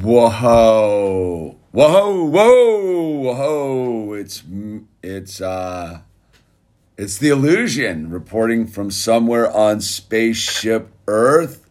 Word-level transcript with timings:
Whoa. 0.00 1.56
Whoa, 1.72 2.24
whoa, 2.24 3.08
whoa. 3.18 4.12
It's 4.14 4.42
it's 5.02 5.40
uh 5.40 6.00
it's 6.96 7.18
the 7.18 7.28
illusion 7.28 8.10
reporting 8.10 8.66
from 8.66 8.90
somewhere 8.90 9.50
on 9.54 9.80
spaceship 9.80 10.90
Earth. 11.06 11.68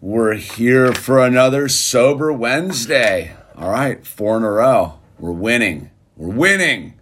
We're 0.00 0.34
here 0.34 0.92
for 0.94 1.22
another 1.24 1.68
sober 1.68 2.32
Wednesday. 2.32 3.34
All 3.56 3.70
right, 3.70 4.06
four 4.06 4.38
in 4.38 4.44
a 4.44 4.50
row. 4.50 4.98
We're 5.18 5.32
winning. 5.32 5.90
We're 6.16 6.34
winning. 6.34 6.94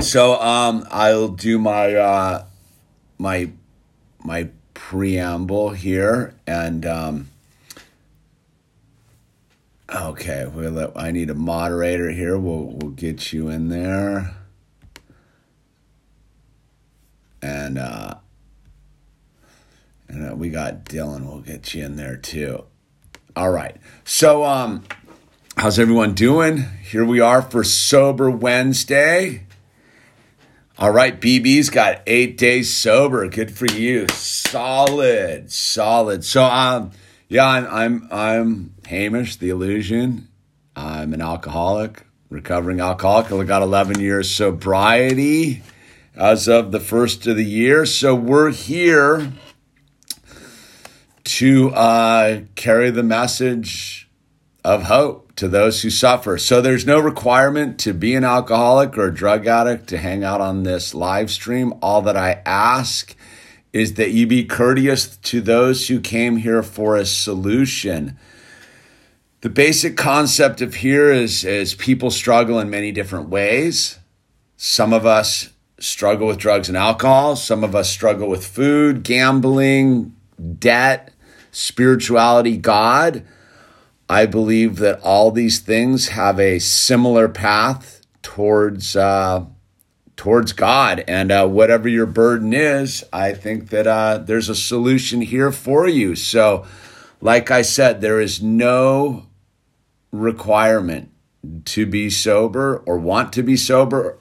So 0.00 0.38
um 0.40 0.86
I'll 0.90 1.28
do 1.28 1.58
my 1.58 1.94
uh 1.94 2.46
my 3.18 3.50
my 4.18 4.50
preamble 4.88 5.70
here 5.70 6.32
and 6.46 6.86
um 6.86 7.28
okay 9.92 10.46
we'll 10.46 10.92
i 10.94 11.10
need 11.10 11.28
a 11.28 11.34
moderator 11.34 12.08
here. 12.12 12.38
We'll 12.38 12.66
we'll 12.66 12.92
get 12.92 13.32
you 13.32 13.48
in 13.48 13.68
there. 13.68 14.36
And 17.42 17.78
uh 17.78 18.14
and 20.06 20.30
uh, 20.30 20.36
we 20.36 20.50
got 20.50 20.84
dylan. 20.84 21.26
We'll 21.26 21.40
get 21.40 21.74
you 21.74 21.84
in 21.84 21.96
there 21.96 22.16
too. 22.16 22.62
All 23.34 23.50
right. 23.50 23.76
So 24.04 24.44
um 24.44 24.84
how's 25.56 25.80
everyone 25.80 26.14
doing? 26.14 26.58
Here 26.88 27.04
we 27.04 27.18
are 27.18 27.42
for 27.42 27.64
sober 27.64 28.30
wednesday 28.30 29.45
all 30.78 30.90
right, 30.90 31.18
BB's 31.18 31.70
got 31.70 32.02
eight 32.06 32.36
days 32.36 32.74
sober. 32.74 33.26
Good 33.28 33.50
for 33.50 33.64
you. 33.64 34.06
Solid, 34.08 35.50
solid. 35.50 36.22
So, 36.22 36.44
um, 36.44 36.90
yeah, 37.28 37.46
I'm, 37.46 37.66
I'm, 37.66 38.08
I'm 38.10 38.74
Hamish, 38.86 39.36
the 39.36 39.48
illusion. 39.48 40.28
I'm 40.76 41.14
an 41.14 41.22
alcoholic, 41.22 42.04
recovering 42.28 42.80
alcoholic. 42.80 43.32
I 43.32 43.44
got 43.44 43.62
11 43.62 44.00
years 44.00 44.30
sobriety 44.30 45.62
as 46.14 46.46
of 46.46 46.72
the 46.72 46.80
first 46.80 47.26
of 47.26 47.36
the 47.36 47.44
year. 47.44 47.86
So 47.86 48.14
we're 48.14 48.50
here 48.50 49.32
to 51.24 51.70
uh, 51.70 52.40
carry 52.54 52.90
the 52.90 53.02
message 53.02 54.05
of 54.66 54.82
hope 54.82 55.32
to 55.36 55.46
those 55.46 55.82
who 55.82 55.90
suffer. 55.90 56.36
So 56.36 56.60
there's 56.60 56.84
no 56.84 56.98
requirement 56.98 57.78
to 57.80 57.94
be 57.94 58.16
an 58.16 58.24
alcoholic 58.24 58.98
or 58.98 59.06
a 59.06 59.14
drug 59.14 59.46
addict 59.46 59.86
to 59.90 59.98
hang 59.98 60.24
out 60.24 60.40
on 60.40 60.64
this 60.64 60.92
live 60.92 61.30
stream. 61.30 61.72
All 61.80 62.02
that 62.02 62.16
I 62.16 62.42
ask 62.44 63.14
is 63.72 63.94
that 63.94 64.10
you 64.10 64.26
be 64.26 64.44
courteous 64.44 65.16
to 65.18 65.40
those 65.40 65.86
who 65.86 66.00
came 66.00 66.38
here 66.38 66.64
for 66.64 66.96
a 66.96 67.06
solution. 67.06 68.18
The 69.42 69.50
basic 69.50 69.96
concept 69.96 70.60
of 70.60 70.74
here 70.74 71.12
is, 71.12 71.44
is 71.44 71.74
people 71.76 72.10
struggle 72.10 72.58
in 72.58 72.68
many 72.68 72.90
different 72.90 73.28
ways. 73.28 74.00
Some 74.56 74.92
of 74.92 75.06
us 75.06 75.50
struggle 75.78 76.26
with 76.26 76.38
drugs 76.38 76.68
and 76.68 76.76
alcohol. 76.76 77.36
Some 77.36 77.62
of 77.62 77.76
us 77.76 77.88
struggle 77.88 78.28
with 78.28 78.44
food, 78.44 79.04
gambling, 79.04 80.16
debt, 80.58 81.12
spirituality, 81.52 82.56
God. 82.56 83.24
I 84.08 84.26
believe 84.26 84.76
that 84.76 85.00
all 85.02 85.30
these 85.30 85.58
things 85.58 86.08
have 86.08 86.38
a 86.38 86.58
similar 86.58 87.28
path 87.28 88.02
towards 88.22 88.94
uh, 88.94 89.46
towards 90.16 90.52
God, 90.52 91.04
and 91.06 91.30
uh, 91.30 91.46
whatever 91.46 91.88
your 91.88 92.06
burden 92.06 92.52
is, 92.54 93.04
I 93.12 93.32
think 93.32 93.68
that 93.70 93.86
uh, 93.86 94.18
there's 94.18 94.48
a 94.48 94.54
solution 94.54 95.20
here 95.20 95.52
for 95.52 95.86
you. 95.86 96.16
So, 96.16 96.64
like 97.20 97.50
I 97.50 97.62
said, 97.62 98.00
there 98.00 98.20
is 98.20 98.42
no 98.42 99.26
requirement 100.12 101.10
to 101.64 101.86
be 101.86 102.10
sober 102.10 102.82
or 102.86 102.98
want 102.98 103.32
to 103.34 103.42
be 103.42 103.56
sober 103.56 104.18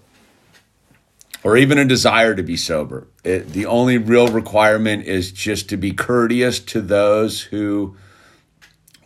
or 1.43 1.55
even 1.55 1.77
a 1.77 1.85
desire 1.85 2.33
to 2.35 2.43
be 2.43 2.57
sober. 2.57 3.07
It, 3.23 3.49
the 3.49 3.67
only 3.67 3.97
real 3.97 4.27
requirement 4.27 5.05
is 5.05 5.31
just 5.31 5.69
to 5.69 5.77
be 5.77 5.91
courteous 5.91 6.59
to 6.61 6.81
those 6.81 7.43
who 7.43 7.95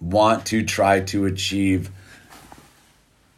want 0.02 0.46
to 0.48 0.64
try 0.64 1.02
to 1.02 1.26
achieve 1.26 1.92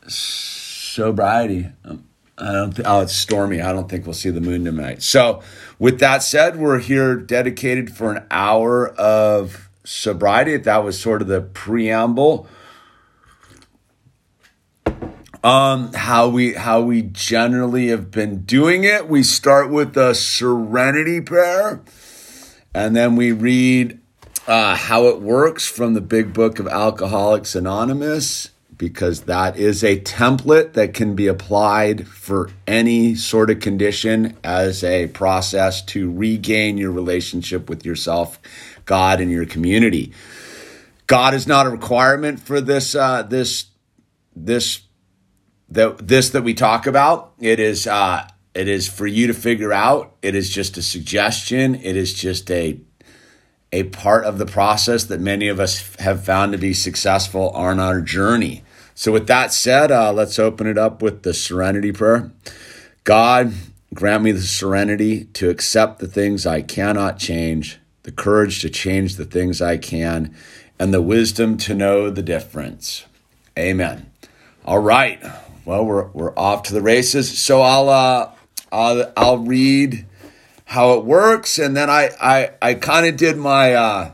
sobriety. 0.07 1.67
Um, 1.85 2.05
I 2.37 2.53
don't. 2.53 2.75
Th- 2.75 2.87
oh, 2.87 3.01
it's 3.01 3.15
stormy. 3.15 3.61
I 3.61 3.71
don't 3.71 3.89
think 3.89 4.05
we'll 4.05 4.13
see 4.13 4.31
the 4.31 4.41
moon 4.41 4.65
tonight. 4.65 5.03
So, 5.03 5.41
with 5.77 5.99
that 5.99 6.23
said, 6.23 6.57
we're 6.57 6.79
here 6.79 7.15
dedicated 7.15 7.95
for 7.95 8.11
an 8.13 8.25
hour 8.31 8.89
of 8.89 9.69
sobriety. 9.83 10.57
That 10.57 10.83
was 10.83 10.99
sort 10.99 11.21
of 11.21 11.27
the 11.27 11.41
preamble. 11.41 12.47
Um, 15.43 15.93
how 15.93 16.27
we 16.27 16.53
how 16.53 16.81
we 16.81 17.03
generally 17.03 17.87
have 17.87 18.11
been 18.11 18.41
doing 18.43 18.83
it. 18.83 19.07
We 19.07 19.23
start 19.23 19.69
with 19.69 19.97
a 19.97 20.13
Serenity 20.15 21.21
Prayer, 21.21 21.81
and 22.73 22.95
then 22.95 23.15
we 23.15 23.31
read 23.31 24.00
uh, 24.47 24.75
how 24.75 25.05
it 25.05 25.21
works 25.21 25.67
from 25.67 25.93
the 25.93 26.01
big 26.01 26.33
book 26.33 26.59
of 26.59 26.67
Alcoholics 26.67 27.55
Anonymous, 27.55 28.49
because 28.77 29.21
that 29.21 29.57
is 29.57 29.83
a 29.83 29.99
template 29.99 30.73
that 30.73 30.93
can 30.93 31.15
be 31.15 31.27
applied 31.27 32.07
for 32.07 32.49
any 32.65 33.13
sort 33.13 33.51
of 33.51 33.59
condition 33.59 34.35
as 34.43 34.83
a 34.83 35.07
process 35.07 35.83
to 35.83 36.11
regain 36.11 36.77
your 36.77 36.91
relationship 36.91 37.69
with 37.69 37.85
yourself, 37.85 38.39
God, 38.85 39.21
and 39.21 39.29
your 39.29 39.45
community. 39.45 40.11
God 41.05 41.33
is 41.33 41.45
not 41.45 41.67
a 41.67 41.69
requirement 41.69 42.39
for 42.39 42.59
this 42.59 42.95
uh, 42.95 43.23
this 43.23 43.65
this 44.35 44.81
that 45.69 46.07
this 46.07 46.29
that 46.31 46.43
we 46.43 46.53
talk 46.53 46.87
about. 46.87 47.33
It 47.39 47.59
is 47.59 47.85
uh, 47.85 48.27
it 48.55 48.67
is 48.67 48.87
for 48.87 49.05
you 49.05 49.27
to 49.27 49.33
figure 49.33 49.71
out. 49.71 50.15
It 50.21 50.35
is 50.35 50.49
just 50.49 50.77
a 50.77 50.81
suggestion. 50.81 51.75
It 51.75 51.95
is 51.95 52.13
just 52.13 52.49
a 52.49 52.79
a 53.71 53.83
part 53.83 54.25
of 54.25 54.37
the 54.37 54.45
process 54.45 55.05
that 55.05 55.21
many 55.21 55.47
of 55.47 55.59
us 55.59 55.95
have 55.97 56.25
found 56.25 56.51
to 56.51 56.57
be 56.57 56.73
successful 56.73 57.49
on 57.51 57.79
our 57.79 58.01
journey. 58.01 58.63
So, 58.93 59.11
with 59.11 59.27
that 59.27 59.53
said, 59.53 59.91
uh, 59.91 60.11
let's 60.11 60.37
open 60.37 60.67
it 60.67 60.77
up 60.77 61.01
with 61.01 61.23
the 61.23 61.33
serenity 61.33 61.91
prayer. 61.91 62.31
God, 63.03 63.53
grant 63.93 64.23
me 64.23 64.31
the 64.31 64.41
serenity 64.41 65.25
to 65.25 65.49
accept 65.49 65.99
the 65.99 66.07
things 66.07 66.45
I 66.45 66.61
cannot 66.61 67.17
change, 67.17 67.79
the 68.03 68.11
courage 68.11 68.61
to 68.61 68.69
change 68.69 69.15
the 69.15 69.25
things 69.25 69.61
I 69.61 69.77
can, 69.77 70.35
and 70.77 70.93
the 70.93 71.01
wisdom 71.01 71.57
to 71.59 71.73
know 71.73 72.09
the 72.09 72.21
difference. 72.21 73.05
Amen. 73.57 74.11
All 74.65 74.79
right. 74.79 75.23
Well, 75.65 75.85
we're, 75.85 76.07
we're 76.07 76.37
off 76.37 76.63
to 76.63 76.73
the 76.73 76.81
races. 76.81 77.39
So 77.39 77.61
I'll 77.61 77.89
uh, 77.89 78.31
I'll, 78.71 79.11
I'll 79.17 79.37
read 79.37 80.05
how 80.71 80.93
it 80.93 81.03
works, 81.03 81.59
and 81.59 81.75
then 81.75 81.89
I 81.89 82.11
I 82.21 82.51
I 82.61 82.73
kind 82.75 83.05
of 83.05 83.17
did 83.17 83.35
my 83.35 83.73
uh, 83.73 84.11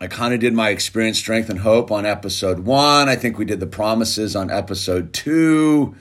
I 0.00 0.06
kind 0.06 0.32
of 0.32 0.38
did 0.38 0.54
my 0.54 0.70
experience, 0.70 1.18
strength, 1.18 1.50
and 1.50 1.58
hope 1.58 1.90
on 1.90 2.06
episode 2.06 2.60
one. 2.60 3.08
I 3.08 3.16
think 3.16 3.36
we 3.36 3.44
did 3.44 3.58
the 3.58 3.66
promises 3.66 4.36
on 4.36 4.48
episode 4.48 5.12
two. 5.12 5.96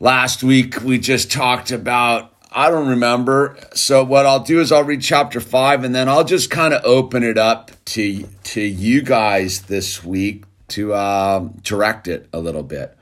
Last 0.00 0.42
week 0.42 0.80
we 0.80 0.98
just 0.98 1.30
talked 1.30 1.70
about 1.70 2.34
I 2.50 2.70
don't 2.70 2.88
remember. 2.88 3.58
So 3.74 4.02
what 4.02 4.24
I'll 4.24 4.42
do 4.42 4.60
is 4.60 4.72
I'll 4.72 4.84
read 4.84 5.02
chapter 5.02 5.38
five, 5.38 5.84
and 5.84 5.94
then 5.94 6.08
I'll 6.08 6.24
just 6.24 6.50
kind 6.50 6.72
of 6.72 6.82
open 6.86 7.22
it 7.22 7.36
up 7.36 7.70
to 7.86 8.26
to 8.44 8.62
you 8.62 9.02
guys 9.02 9.60
this 9.60 10.02
week 10.02 10.44
to 10.68 10.94
uh, 10.94 11.50
direct 11.60 12.08
it 12.08 12.30
a 12.32 12.40
little 12.40 12.62
bit. 12.62 12.93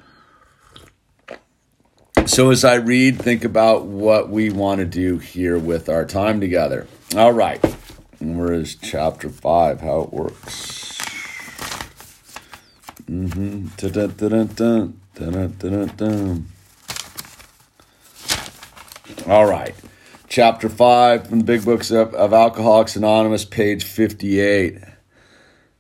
So, 2.24 2.50
as 2.50 2.64
I 2.64 2.76
read, 2.76 3.20
think 3.20 3.44
about 3.44 3.84
what 3.84 4.30
we 4.30 4.50
want 4.50 4.78
to 4.78 4.86
do 4.86 5.18
here 5.18 5.58
with 5.58 5.88
our 5.88 6.04
time 6.04 6.40
together. 6.40 6.86
All 7.16 7.32
right. 7.32 7.62
Where 8.20 8.52
is 8.52 8.76
chapter 8.76 9.28
5? 9.28 9.80
How 9.80 10.02
it 10.02 10.12
works. 10.12 10.98
Mm-hmm. 13.10 13.66
All 19.30 19.46
right. 19.46 19.74
Chapter 20.28 20.68
5 20.68 21.26
from 21.26 21.38
the 21.40 21.44
Big 21.44 21.64
Books 21.64 21.90
of, 21.90 22.14
of 22.14 22.32
Alcoholics 22.32 22.96
Anonymous, 22.96 23.44
page 23.44 23.84
58. 23.84 24.78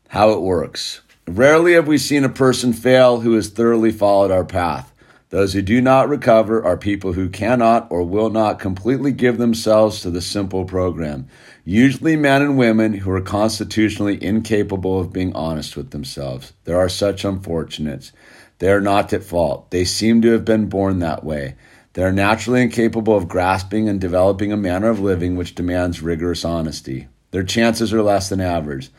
How 0.08 0.30
it 0.30 0.42
works. 0.42 1.00
Rarely 1.26 1.74
have 1.74 1.86
we 1.86 1.98
seen 1.98 2.24
a 2.24 2.28
person 2.28 2.72
fail 2.72 3.20
who 3.20 3.32
has 3.34 3.48
thoroughly 3.48 3.92
followed 3.92 4.30
our 4.30 4.44
path. 4.44 4.91
Those 5.32 5.54
who 5.54 5.62
do 5.62 5.80
not 5.80 6.10
recover 6.10 6.62
are 6.62 6.76
people 6.76 7.14
who 7.14 7.30
cannot 7.30 7.86
or 7.90 8.02
will 8.02 8.28
not 8.28 8.58
completely 8.58 9.12
give 9.12 9.38
themselves 9.38 10.02
to 10.02 10.10
the 10.10 10.20
simple 10.20 10.66
program. 10.66 11.26
Usually 11.64 12.16
men 12.16 12.42
and 12.42 12.58
women 12.58 12.92
who 12.92 13.10
are 13.12 13.22
constitutionally 13.22 14.22
incapable 14.22 15.00
of 15.00 15.10
being 15.10 15.34
honest 15.34 15.74
with 15.74 15.90
themselves. 15.90 16.52
There 16.64 16.76
are 16.76 16.90
such 16.90 17.24
unfortunates. 17.24 18.12
They 18.58 18.70
are 18.70 18.82
not 18.82 19.10
at 19.14 19.24
fault. 19.24 19.70
They 19.70 19.86
seem 19.86 20.20
to 20.20 20.32
have 20.32 20.44
been 20.44 20.68
born 20.68 20.98
that 20.98 21.24
way. 21.24 21.54
They 21.94 22.02
are 22.02 22.12
naturally 22.12 22.60
incapable 22.60 23.16
of 23.16 23.26
grasping 23.26 23.88
and 23.88 23.98
developing 23.98 24.52
a 24.52 24.56
manner 24.58 24.90
of 24.90 25.00
living 25.00 25.36
which 25.36 25.54
demands 25.54 26.02
rigorous 26.02 26.44
honesty. 26.44 27.08
Their 27.30 27.42
chances 27.42 27.94
are 27.94 28.02
less 28.02 28.28
than 28.28 28.42
average. 28.42 28.90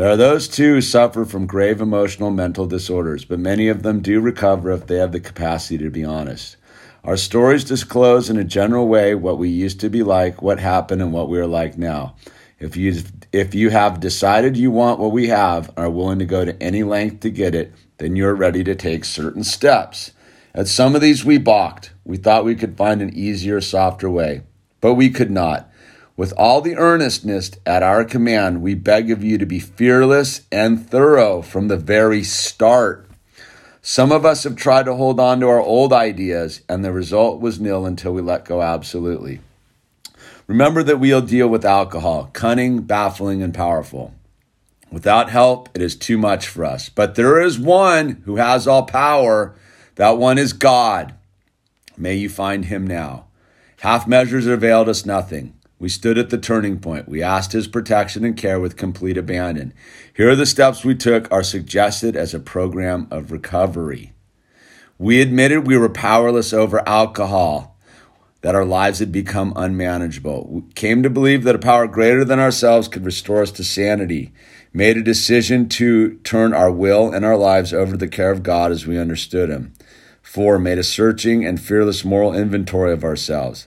There 0.00 0.08
are 0.08 0.16
those 0.16 0.48
too 0.48 0.76
who 0.76 0.80
suffer 0.80 1.26
from 1.26 1.44
grave 1.44 1.78
emotional 1.78 2.30
mental 2.30 2.64
disorders, 2.64 3.26
but 3.26 3.38
many 3.38 3.68
of 3.68 3.82
them 3.82 4.00
do 4.00 4.18
recover 4.18 4.70
if 4.70 4.86
they 4.86 4.96
have 4.96 5.12
the 5.12 5.20
capacity 5.20 5.76
to 5.76 5.90
be 5.90 6.06
honest. 6.06 6.56
Our 7.04 7.18
stories 7.18 7.64
disclose 7.64 8.30
in 8.30 8.38
a 8.38 8.42
general 8.44 8.88
way 8.88 9.14
what 9.14 9.36
we 9.36 9.50
used 9.50 9.78
to 9.80 9.90
be 9.90 10.02
like, 10.02 10.40
what 10.40 10.58
happened, 10.58 11.02
and 11.02 11.12
what 11.12 11.28
we 11.28 11.38
are 11.38 11.46
like 11.46 11.76
now. 11.76 12.16
If 12.58 12.78
you 12.78 13.02
if 13.30 13.54
you 13.54 13.68
have 13.68 14.00
decided 14.00 14.56
you 14.56 14.70
want 14.70 15.00
what 15.00 15.12
we 15.12 15.26
have, 15.26 15.70
are 15.76 15.90
willing 15.90 16.20
to 16.20 16.24
go 16.24 16.46
to 16.46 16.62
any 16.62 16.82
length 16.82 17.20
to 17.20 17.30
get 17.30 17.54
it, 17.54 17.70
then 17.98 18.16
you're 18.16 18.34
ready 18.34 18.64
to 18.64 18.74
take 18.74 19.04
certain 19.04 19.44
steps. 19.44 20.12
At 20.54 20.66
some 20.66 20.94
of 20.94 21.02
these 21.02 21.26
we 21.26 21.36
balked. 21.36 21.92
We 22.06 22.16
thought 22.16 22.46
we 22.46 22.56
could 22.56 22.78
find 22.78 23.02
an 23.02 23.14
easier, 23.14 23.60
softer 23.60 24.08
way, 24.08 24.44
but 24.80 24.94
we 24.94 25.10
could 25.10 25.30
not. 25.30 25.69
With 26.20 26.34
all 26.36 26.60
the 26.60 26.76
earnestness 26.76 27.52
at 27.64 27.82
our 27.82 28.04
command, 28.04 28.60
we 28.60 28.74
beg 28.74 29.10
of 29.10 29.24
you 29.24 29.38
to 29.38 29.46
be 29.46 29.58
fearless 29.58 30.42
and 30.52 30.86
thorough 30.86 31.40
from 31.40 31.68
the 31.68 31.78
very 31.78 32.22
start. 32.24 33.08
Some 33.80 34.12
of 34.12 34.26
us 34.26 34.44
have 34.44 34.54
tried 34.54 34.84
to 34.84 34.96
hold 34.96 35.18
on 35.18 35.40
to 35.40 35.48
our 35.48 35.62
old 35.62 35.94
ideas, 35.94 36.60
and 36.68 36.84
the 36.84 36.92
result 36.92 37.40
was 37.40 37.58
nil 37.58 37.86
until 37.86 38.12
we 38.12 38.20
let 38.20 38.44
go 38.44 38.60
absolutely. 38.60 39.40
Remember 40.46 40.82
that 40.82 41.00
we'll 41.00 41.22
deal 41.22 41.48
with 41.48 41.64
alcohol, 41.64 42.28
cunning, 42.34 42.82
baffling, 42.82 43.42
and 43.42 43.54
powerful. 43.54 44.12
Without 44.92 45.30
help, 45.30 45.70
it 45.72 45.80
is 45.80 45.96
too 45.96 46.18
much 46.18 46.46
for 46.46 46.66
us. 46.66 46.90
But 46.90 47.14
there 47.14 47.40
is 47.40 47.58
one 47.58 48.20
who 48.26 48.36
has 48.36 48.68
all 48.68 48.82
power. 48.82 49.54
That 49.94 50.18
one 50.18 50.36
is 50.36 50.52
God. 50.52 51.14
May 51.96 52.16
you 52.16 52.28
find 52.28 52.66
him 52.66 52.86
now. 52.86 53.24
Half 53.78 54.06
measures 54.06 54.46
availed 54.46 54.90
us 54.90 55.06
nothing. 55.06 55.54
We 55.80 55.88
stood 55.88 56.18
at 56.18 56.28
the 56.28 56.36
turning 56.36 56.78
point. 56.78 57.08
We 57.08 57.22
asked 57.22 57.52
his 57.52 57.66
protection 57.66 58.22
and 58.22 58.36
care 58.36 58.60
with 58.60 58.76
complete 58.76 59.16
abandon. 59.16 59.72
Here 60.14 60.28
are 60.28 60.36
the 60.36 60.44
steps 60.44 60.84
we 60.84 60.94
took 60.94 61.26
are 61.32 61.42
suggested 61.42 62.14
as 62.16 62.34
a 62.34 62.38
program 62.38 63.08
of 63.10 63.32
recovery. 63.32 64.12
We 64.98 65.22
admitted 65.22 65.66
we 65.66 65.78
were 65.78 65.88
powerless 65.88 66.52
over 66.52 66.86
alcohol, 66.86 67.78
that 68.42 68.54
our 68.54 68.66
lives 68.66 68.98
had 68.98 69.10
become 69.10 69.54
unmanageable. 69.56 70.46
We 70.50 70.72
came 70.74 71.02
to 71.02 71.08
believe 71.08 71.44
that 71.44 71.54
a 71.54 71.58
power 71.58 71.86
greater 71.86 72.26
than 72.26 72.38
ourselves 72.38 72.86
could 72.86 73.06
restore 73.06 73.40
us 73.40 73.52
to 73.52 73.64
sanity. 73.64 74.34
Made 74.74 74.98
a 74.98 75.02
decision 75.02 75.66
to 75.70 76.16
turn 76.18 76.52
our 76.52 76.70
will 76.70 77.10
and 77.10 77.24
our 77.24 77.38
lives 77.38 77.72
over 77.72 77.92
to 77.92 77.98
the 77.98 78.06
care 78.06 78.30
of 78.30 78.42
God 78.42 78.70
as 78.70 78.86
we 78.86 78.98
understood 78.98 79.48
him. 79.48 79.72
Four, 80.20 80.58
made 80.58 80.78
a 80.78 80.84
searching 80.84 81.46
and 81.46 81.58
fearless 81.58 82.04
moral 82.04 82.34
inventory 82.34 82.92
of 82.92 83.02
ourselves. 83.02 83.66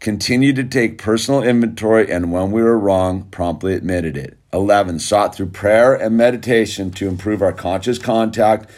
continued 0.00 0.56
to 0.56 0.64
take 0.64 0.98
personal 0.98 1.42
inventory, 1.42 2.10
and 2.10 2.32
when 2.32 2.50
we 2.50 2.62
were 2.62 2.78
wrong, 2.78 3.24
promptly 3.24 3.74
admitted 3.74 4.16
it. 4.16 4.38
11. 4.52 4.98
Sought 4.98 5.34
through 5.34 5.50
prayer 5.50 5.94
and 5.94 6.16
meditation 6.16 6.90
to 6.92 7.08
improve 7.08 7.42
our 7.42 7.52
conscious 7.52 7.98
contact 7.98 8.70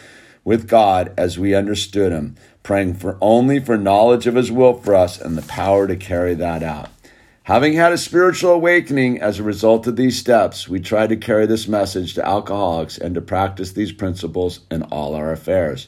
with 0.43 0.67
God 0.67 1.13
as 1.17 1.37
we 1.37 1.53
understood 1.53 2.11
Him, 2.11 2.35
praying 2.63 2.95
for 2.95 3.17
only 3.21 3.59
for 3.59 3.77
knowledge 3.77 4.27
of 4.27 4.35
His 4.35 4.51
will 4.51 4.73
for 4.73 4.95
us 4.95 5.19
and 5.19 5.37
the 5.37 5.43
power 5.43 5.87
to 5.87 5.95
carry 5.95 6.33
that 6.35 6.63
out. 6.63 6.89
Having 7.43 7.73
had 7.73 7.91
a 7.91 7.97
spiritual 7.97 8.51
awakening 8.51 9.19
as 9.19 9.39
a 9.39 9.43
result 9.43 9.87
of 9.87 9.95
these 9.95 10.19
steps, 10.19 10.67
we 10.67 10.79
try 10.79 11.07
to 11.07 11.15
carry 11.15 11.45
this 11.45 11.67
message 11.67 12.13
to 12.13 12.27
alcoholics 12.27 12.97
and 12.97 13.15
to 13.15 13.21
practice 13.21 13.71
these 13.71 13.91
principles 13.91 14.61
in 14.69 14.83
all 14.83 15.15
our 15.15 15.31
affairs. 15.31 15.87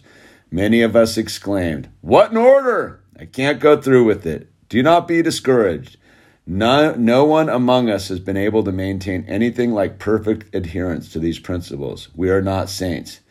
Many 0.49 0.81
of 0.81 0.95
us 0.95 1.17
exclaimed, 1.17 1.89
What 2.01 2.31
in 2.31 2.37
order? 2.37 3.01
I 3.19 3.25
can't 3.25 3.59
go 3.59 3.79
through 3.79 4.05
with 4.05 4.25
it. 4.25 4.52
Do 4.69 4.81
not 4.81 5.07
be 5.07 5.21
discouraged. 5.21 5.97
No, 6.45 6.93
no 6.95 7.23
one 7.23 7.47
among 7.47 7.89
us 7.89 8.09
has 8.09 8.19
been 8.19 8.35
able 8.35 8.63
to 8.63 8.71
maintain 8.71 9.23
anything 9.27 9.71
like 9.73 9.97
perfect 9.97 10.53
adherence 10.53 11.09
to 11.13 11.19
these 11.19 11.39
principles. 11.39 12.09
We 12.15 12.29
are 12.29 12.41
not 12.41 12.69
saints. 12.69 13.21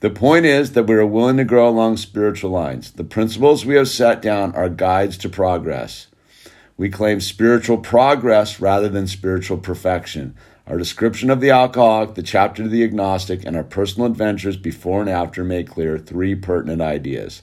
The 0.00 0.10
point 0.10 0.46
is 0.46 0.72
that 0.72 0.86
we 0.86 0.94
are 0.94 1.06
willing 1.06 1.36
to 1.36 1.44
grow 1.44 1.68
along 1.68 1.98
spiritual 1.98 2.50
lines. 2.50 2.90
The 2.90 3.04
principles 3.04 3.64
we 3.64 3.74
have 3.76 3.88
set 3.88 4.22
down 4.22 4.54
are 4.54 4.68
guides 4.68 5.16
to 5.18 5.28
progress. 5.28 6.08
We 6.76 6.88
claim 6.88 7.20
spiritual 7.20 7.78
progress 7.78 8.58
rather 8.58 8.88
than 8.88 9.06
spiritual 9.06 9.58
perfection. 9.58 10.34
Our 10.66 10.78
description 10.78 11.30
of 11.30 11.40
the 11.40 11.50
alcoholic, 11.50 12.14
the 12.14 12.22
chapter 12.22 12.62
to 12.62 12.68
the 12.68 12.82
agnostic, 12.82 13.44
and 13.44 13.56
our 13.56 13.62
personal 13.62 14.06
adventures 14.06 14.56
before 14.56 15.00
and 15.00 15.10
after 15.10 15.44
make 15.44 15.68
clear 15.68 15.98
three 15.98 16.34
pertinent 16.34 16.80
ideas. 16.80 17.42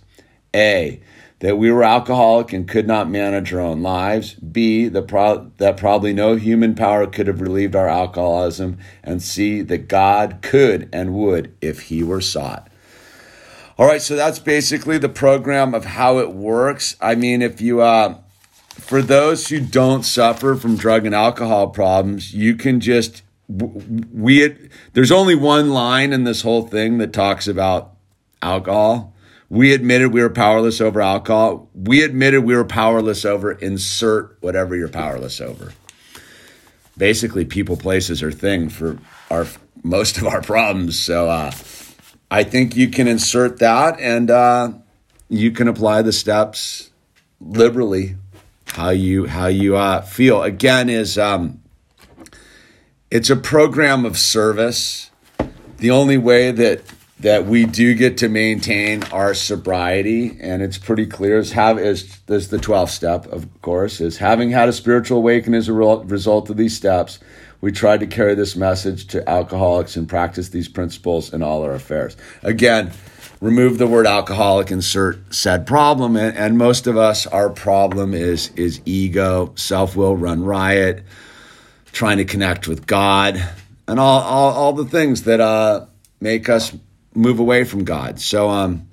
A 0.55 0.99
that 1.39 1.57
we 1.57 1.71
were 1.71 1.83
alcoholic 1.83 2.51
and 2.51 2.67
could 2.67 2.85
not 2.85 3.09
manage 3.09 3.53
our 3.53 3.61
own 3.61 3.81
lives. 3.81 4.33
B, 4.33 4.87
the 4.87 5.01
pro- 5.01 5.51
that 5.57 5.77
probably 5.77 6.13
no 6.13 6.35
human 6.35 6.75
power 6.75 7.07
could 7.07 7.27
have 7.27 7.41
relieved 7.41 7.75
our 7.75 7.87
alcoholism. 7.87 8.77
And 9.03 9.21
C, 9.21 9.61
that 9.61 9.87
God 9.87 10.39
could 10.41 10.89
and 10.91 11.13
would 11.13 11.55
if 11.61 11.83
he 11.83 12.03
were 12.03 12.21
sought. 12.21 12.69
All 13.77 13.87
right, 13.87 14.01
so 14.01 14.17
that's 14.17 14.39
basically 14.39 14.97
the 14.97 15.07
program 15.07 15.73
of 15.73 15.85
how 15.85 16.19
it 16.19 16.33
works. 16.33 16.97
I 16.99 17.15
mean, 17.15 17.41
if 17.41 17.61
you, 17.61 17.79
uh, 17.79 18.17
for 18.71 19.01
those 19.01 19.47
who 19.47 19.61
don't 19.61 20.03
suffer 20.03 20.55
from 20.55 20.75
drug 20.75 21.05
and 21.05 21.15
alcohol 21.15 21.69
problems, 21.69 22.33
you 22.33 22.55
can 22.55 22.81
just, 22.81 23.23
we, 23.47 24.57
there's 24.91 25.13
only 25.13 25.35
one 25.35 25.69
line 25.69 26.11
in 26.11 26.25
this 26.25 26.41
whole 26.41 26.67
thing 26.67 26.97
that 26.97 27.13
talks 27.13 27.47
about 27.47 27.95
alcohol 28.41 29.15
we 29.49 29.73
admitted 29.73 30.13
we 30.13 30.21
were 30.21 30.29
powerless 30.29 30.79
over 30.79 31.01
alcohol. 31.01 31.69
We 31.73 32.03
admitted 32.03 32.43
we 32.43 32.55
were 32.55 32.65
powerless 32.65 33.25
over 33.25 33.51
insert 33.51 34.37
whatever 34.41 34.75
you're 34.75 34.89
powerless 34.89 35.41
over. 35.41 35.73
Basically, 36.97 37.45
people, 37.45 37.75
places, 37.75 38.21
or 38.21 38.31
thing 38.31 38.69
for 38.69 38.99
our 39.31 39.47
most 39.83 40.17
of 40.17 40.27
our 40.27 40.41
problems. 40.41 40.99
So 40.99 41.29
uh, 41.29 41.51
I 42.29 42.43
think 42.43 42.75
you 42.75 42.89
can 42.89 43.07
insert 43.07 43.59
that, 43.59 43.99
and 43.99 44.29
uh, 44.29 44.73
you 45.29 45.51
can 45.51 45.67
apply 45.67 46.01
the 46.03 46.13
steps 46.13 46.91
liberally 47.39 48.15
how 48.67 48.89
you 48.89 49.25
how 49.25 49.47
you 49.47 49.77
uh, 49.77 50.01
feel. 50.01 50.43
Again, 50.43 50.89
is 50.89 51.17
um, 51.17 51.61
it's 53.09 53.29
a 53.29 53.35
program 53.35 54.05
of 54.05 54.17
service. 54.17 55.09
The 55.77 55.91
only 55.91 56.17
way 56.17 56.51
that 56.51 56.83
that 57.19 57.45
we 57.45 57.65
do 57.65 57.93
get 57.93 58.17
to 58.17 58.29
maintain 58.29 59.03
our 59.11 59.33
sobriety 59.33 60.37
and 60.39 60.61
it's 60.61 60.77
pretty 60.77 61.05
clear 61.05 61.37
is 61.37 61.51
have 61.51 61.77
is, 61.77 62.19
the 62.27 62.37
12th 62.37 62.89
step 62.89 63.25
of 63.27 63.47
course 63.61 63.99
is 63.99 64.17
having 64.17 64.51
had 64.51 64.69
a 64.69 64.73
spiritual 64.73 65.17
awakening 65.17 65.57
as 65.57 65.67
a 65.67 65.73
result 65.73 66.49
of 66.49 66.57
these 66.57 66.75
steps 66.75 67.19
we 67.61 67.71
try 67.71 67.97
to 67.97 68.07
carry 68.07 68.35
this 68.35 68.55
message 68.55 69.07
to 69.07 69.27
alcoholics 69.27 69.97
and 69.97 70.07
practice 70.07 70.49
these 70.49 70.69
principles 70.69 71.33
in 71.33 71.43
all 71.43 71.61
our 71.63 71.73
affairs. 71.73 72.15
Again 72.41 72.91
remove 73.41 73.77
the 73.77 73.87
word 73.87 74.05
alcoholic 74.05 74.71
insert 74.71 75.33
said 75.33 75.65
problem 75.67 76.15
and, 76.15 76.37
and 76.37 76.57
most 76.57 76.87
of 76.87 76.97
us 76.97 77.25
our 77.27 77.49
problem 77.49 78.13
is 78.13 78.49
is 78.55 78.81
ego 78.85 79.53
self-will 79.55 80.15
run 80.15 80.43
riot 80.43 81.03
trying 81.93 82.17
to 82.17 82.25
connect 82.25 82.67
with 82.67 82.85
god 82.85 83.41
and 83.87 83.97
all 83.97 84.21
all, 84.21 84.51
all 84.53 84.73
the 84.73 84.83
things 84.83 85.23
that 85.23 85.39
uh, 85.39 85.85
make 86.19 86.49
us 86.49 86.73
move 87.13 87.39
away 87.39 87.63
from 87.63 87.83
God. 87.83 88.19
So 88.19 88.49
um 88.49 88.89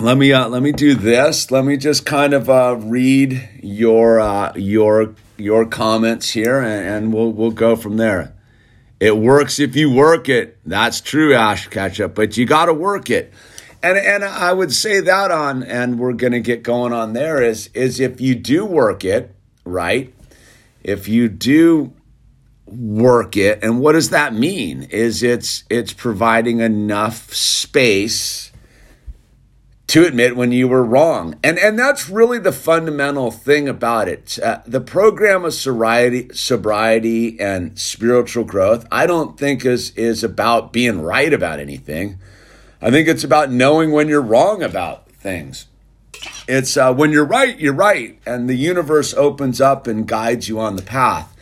let 0.00 0.16
me 0.16 0.32
uh, 0.32 0.48
let 0.48 0.62
me 0.62 0.70
do 0.70 0.94
this. 0.94 1.50
Let 1.50 1.64
me 1.64 1.76
just 1.76 2.06
kind 2.06 2.32
of 2.32 2.48
uh, 2.48 2.76
read 2.78 3.48
your 3.62 4.20
uh, 4.20 4.52
your 4.54 5.14
your 5.36 5.66
comments 5.66 6.30
here, 6.30 6.60
and, 6.60 6.86
and, 6.86 7.12
we'll 7.12 7.32
we'll 7.32 7.50
go 7.50 7.74
from 7.74 7.96
there. 7.96 8.34
It 9.00 9.16
works 9.16 9.58
if 9.58 9.74
you 9.74 9.92
work 9.92 10.28
it. 10.28 10.58
That's 10.64 11.00
true, 11.00 11.34
Ash 11.34 11.66
Ketchup, 11.68 12.14
but 12.14 12.36
you 12.36 12.46
got 12.46 12.66
to 12.66 12.74
work 12.74 13.10
it. 13.10 13.32
And 13.82 13.98
and 13.98 14.24
I 14.24 14.52
would 14.52 14.72
say 14.72 15.00
that 15.00 15.32
on, 15.32 15.64
and 15.64 15.98
we're 15.98 16.12
gonna 16.12 16.40
get 16.40 16.62
going 16.62 16.92
on 16.92 17.12
there. 17.12 17.42
Is 17.42 17.68
is 17.74 17.98
if 17.98 18.20
you 18.20 18.36
do 18.36 18.64
work 18.64 19.04
it 19.04 19.34
right, 19.64 20.14
if 20.84 21.08
you 21.08 21.28
do 21.28 21.92
work 22.70 23.36
it 23.36 23.58
and 23.62 23.80
what 23.80 23.92
does 23.92 24.10
that 24.10 24.34
mean 24.34 24.82
is 24.84 25.22
it's 25.22 25.64
it's 25.70 25.92
providing 25.92 26.60
enough 26.60 27.32
space 27.32 28.48
to 29.88 30.06
admit 30.06 30.36
when 30.36 30.52
you 30.52 30.68
were 30.68 30.84
wrong. 30.84 31.34
And 31.42 31.58
and 31.58 31.78
that's 31.78 32.08
really 32.08 32.38
the 32.38 32.52
fundamental 32.52 33.30
thing 33.30 33.68
about 33.68 34.06
it. 34.06 34.38
Uh, 34.38 34.60
the 34.66 34.80
program 34.80 35.44
of 35.44 35.54
sobriety, 35.54 36.28
sobriety 36.34 37.40
and 37.40 37.78
spiritual 37.78 38.44
growth, 38.44 38.86
I 38.92 39.06
don't 39.06 39.38
think 39.38 39.64
is 39.64 39.90
is 39.92 40.22
about 40.22 40.72
being 40.72 41.00
right 41.00 41.32
about 41.32 41.58
anything. 41.58 42.18
I 42.80 42.90
think 42.90 43.08
it's 43.08 43.24
about 43.24 43.50
knowing 43.50 43.90
when 43.90 44.08
you're 44.08 44.22
wrong 44.22 44.62
about 44.62 45.10
things. 45.10 45.66
It's 46.46 46.76
uh, 46.76 46.92
when 46.92 47.10
you're 47.10 47.24
right, 47.24 47.58
you're 47.58 47.72
right, 47.72 48.18
and 48.26 48.48
the 48.48 48.56
universe 48.56 49.14
opens 49.14 49.60
up 49.60 49.86
and 49.86 50.06
guides 50.06 50.48
you 50.48 50.60
on 50.60 50.76
the 50.76 50.82
path. 50.82 51.34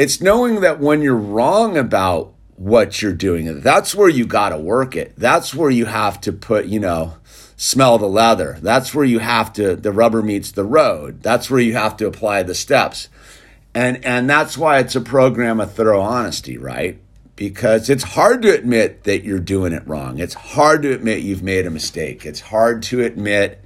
It's 0.00 0.22
knowing 0.22 0.62
that 0.62 0.80
when 0.80 1.02
you're 1.02 1.14
wrong 1.14 1.76
about 1.76 2.32
what 2.56 3.02
you're 3.02 3.12
doing, 3.12 3.60
that's 3.60 3.94
where 3.94 4.08
you 4.08 4.24
got 4.24 4.48
to 4.48 4.56
work 4.56 4.96
it. 4.96 5.12
That's 5.18 5.54
where 5.54 5.68
you 5.68 5.84
have 5.84 6.22
to 6.22 6.32
put, 6.32 6.64
you 6.64 6.80
know, 6.80 7.18
smell 7.58 7.98
the 7.98 8.06
leather. 8.06 8.56
That's 8.62 8.94
where 8.94 9.04
you 9.04 9.18
have 9.18 9.52
to, 9.52 9.76
the 9.76 9.92
rubber 9.92 10.22
meets 10.22 10.52
the 10.52 10.64
road. 10.64 11.22
That's 11.22 11.50
where 11.50 11.60
you 11.60 11.74
have 11.74 11.98
to 11.98 12.06
apply 12.06 12.44
the 12.44 12.54
steps. 12.54 13.10
And, 13.74 14.02
and 14.02 14.30
that's 14.30 14.56
why 14.56 14.78
it's 14.78 14.96
a 14.96 15.02
program 15.02 15.60
of 15.60 15.74
thorough 15.74 16.00
honesty, 16.00 16.56
right? 16.56 16.98
Because 17.36 17.90
it's 17.90 18.04
hard 18.04 18.40
to 18.40 18.54
admit 18.54 19.04
that 19.04 19.22
you're 19.22 19.38
doing 19.38 19.74
it 19.74 19.86
wrong. 19.86 20.18
It's 20.18 20.32
hard 20.32 20.80
to 20.84 20.94
admit 20.94 21.24
you've 21.24 21.42
made 21.42 21.66
a 21.66 21.70
mistake. 21.70 22.24
It's 22.24 22.40
hard 22.40 22.82
to 22.84 23.02
admit 23.02 23.62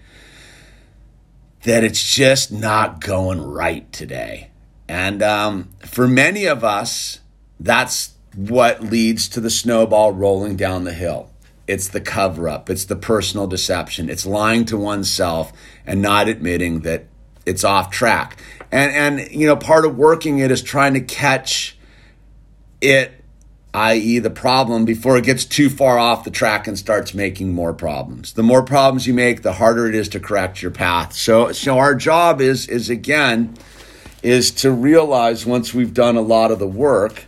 that 1.63 1.85
it's 1.85 2.03
just 2.03 2.51
not 2.51 3.01
going 3.01 3.41
right 3.41 3.93
today. 3.93 4.51
And 4.89 5.23
um, 5.23 5.71
for 5.81 6.07
many 6.07 6.47
of 6.47 6.63
us, 6.63 7.21
that's 7.59 8.15
what 8.35 8.83
leads 8.83 9.29
to 9.31 9.41
the 9.41 9.51
snowball 9.51 10.13
rolling 10.13 10.57
down 10.57 10.85
the 10.85 10.93
hill. 10.93 11.31
It's 11.67 11.89
the 11.89 12.01
cover 12.01 12.49
up, 12.49 12.69
it's 12.69 12.85
the 12.85 12.97
personal 12.97 13.47
deception, 13.47 14.11
it's 14.11 14.27
lying 14.27 14.67
to 14.67 14.77
oneself 14.77 15.51
and 15.87 16.03
not 16.03 16.29
admitting 16.29 16.81
that 16.81 17.07
it's 17.47 17.65
off 17.65 17.91
track. 17.91 18.43
And 18.71 19.19
and 19.19 19.31
you 19.33 19.47
know, 19.47 19.57
part 19.57 19.87
of 19.87 19.97
working 19.97 20.41
it 20.41 20.51
is 20.51 20.63
trying 20.63 20.93
to 20.95 21.01
catch 21.01 21.79
it 22.83 23.25
i.e., 23.75 24.21
the 24.21 24.31
problem, 24.31 24.85
before 24.85 25.19
it 25.19 25.25
gets 25.25 25.45
too 25.45 25.69
far 25.69 25.99
off 25.99 26.23
the 26.23 26.31
track 26.31 26.69
and 26.69 26.79
starts 26.79 27.13
making 27.13 27.53
more 27.53 27.75
problems. 27.75 28.35
The 28.35 28.43
more 28.45 28.63
problems 28.63 29.07
you 29.07 29.13
make, 29.13 29.43
the 29.43 29.55
harder 29.55 29.89
it 29.89 29.97
is 29.97 30.09
to 30.11 30.21
correct 30.21 30.63
your 30.63 30.71
path. 30.71 31.13
So, 31.13 31.51
so 31.51 31.79
our 31.79 31.97
job 31.97 32.41
is 32.41 32.69
is 32.69 32.89
again 32.89 33.55
is 34.25 34.51
to 34.51 34.71
realize 34.73 35.45
once 35.45 35.75
we've 35.75 35.93
done 35.93 36.17
a 36.17 36.23
lot 36.23 36.51
of 36.51 36.59
the 36.59 36.67
work 36.67 37.27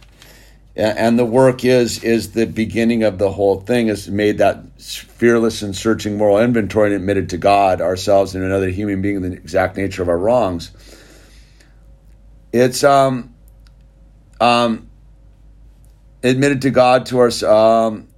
and 0.75 1.19
the 1.19 1.25
work 1.25 1.65
is 1.65 2.03
is 2.03 2.33
the 2.33 2.47
beginning 2.47 3.03
of 3.03 3.19
the 3.19 3.31
whole 3.31 3.61
thing 3.61 3.89
is 3.89 4.09
made 4.09 4.39
that 4.39 4.59
fearless 4.81 5.63
and 5.63 5.77
searching 5.77 6.17
moral 6.17 6.39
inventory 6.39 6.89
and 6.89 6.97
admitted 6.97 7.29
to 7.29 7.37
god 7.37 7.81
ourselves 7.81 8.35
and 8.35 8.43
another 8.43 8.71
human 8.71 9.03
being 9.03 9.21
the 9.21 9.33
exact 9.33 9.77
nature 9.77 10.03
of 10.03 10.09
our 10.09 10.19
wrongs 10.19 10.71
it's 12.53 12.83
um 12.83 13.35
um 14.41 14.89
admitted 16.23 16.63
to 16.63 16.71
god 16.71 17.05
to 17.05 17.21
us. 17.21 17.43
um 17.43 18.09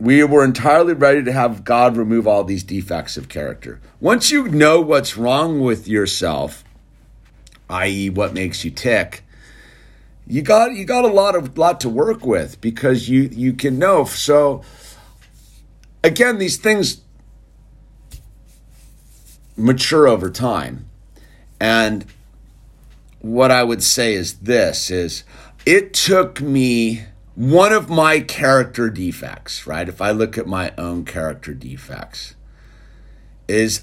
we 0.00 0.24
were 0.24 0.44
entirely 0.44 0.94
ready 0.94 1.22
to 1.22 1.32
have 1.32 1.64
god 1.64 1.98
remove 1.98 2.26
all 2.26 2.44
these 2.44 2.64
defects 2.64 3.18
of 3.18 3.28
character 3.28 3.78
once 4.00 4.30
you 4.30 4.48
know 4.48 4.80
what's 4.80 5.18
wrong 5.18 5.60
with 5.60 5.86
yourself 5.86 6.61
i.e 7.72 8.08
what 8.10 8.32
makes 8.32 8.64
you 8.64 8.70
tick 8.70 9.24
you 10.26 10.42
got 10.42 10.74
you 10.74 10.84
got 10.84 11.04
a 11.04 11.08
lot 11.08 11.34
of 11.34 11.58
lot 11.58 11.80
to 11.80 11.88
work 11.88 12.24
with 12.24 12.60
because 12.60 13.08
you 13.08 13.28
you 13.32 13.52
can 13.52 13.78
know. 13.78 14.04
So 14.04 14.62
again, 16.02 16.38
these 16.38 16.56
things 16.56 17.02
mature 19.56 20.06
over 20.06 20.30
time. 20.30 20.88
And 21.60 22.06
what 23.20 23.50
I 23.50 23.62
would 23.62 23.82
say 23.82 24.14
is 24.14 24.34
this 24.38 24.90
is 24.90 25.24
it 25.66 25.94
took 25.94 26.40
me 26.40 27.04
one 27.34 27.72
of 27.72 27.88
my 27.88 28.20
character 28.20 28.90
defects, 28.90 29.66
right? 29.66 29.88
If 29.88 30.00
I 30.00 30.10
look 30.10 30.36
at 30.38 30.46
my 30.46 30.72
own 30.76 31.04
character 31.04 31.54
defects, 31.54 32.34
is 33.48 33.82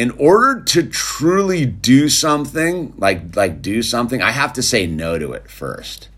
in 0.00 0.12
order 0.12 0.62
to 0.62 0.82
truly 0.82 1.66
do 1.66 2.08
something, 2.08 2.94
like 2.96 3.36
like 3.36 3.60
do 3.60 3.82
something, 3.82 4.22
I 4.22 4.30
have 4.30 4.54
to 4.54 4.62
say 4.62 4.86
no 4.86 5.18
to 5.18 5.32
it 5.34 5.50
first. 5.50 6.08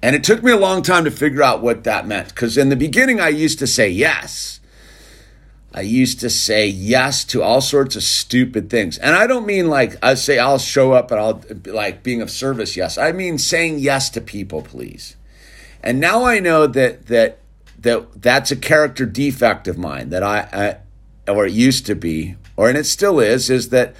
And 0.00 0.14
it 0.14 0.22
took 0.22 0.44
me 0.44 0.52
a 0.52 0.56
long 0.56 0.82
time 0.82 1.04
to 1.04 1.10
figure 1.10 1.42
out 1.42 1.62
what 1.62 1.82
that 1.82 2.06
meant 2.06 2.32
cuz 2.36 2.56
in 2.56 2.68
the 2.68 2.76
beginning 2.76 3.18
I 3.18 3.30
used 3.30 3.58
to 3.58 3.66
say 3.66 3.88
yes. 3.88 4.60
I 5.74 5.80
used 5.80 6.20
to 6.20 6.30
say 6.30 6.68
yes 6.68 7.24
to 7.24 7.42
all 7.42 7.60
sorts 7.60 7.96
of 7.96 8.04
stupid 8.04 8.70
things. 8.70 8.98
And 8.98 9.16
I 9.16 9.26
don't 9.26 9.46
mean 9.46 9.66
like 9.68 9.96
I 10.00 10.14
say 10.14 10.38
I'll 10.38 10.60
show 10.60 10.92
up 10.92 11.10
and 11.10 11.18
I'll 11.18 11.42
like 11.66 12.04
being 12.04 12.22
of 12.22 12.30
service, 12.30 12.76
yes. 12.76 12.98
I 12.98 13.10
mean 13.10 13.36
saying 13.36 13.80
yes 13.80 14.10
to 14.10 14.20
people, 14.20 14.62
please. 14.62 15.16
And 15.82 15.98
now 15.98 16.22
I 16.22 16.38
know 16.38 16.68
that 16.68 17.06
that 17.06 17.38
that 17.80 18.22
that's 18.22 18.52
a 18.52 18.56
character 18.70 19.06
defect 19.06 19.66
of 19.66 19.76
mine 19.76 20.10
that 20.10 20.22
I, 20.22 20.38
I 21.26 21.32
or 21.32 21.46
it 21.46 21.52
used 21.52 21.84
to 21.86 21.96
be 21.96 22.36
or 22.62 22.68
and 22.68 22.78
it 22.78 22.84
still 22.84 23.18
is, 23.18 23.50
is 23.50 23.70
that 23.70 23.92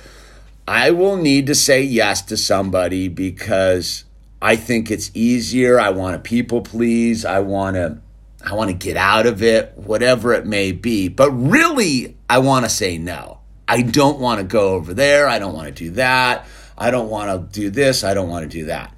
I 0.68 0.92
will 0.92 1.16
need 1.16 1.48
to 1.48 1.54
say 1.54 1.82
yes 1.82 2.22
to 2.22 2.36
somebody 2.36 3.08
because 3.08 4.04
I 4.40 4.54
think 4.54 4.88
it's 4.88 5.10
easier. 5.14 5.80
I 5.80 5.90
want 5.90 6.14
to 6.14 6.20
people 6.20 6.60
please. 6.60 7.24
I 7.24 7.40
want 7.40 7.74
to 7.74 7.98
I 8.46 8.54
want 8.54 8.70
to 8.70 8.76
get 8.76 8.96
out 8.96 9.26
of 9.26 9.42
it, 9.42 9.72
whatever 9.74 10.32
it 10.32 10.46
may 10.46 10.70
be. 10.70 11.08
But 11.08 11.32
really, 11.32 12.16
I 12.30 12.38
want 12.38 12.64
to 12.64 12.68
say 12.68 12.98
no. 12.98 13.40
I 13.66 13.82
don't 13.82 14.20
want 14.20 14.38
to 14.38 14.46
go 14.46 14.74
over 14.74 14.94
there. 14.94 15.26
I 15.26 15.40
don't 15.40 15.54
want 15.54 15.66
to 15.66 15.72
do 15.74 15.90
that. 15.94 16.46
I 16.78 16.92
don't 16.92 17.10
want 17.10 17.52
to 17.52 17.60
do 17.60 17.68
this. 17.68 18.04
I 18.04 18.14
don't 18.14 18.28
want 18.28 18.48
to 18.48 18.58
do 18.58 18.66
that. 18.66 18.94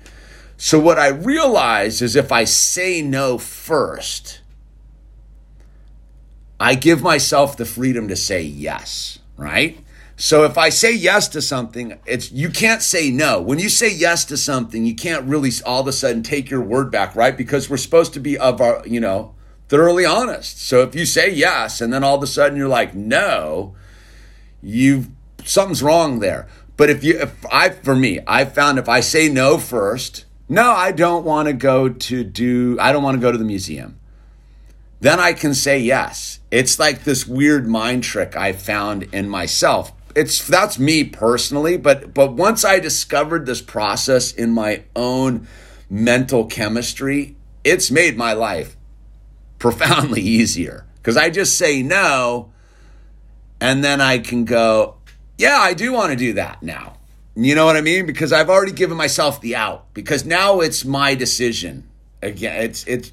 So, 0.58 0.78
what 0.78 0.98
I 0.98 1.08
realize 1.08 2.02
is 2.02 2.16
if 2.16 2.30
I 2.30 2.44
say 2.44 3.00
no 3.00 3.38
first, 3.38 4.42
I 6.60 6.74
give 6.74 7.00
myself 7.00 7.56
the 7.56 7.64
freedom 7.64 8.08
to 8.08 8.16
say 8.16 8.42
yes 8.42 9.20
right? 9.36 9.78
So 10.16 10.44
if 10.44 10.56
I 10.56 10.68
say 10.68 10.94
yes 10.94 11.28
to 11.28 11.42
something, 11.42 11.98
it's 12.06 12.30
you 12.30 12.48
can't 12.48 12.82
say 12.82 13.10
no. 13.10 13.40
When 13.40 13.58
you 13.58 13.68
say 13.68 13.92
yes 13.92 14.24
to 14.26 14.36
something, 14.36 14.86
you 14.86 14.94
can't 14.94 15.24
really 15.24 15.50
all 15.66 15.80
of 15.80 15.88
a 15.88 15.92
sudden 15.92 16.22
take 16.22 16.50
your 16.50 16.60
word 16.60 16.90
back, 16.90 17.16
right? 17.16 17.36
Because 17.36 17.68
we're 17.68 17.76
supposed 17.76 18.14
to 18.14 18.20
be 18.20 18.38
of 18.38 18.60
our, 18.60 18.86
you 18.86 19.00
know, 19.00 19.34
thoroughly 19.68 20.04
honest. 20.04 20.60
So 20.60 20.82
if 20.82 20.94
you 20.94 21.04
say 21.04 21.30
yes 21.30 21.80
and 21.80 21.92
then 21.92 22.04
all 22.04 22.16
of 22.16 22.22
a 22.22 22.28
sudden 22.28 22.56
you're 22.56 22.68
like 22.68 22.94
no, 22.94 23.74
you've 24.62 25.08
something's 25.44 25.82
wrong 25.82 26.20
there. 26.20 26.48
But 26.76 26.90
if 26.90 27.02
you 27.02 27.20
if 27.20 27.44
I 27.50 27.70
for 27.70 27.96
me, 27.96 28.20
I 28.26 28.44
found 28.44 28.78
if 28.78 28.88
I 28.88 29.00
say 29.00 29.28
no 29.28 29.58
first, 29.58 30.26
no, 30.48 30.70
I 30.70 30.92
don't 30.92 31.24
want 31.24 31.48
to 31.48 31.52
go 31.52 31.88
to 31.88 32.22
do 32.22 32.78
I 32.80 32.92
don't 32.92 33.02
want 33.02 33.16
to 33.16 33.20
go 33.20 33.32
to 33.32 33.38
the 33.38 33.44
museum. 33.44 33.98
Then 35.00 35.20
I 35.20 35.32
can 35.32 35.54
say 35.54 35.78
yes 35.78 36.40
it's 36.54 36.78
like 36.78 37.02
this 37.02 37.26
weird 37.26 37.66
mind 37.66 38.04
trick 38.04 38.36
I 38.36 38.52
found 38.52 39.02
in 39.12 39.28
myself. 39.28 39.92
It's 40.14 40.46
that's 40.46 40.78
me 40.78 41.02
personally, 41.02 41.76
but 41.76 42.14
but 42.14 42.34
once 42.34 42.64
I 42.64 42.78
discovered 42.78 43.44
this 43.44 43.60
process 43.60 44.32
in 44.32 44.52
my 44.52 44.84
own 44.94 45.48
mental 45.90 46.46
chemistry, 46.46 47.34
it's 47.64 47.90
made 47.90 48.16
my 48.16 48.34
life 48.34 48.76
profoundly 49.58 50.20
easier 50.40 50.86
because 50.98 51.16
I 51.16 51.28
just 51.28 51.58
say 51.58 51.82
no 51.82 52.52
and 53.60 53.82
then 53.82 54.00
I 54.00 54.18
can 54.18 54.44
go, 54.44 54.98
yeah, 55.36 55.58
I 55.58 55.74
do 55.74 55.92
want 55.92 56.12
to 56.12 56.16
do 56.16 56.34
that 56.34 56.62
now. 56.62 56.98
You 57.34 57.56
know 57.56 57.66
what 57.66 57.76
I 57.76 57.80
mean? 57.80 58.06
Because 58.06 58.32
I've 58.32 58.48
already 58.48 58.70
given 58.70 58.96
myself 58.96 59.40
the 59.40 59.56
out 59.56 59.92
because 59.92 60.24
now 60.24 60.60
it's 60.60 60.84
my 60.84 61.16
decision. 61.16 61.88
Again, 62.22 62.62
it's 62.62 62.84
it's 62.84 63.10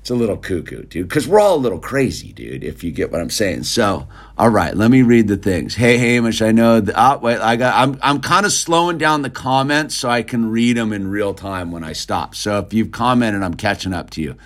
it's 0.00 0.08
a 0.08 0.14
little 0.14 0.38
cuckoo, 0.38 0.84
dude, 0.84 1.08
because 1.08 1.28
we're 1.28 1.40
all 1.40 1.56
a 1.56 1.58
little 1.58 1.78
crazy, 1.78 2.32
dude, 2.32 2.64
if 2.64 2.82
you 2.82 2.90
get 2.90 3.12
what 3.12 3.20
I'm 3.20 3.28
saying. 3.28 3.64
So, 3.64 4.08
all 4.38 4.48
right, 4.48 4.74
let 4.74 4.90
me 4.90 5.02
read 5.02 5.28
the 5.28 5.36
things. 5.36 5.74
Hey, 5.74 5.98
Hamish, 5.98 6.40
I 6.40 6.52
know. 6.52 6.80
The, 6.80 6.94
oh, 6.96 7.18
wait, 7.18 7.38
I 7.38 7.56
got. 7.56 7.74
I'm 7.76 7.98
I'm 8.02 8.20
kind 8.22 8.46
of 8.46 8.52
slowing 8.52 8.96
down 8.96 9.20
the 9.20 9.30
comments 9.30 9.94
so 9.94 10.08
I 10.08 10.22
can 10.22 10.50
read 10.50 10.78
them 10.78 10.94
in 10.94 11.08
real 11.08 11.34
time 11.34 11.70
when 11.70 11.84
I 11.84 11.92
stop. 11.92 12.34
So 12.34 12.60
if 12.60 12.72
you've 12.72 12.92
commented, 12.92 13.42
I'm 13.42 13.54
catching 13.54 13.92
up 13.92 14.08
to 14.10 14.22
you. 14.22 14.36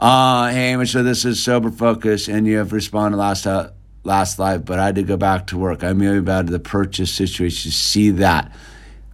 Uh, 0.00 0.48
Hamish, 0.48 0.92
so 0.92 1.02
this 1.02 1.26
is 1.26 1.42
sober 1.42 1.70
focus, 1.70 2.26
and 2.26 2.46
you 2.46 2.56
have 2.56 2.72
responded 2.72 3.18
last 3.18 3.46
uh, 3.46 3.72
last 4.04 4.38
live, 4.38 4.64
but 4.64 4.78
I 4.78 4.86
had 4.86 4.94
to 4.94 5.02
go 5.02 5.18
back 5.18 5.48
to 5.48 5.58
work. 5.58 5.84
I'm 5.84 5.98
really 5.98 6.16
about 6.16 6.46
the 6.46 6.58
purchase 6.58 7.12
situation. 7.12 7.70
See 7.72 8.10
that? 8.12 8.50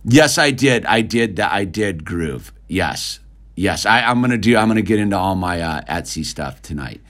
Yes, 0.04 0.38
I 0.38 0.52
did. 0.52 0.86
I 0.86 1.00
did 1.00 1.34
that. 1.36 1.52
I 1.52 1.64
did 1.64 2.04
groove. 2.04 2.52
Yes. 2.68 3.18
Yes, 3.58 3.86
I, 3.86 4.08
am 4.08 4.20
gonna 4.20 4.38
do. 4.38 4.56
I'm 4.56 4.68
gonna 4.68 4.82
get 4.82 5.00
into 5.00 5.18
all 5.18 5.34
my 5.34 5.60
uh, 5.60 5.80
Etsy 5.82 6.24
stuff 6.24 6.62
tonight. 6.62 7.00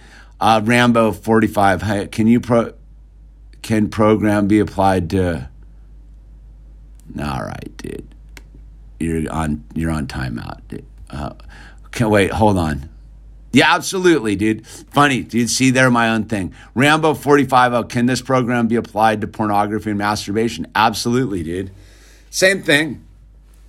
Uh, 0.41 0.63
Rambo 0.65 1.13
45. 1.13 2.11
can 2.11 2.27
you 2.27 2.41
pro? 2.41 2.73
Can 3.61 3.91
program 3.91 4.49
be 4.49 4.59
applied 4.59 5.11
to? 5.11 5.51
All 7.21 7.43
right, 7.43 7.77
dude. 7.77 8.15
You're 8.99 9.31
on. 9.31 9.63
You're 9.75 9.91
on 9.91 10.07
timeout. 10.07 10.83
Uh, 11.11 11.35
can 11.91 12.09
wait. 12.09 12.33
Hold 12.33 12.57
on. 12.57 12.89
Yeah, 13.53 13.75
absolutely, 13.75 14.35
dude. 14.35 14.67
Funny, 14.67 15.25
dude. 15.25 15.51
See, 15.51 15.71
there, 15.71 15.91
my 15.91 16.09
own 16.09 16.25
thing. 16.25 16.55
Rambo 16.75 17.13
45. 17.13 17.75
Oh, 17.75 17.83
can 17.83 18.07
this 18.07 18.23
program 18.23 18.69
be 18.69 18.77
applied 18.77 19.21
to 19.21 19.27
pornography 19.27 19.91
and 19.91 19.99
masturbation? 19.99 20.67
Absolutely, 20.75 21.43
dude. 21.43 21.71
Same 22.31 22.63
thing. 22.63 23.05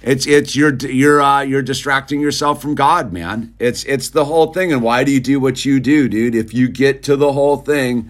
It's 0.02 0.26
it's 0.26 0.56
you're 0.56 0.76
you're 0.76 1.22
uh, 1.22 1.42
you're 1.42 1.62
distracting 1.62 2.22
yourself 2.22 2.62
from 2.62 2.74
God, 2.74 3.12
man. 3.12 3.54
It's 3.60 3.84
it's 3.84 4.10
the 4.10 4.26
whole 4.26 4.54
thing. 4.54 4.72
And 4.72 4.82
why 4.82 5.04
do 5.04 5.12
you 5.12 5.20
do 5.20 5.40
what 5.40 5.66
you 5.66 5.80
do, 5.80 6.08
dude? 6.08 6.36
If 6.36 6.54
you 6.54 6.70
get 6.70 7.04
to 7.04 7.18
the 7.18 7.34
whole 7.34 7.58
thing, 7.58 8.10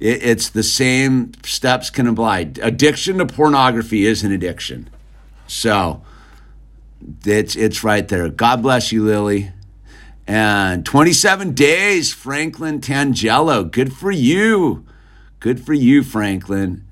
it, 0.00 0.22
it's 0.22 0.48
the 0.48 0.64
same 0.64 1.32
steps 1.44 1.90
can 1.90 2.08
apply. 2.08 2.50
Addiction 2.60 3.18
to 3.18 3.26
pornography 3.26 4.04
is 4.04 4.24
an 4.24 4.32
addiction. 4.32 4.90
So 5.46 6.02
it's 7.24 7.54
it's 7.54 7.84
right 7.84 8.06
there. 8.08 8.28
God 8.28 8.62
bless 8.62 8.90
you, 8.90 9.04
Lily. 9.04 9.52
And 10.26 10.84
27 10.84 11.54
days, 11.54 12.12
Franklin 12.12 12.80
Tangelo. 12.80 13.70
Good 13.70 13.94
for 13.94 14.10
you. 14.10 14.84
Good 15.40 15.64
for 15.64 15.72
you, 15.72 16.02
Franklin. 16.02 16.84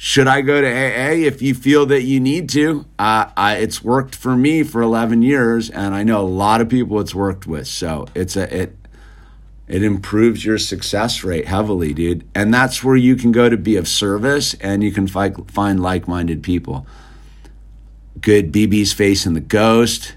Should 0.00 0.28
I 0.28 0.42
go 0.42 0.60
to 0.60 0.66
AA 0.68 1.26
if 1.26 1.42
you 1.42 1.54
feel 1.54 1.84
that 1.86 2.02
you 2.04 2.20
need 2.20 2.48
to? 2.50 2.86
Uh, 3.00 3.30
I, 3.36 3.56
it's 3.56 3.82
worked 3.82 4.14
for 4.14 4.36
me 4.36 4.62
for 4.62 4.80
11 4.80 5.22
years, 5.22 5.70
and 5.70 5.92
I 5.92 6.04
know 6.04 6.20
a 6.20 6.22
lot 6.22 6.60
of 6.60 6.68
people 6.68 7.00
it's 7.00 7.16
worked 7.16 7.48
with. 7.48 7.66
So 7.66 8.06
it's 8.14 8.36
a 8.36 8.56
it 8.56 8.76
it 9.66 9.82
improves 9.82 10.44
your 10.44 10.56
success 10.56 11.24
rate 11.24 11.48
heavily, 11.48 11.92
dude. 11.92 12.24
And 12.32 12.54
that's 12.54 12.84
where 12.84 12.94
you 12.94 13.16
can 13.16 13.32
go 13.32 13.48
to 13.48 13.56
be 13.56 13.74
of 13.74 13.88
service, 13.88 14.54
and 14.60 14.84
you 14.84 14.92
can 14.92 15.08
fi- 15.08 15.32
find 15.48 15.82
like 15.82 16.06
minded 16.06 16.44
people. 16.44 16.86
Good 18.20 18.52
BB's 18.52 18.92
face 18.92 19.26
in 19.26 19.34
the 19.34 19.40
ghost. 19.40 20.16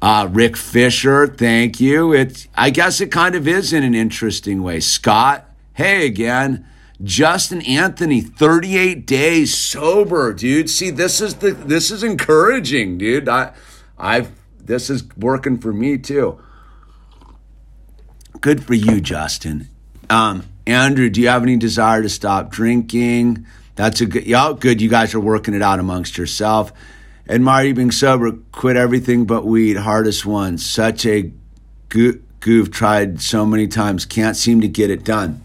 Uh, 0.00 0.26
Rick 0.32 0.56
Fisher, 0.56 1.26
thank 1.26 1.80
you. 1.80 2.14
It, 2.14 2.48
I 2.54 2.70
guess 2.70 3.02
it 3.02 3.12
kind 3.12 3.34
of 3.34 3.46
is 3.46 3.74
in 3.74 3.84
an 3.84 3.94
interesting 3.94 4.62
way. 4.62 4.80
Scott, 4.80 5.46
hey 5.74 6.06
again. 6.06 6.66
Justin 7.02 7.62
Anthony, 7.62 8.20
38 8.20 9.06
days 9.06 9.56
sober, 9.56 10.34
dude. 10.34 10.68
See, 10.68 10.90
this 10.90 11.20
is 11.20 11.36
the 11.36 11.52
this 11.52 11.90
is 11.90 12.02
encouraging, 12.02 12.98
dude. 12.98 13.28
I 13.28 13.52
I've 13.98 14.32
this 14.58 14.90
is 14.90 15.04
working 15.16 15.58
for 15.58 15.72
me 15.72 15.96
too. 15.96 16.40
Good 18.40 18.64
for 18.64 18.74
you, 18.74 19.00
Justin. 19.00 19.68
Um, 20.08 20.44
Andrew, 20.66 21.08
do 21.08 21.20
you 21.20 21.28
have 21.28 21.42
any 21.42 21.56
desire 21.56 22.02
to 22.02 22.08
stop 22.08 22.50
drinking? 22.50 23.46
That's 23.76 24.00
a 24.00 24.06
good 24.06 24.26
yeah, 24.26 24.52
good. 24.58 24.80
You 24.80 24.90
guys 24.90 25.14
are 25.14 25.20
working 25.20 25.54
it 25.54 25.62
out 25.62 25.80
amongst 25.80 26.18
yourself. 26.18 26.72
Admire 27.28 27.66
you 27.66 27.74
being 27.74 27.92
sober, 27.92 28.32
quit 28.52 28.76
everything 28.76 29.24
but 29.24 29.46
weed, 29.46 29.76
hardest 29.76 30.26
one. 30.26 30.58
Such 30.58 31.06
a 31.06 31.32
goof, 31.88 32.70
tried 32.70 33.22
so 33.22 33.46
many 33.46 33.68
times, 33.68 34.04
can't 34.04 34.36
seem 34.36 34.60
to 34.60 34.68
get 34.68 34.90
it 34.90 35.04
done. 35.04 35.42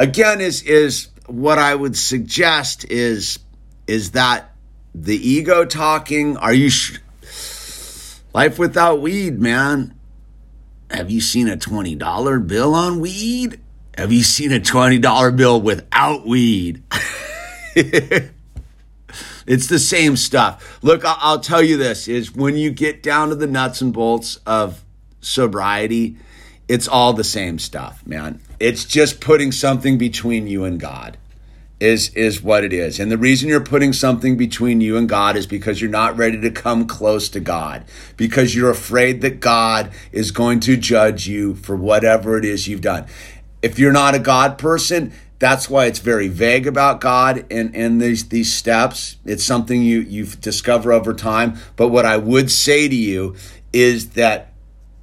Again, 0.00 0.40
is 0.40 0.62
is 0.62 1.08
what 1.26 1.58
I 1.58 1.74
would 1.74 1.94
suggest 1.94 2.90
is 2.90 3.38
is 3.86 4.12
that 4.12 4.54
the 4.94 5.14
ego 5.14 5.66
talking. 5.66 6.38
Are 6.38 6.54
you 6.54 6.70
sh- 6.70 6.98
life 8.32 8.58
without 8.58 9.02
weed, 9.02 9.38
man? 9.38 9.94
Have 10.90 11.10
you 11.10 11.20
seen 11.20 11.48
a 11.48 11.58
twenty 11.58 11.96
dollar 11.96 12.40
bill 12.40 12.74
on 12.74 13.00
weed? 13.00 13.60
Have 13.94 14.10
you 14.10 14.22
seen 14.22 14.52
a 14.52 14.60
twenty 14.60 14.98
dollar 14.98 15.30
bill 15.30 15.60
without 15.60 16.26
weed? 16.26 16.82
It's 19.46 19.66
the 19.66 19.80
same 19.80 20.16
stuff. 20.16 20.78
Look, 20.80 21.02
I'll 21.04 21.40
tell 21.40 21.60
you 21.60 21.76
this 21.76 22.06
is 22.06 22.32
when 22.32 22.56
you 22.56 22.70
get 22.70 23.02
down 23.02 23.30
to 23.30 23.34
the 23.34 23.48
nuts 23.48 23.80
and 23.80 23.92
bolts 23.92 24.36
of 24.46 24.84
sobriety, 25.20 26.18
it's 26.70 26.86
all 26.86 27.12
the 27.12 27.24
same 27.24 27.58
stuff, 27.58 28.06
man. 28.06 28.40
It's 28.60 28.84
just 28.84 29.20
putting 29.20 29.50
something 29.50 29.98
between 29.98 30.46
you 30.46 30.62
and 30.62 30.78
God. 30.78 31.16
Is 31.80 32.10
is 32.10 32.42
what 32.42 32.62
it 32.62 32.72
is. 32.74 33.00
And 33.00 33.10
the 33.10 33.18
reason 33.18 33.48
you're 33.48 33.58
putting 33.58 33.92
something 33.94 34.36
between 34.36 34.80
you 34.82 34.96
and 34.98 35.08
God 35.08 35.34
is 35.34 35.46
because 35.46 35.80
you're 35.80 35.90
not 35.90 36.16
ready 36.16 36.38
to 36.42 36.50
come 36.50 36.86
close 36.86 37.28
to 37.30 37.40
God. 37.40 37.84
Because 38.18 38.54
you're 38.54 38.70
afraid 38.70 39.22
that 39.22 39.40
God 39.40 39.90
is 40.12 40.30
going 40.30 40.60
to 40.60 40.76
judge 40.76 41.26
you 41.26 41.54
for 41.54 41.74
whatever 41.74 42.36
it 42.36 42.44
is 42.44 42.68
you've 42.68 42.82
done. 42.82 43.06
If 43.62 43.78
you're 43.78 43.92
not 43.92 44.14
a 44.14 44.18
God 44.18 44.58
person, 44.58 45.12
that's 45.38 45.70
why 45.70 45.86
it's 45.86 46.00
very 46.00 46.28
vague 46.28 46.66
about 46.66 47.00
God 47.00 47.46
and, 47.50 47.74
and 47.74 48.00
these 48.00 48.28
these 48.28 48.52
steps. 48.52 49.16
It's 49.24 49.42
something 49.42 49.82
you 49.82 50.02
you 50.02 50.26
discover 50.26 50.92
over 50.92 51.14
time. 51.14 51.58
But 51.74 51.88
what 51.88 52.04
I 52.04 52.18
would 52.18 52.50
say 52.50 52.88
to 52.88 52.94
you 52.94 53.34
is 53.72 54.10
that 54.10 54.49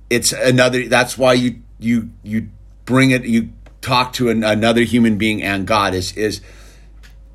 it's 0.10 0.32
another. 0.32 0.88
That's 0.88 1.17
why 1.17 1.34
you 1.34 1.62
you 1.80 2.10
you 2.24 2.50
bring 2.86 3.12
it. 3.12 3.26
You 3.26 3.50
talk 3.82 4.13
to 4.13 4.30
an, 4.30 4.43
another 4.43 4.82
human 4.82 5.17
being 5.17 5.41
and 5.43 5.67
God 5.67 5.93
is 5.93 6.15
is 6.17 6.41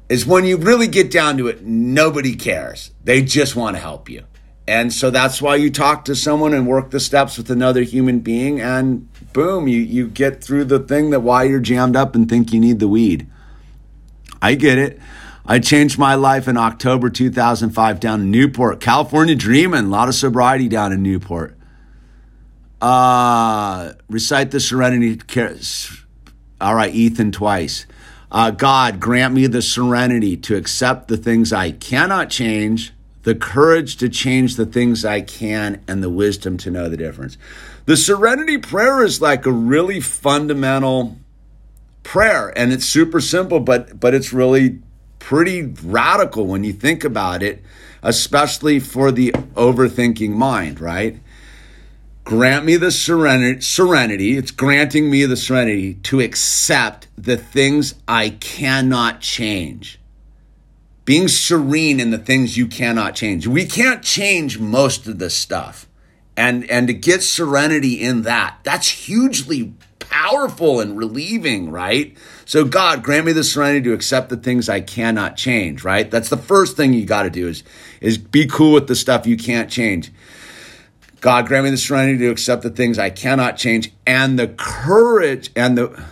is 0.09 0.27
when 0.27 0.45
you 0.45 0.57
really 0.57 0.89
get 0.89 1.11
down 1.11 1.37
to 1.39 1.49
it. 1.49 1.65
Nobody 1.65 2.37
cares. 2.37 2.91
They 3.03 3.23
just 3.23 3.57
want 3.57 3.77
to 3.77 3.83
help 3.83 4.09
you. 4.11 4.25
And 4.67 4.93
so 4.93 5.11
that's 5.11 5.43
why 5.43 5.57
you 5.57 5.71
talk 5.71 6.05
to 6.05 6.15
someone 6.15 6.55
and 6.55 6.67
work 6.67 6.91
the 6.91 7.01
steps 7.01 7.37
with 7.37 7.51
another 7.51 7.83
human 7.83 8.21
being 8.21 8.61
and 8.61 9.09
boom, 9.33 9.67
you, 9.67 9.81
you 9.81 10.09
get 10.09 10.43
through 10.43 10.67
the 10.67 10.79
thing 10.79 11.11
that 11.11 11.21
why 11.21 11.45
you're 11.45 11.61
jammed 11.61 11.97
up 11.97 12.15
and 12.15 12.29
think 12.29 12.53
you 12.53 12.61
need 12.61 12.79
the 12.79 12.89
weed. 12.89 13.29
I 14.41 14.55
get 14.55 14.79
it. 14.79 15.01
I 15.45 15.59
changed 15.59 15.99
my 15.99 16.15
life 16.15 16.47
in 16.47 16.57
October 16.57 17.11
2005 17.11 17.99
down 17.99 18.21
in 18.21 18.31
Newport, 18.31 18.81
California 18.81 19.35
dreaming. 19.35 19.87
A 19.87 19.89
lot 19.89 20.09
of 20.09 20.15
sobriety 20.15 20.69
down 20.69 20.93
in 20.93 21.03
Newport. 21.03 21.57
Uh, 22.83 23.93
recite 24.11 24.51
the 24.51 24.61
serenity. 24.61 25.21
All 26.61 26.75
right, 26.75 26.93
Ethan 26.93 27.33
twice. 27.33 27.87
Uh, 28.31 28.51
God, 28.51 28.99
grant 28.99 29.35
me 29.35 29.47
the 29.47 29.63
serenity 29.63 30.37
to 30.39 30.57
accept 30.57 31.09
the 31.09 31.17
things 31.17 31.53
I 31.53 31.71
cannot 31.71 32.29
change, 32.29 32.93
the 33.23 33.35
courage 33.35 33.97
to 33.99 34.09
change 34.09 34.57
the 34.57 34.67
things 34.67 35.05
I 35.05 35.21
can, 35.21 35.83
and 35.87 36.03
the 36.03 36.11
wisdom 36.11 36.57
to 36.59 36.71
know 36.71 36.89
the 36.89 36.97
difference. 36.97 37.39
The 37.85 37.97
serenity 37.97 38.59
prayer 38.59 39.03
is 39.05 39.21
like 39.21 39.47
a 39.47 39.53
really 39.53 40.01
fundamental 40.01 41.19
prayer 42.03 42.53
and 42.59 42.73
it's 42.73 42.85
super 42.85 43.21
simple 43.21 43.61
but 43.61 44.01
but 44.01 44.13
it's 44.13 44.33
really 44.33 44.81
pretty 45.19 45.63
radical 45.85 46.47
when 46.47 46.65
you 46.65 46.73
think 46.73 47.05
about 47.05 47.45
it, 47.45 47.63
especially 48.03 48.81
for 48.81 49.13
the 49.13 49.31
overthinking 49.55 50.31
mind, 50.31 50.81
right? 50.81 51.21
Grant 52.25 52.65
me 52.65 52.77
the 52.77 52.91
serenity, 52.91 53.61
serenity. 53.61 54.37
It's 54.37 54.51
granting 54.51 55.11
me 55.11 55.27
the 55.27 55.37
serenity 55.37 55.95
to 55.95 56.21
accept 56.21 57.09
the 57.17 57.37
things 57.37 57.95
I 58.07 58.31
cannot 58.31 59.21
change. 59.21 59.99
Being 61.05 61.27
serene 61.27 61.99
in 61.99 62.11
the 62.11 62.19
things 62.19 62.57
you 62.57 62.69
cannot 62.69 63.17
change. 63.17 63.47
We 63.47 63.67
can't 63.67 64.03
change 64.03 64.59
most 64.61 65.09
of 65.09 65.19
the 65.19 65.31
stuff 65.31 65.89
and 66.37 66.69
and 66.71 66.87
to 66.87 66.95
get 66.95 67.23
serenity 67.23 68.01
in 68.01 68.23
that 68.23 68.59
that's 68.63 68.89
hugely 68.89 69.75
powerful 69.99 70.81
and 70.81 70.97
relieving 70.97 71.71
right 71.71 72.17
so 72.45 72.65
god 72.65 73.03
grant 73.03 73.27
me 73.27 73.33
the 73.33 73.45
serenity 73.45 73.83
to 73.83 73.93
accept 73.93 74.29
the 74.29 74.37
things 74.37 74.69
i 74.69 74.81
cannot 74.81 75.37
change 75.37 75.85
right 75.85 76.11
that's 76.11 76.29
the 76.29 76.37
first 76.37 76.77
thing 76.77 76.93
you 76.93 77.05
got 77.05 77.23
to 77.23 77.31
do 77.31 77.49
is 77.49 77.63
is 78.01 78.19
be 78.19 78.47
cool 78.47 78.73
with 78.73 78.89
the 78.89 78.97
stuff 78.97 79.27
you 79.27 79.37
can't 79.37 79.71
change 79.71 80.11
god 81.23 81.49
grant 81.49 81.65
me 81.65 81.71
the 81.71 81.79
serenity 81.79 82.19
to 82.19 82.29
accept 82.29 82.63
the 82.63 82.71
things 82.71 82.99
i 82.99 83.09
cannot 83.09 83.57
change 83.57 83.91
and 84.07 84.39
the 84.39 84.49
courage 84.49 85.51
and 85.57 85.79
the 85.79 86.05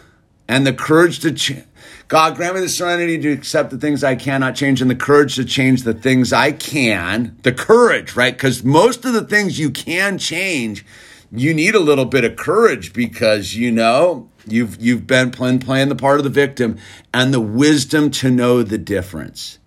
and 0.48 0.66
the 0.66 0.72
courage 0.72 1.20
to 1.20 1.30
change 1.30 1.66
God, 2.10 2.34
grant 2.34 2.56
me 2.56 2.60
the 2.60 2.68
serenity 2.68 3.18
to 3.18 3.30
accept 3.30 3.70
the 3.70 3.78
things 3.78 4.02
I 4.02 4.16
cannot 4.16 4.56
change 4.56 4.82
and 4.82 4.90
the 4.90 4.96
courage 4.96 5.36
to 5.36 5.44
change 5.44 5.84
the 5.84 5.94
things 5.94 6.32
I 6.32 6.50
can. 6.50 7.36
The 7.42 7.52
courage, 7.52 8.16
right? 8.16 8.34
Because 8.34 8.64
most 8.64 9.04
of 9.04 9.12
the 9.12 9.22
things 9.22 9.60
you 9.60 9.70
can 9.70 10.18
change, 10.18 10.84
you 11.30 11.54
need 11.54 11.76
a 11.76 11.80
little 11.80 12.06
bit 12.06 12.24
of 12.24 12.34
courage 12.34 12.92
because 12.92 13.54
you 13.54 13.70
know 13.70 14.28
you've 14.44 14.80
you've 14.80 15.06
been 15.06 15.30
playing 15.30 15.60
playing 15.60 15.88
the 15.88 15.94
part 15.94 16.18
of 16.18 16.24
the 16.24 16.30
victim 16.30 16.78
and 17.14 17.32
the 17.32 17.40
wisdom 17.40 18.10
to 18.10 18.28
know 18.28 18.64
the 18.64 18.78
difference. 18.78 19.60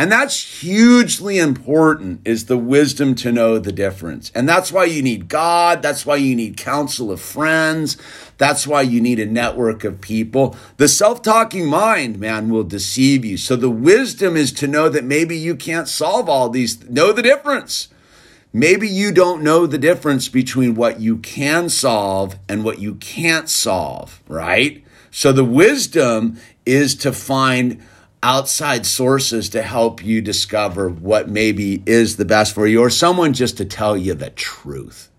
And 0.00 0.10
that's 0.10 0.62
hugely 0.62 1.36
important 1.36 2.22
is 2.24 2.46
the 2.46 2.56
wisdom 2.56 3.14
to 3.16 3.30
know 3.30 3.58
the 3.58 3.70
difference. 3.70 4.32
And 4.34 4.48
that's 4.48 4.72
why 4.72 4.84
you 4.84 5.02
need 5.02 5.28
God. 5.28 5.82
That's 5.82 6.06
why 6.06 6.16
you 6.16 6.34
need 6.34 6.56
counsel 6.56 7.12
of 7.12 7.20
friends. 7.20 7.98
That's 8.38 8.66
why 8.66 8.80
you 8.80 8.98
need 9.02 9.20
a 9.20 9.26
network 9.26 9.84
of 9.84 10.00
people. 10.00 10.56
The 10.78 10.88
self 10.88 11.20
talking 11.20 11.66
mind, 11.66 12.18
man, 12.18 12.48
will 12.48 12.64
deceive 12.64 13.26
you. 13.26 13.36
So 13.36 13.56
the 13.56 13.68
wisdom 13.68 14.38
is 14.38 14.52
to 14.52 14.66
know 14.66 14.88
that 14.88 15.04
maybe 15.04 15.36
you 15.36 15.54
can't 15.54 15.86
solve 15.86 16.30
all 16.30 16.48
these, 16.48 16.88
know 16.88 17.12
the 17.12 17.20
difference. 17.20 17.88
Maybe 18.54 18.88
you 18.88 19.12
don't 19.12 19.42
know 19.42 19.66
the 19.66 19.76
difference 19.76 20.28
between 20.28 20.76
what 20.76 20.98
you 20.98 21.18
can 21.18 21.68
solve 21.68 22.38
and 22.48 22.64
what 22.64 22.78
you 22.78 22.94
can't 22.94 23.50
solve, 23.50 24.22
right? 24.28 24.82
So 25.10 25.30
the 25.30 25.44
wisdom 25.44 26.38
is 26.64 26.94
to 26.94 27.12
find 27.12 27.82
outside 28.22 28.84
sources 28.84 29.48
to 29.50 29.62
help 29.62 30.04
you 30.04 30.20
discover 30.20 30.88
what 30.88 31.28
maybe 31.28 31.82
is 31.86 32.16
the 32.16 32.24
best 32.24 32.54
for 32.54 32.66
you 32.66 32.80
or 32.80 32.90
someone 32.90 33.32
just 33.32 33.56
to 33.56 33.64
tell 33.64 33.96
you 33.96 34.14
the 34.14 34.30
truth 34.30 35.10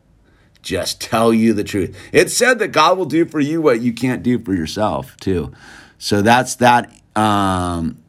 just 0.61 1.01
tell 1.01 1.33
you 1.33 1.53
the 1.53 1.63
truth. 1.63 1.97
It's 2.11 2.35
said 2.35 2.59
that 2.59 2.69
God 2.69 2.97
will 2.97 3.05
do 3.05 3.25
for 3.25 3.39
you 3.39 3.61
what 3.61 3.81
you 3.81 3.93
can't 3.93 4.23
do 4.23 4.39
for 4.39 4.53
yourself, 4.53 5.17
too. 5.17 5.51
So 5.97 6.21
that's 6.21 6.55
that. 6.55 6.93
Um, 7.15 8.01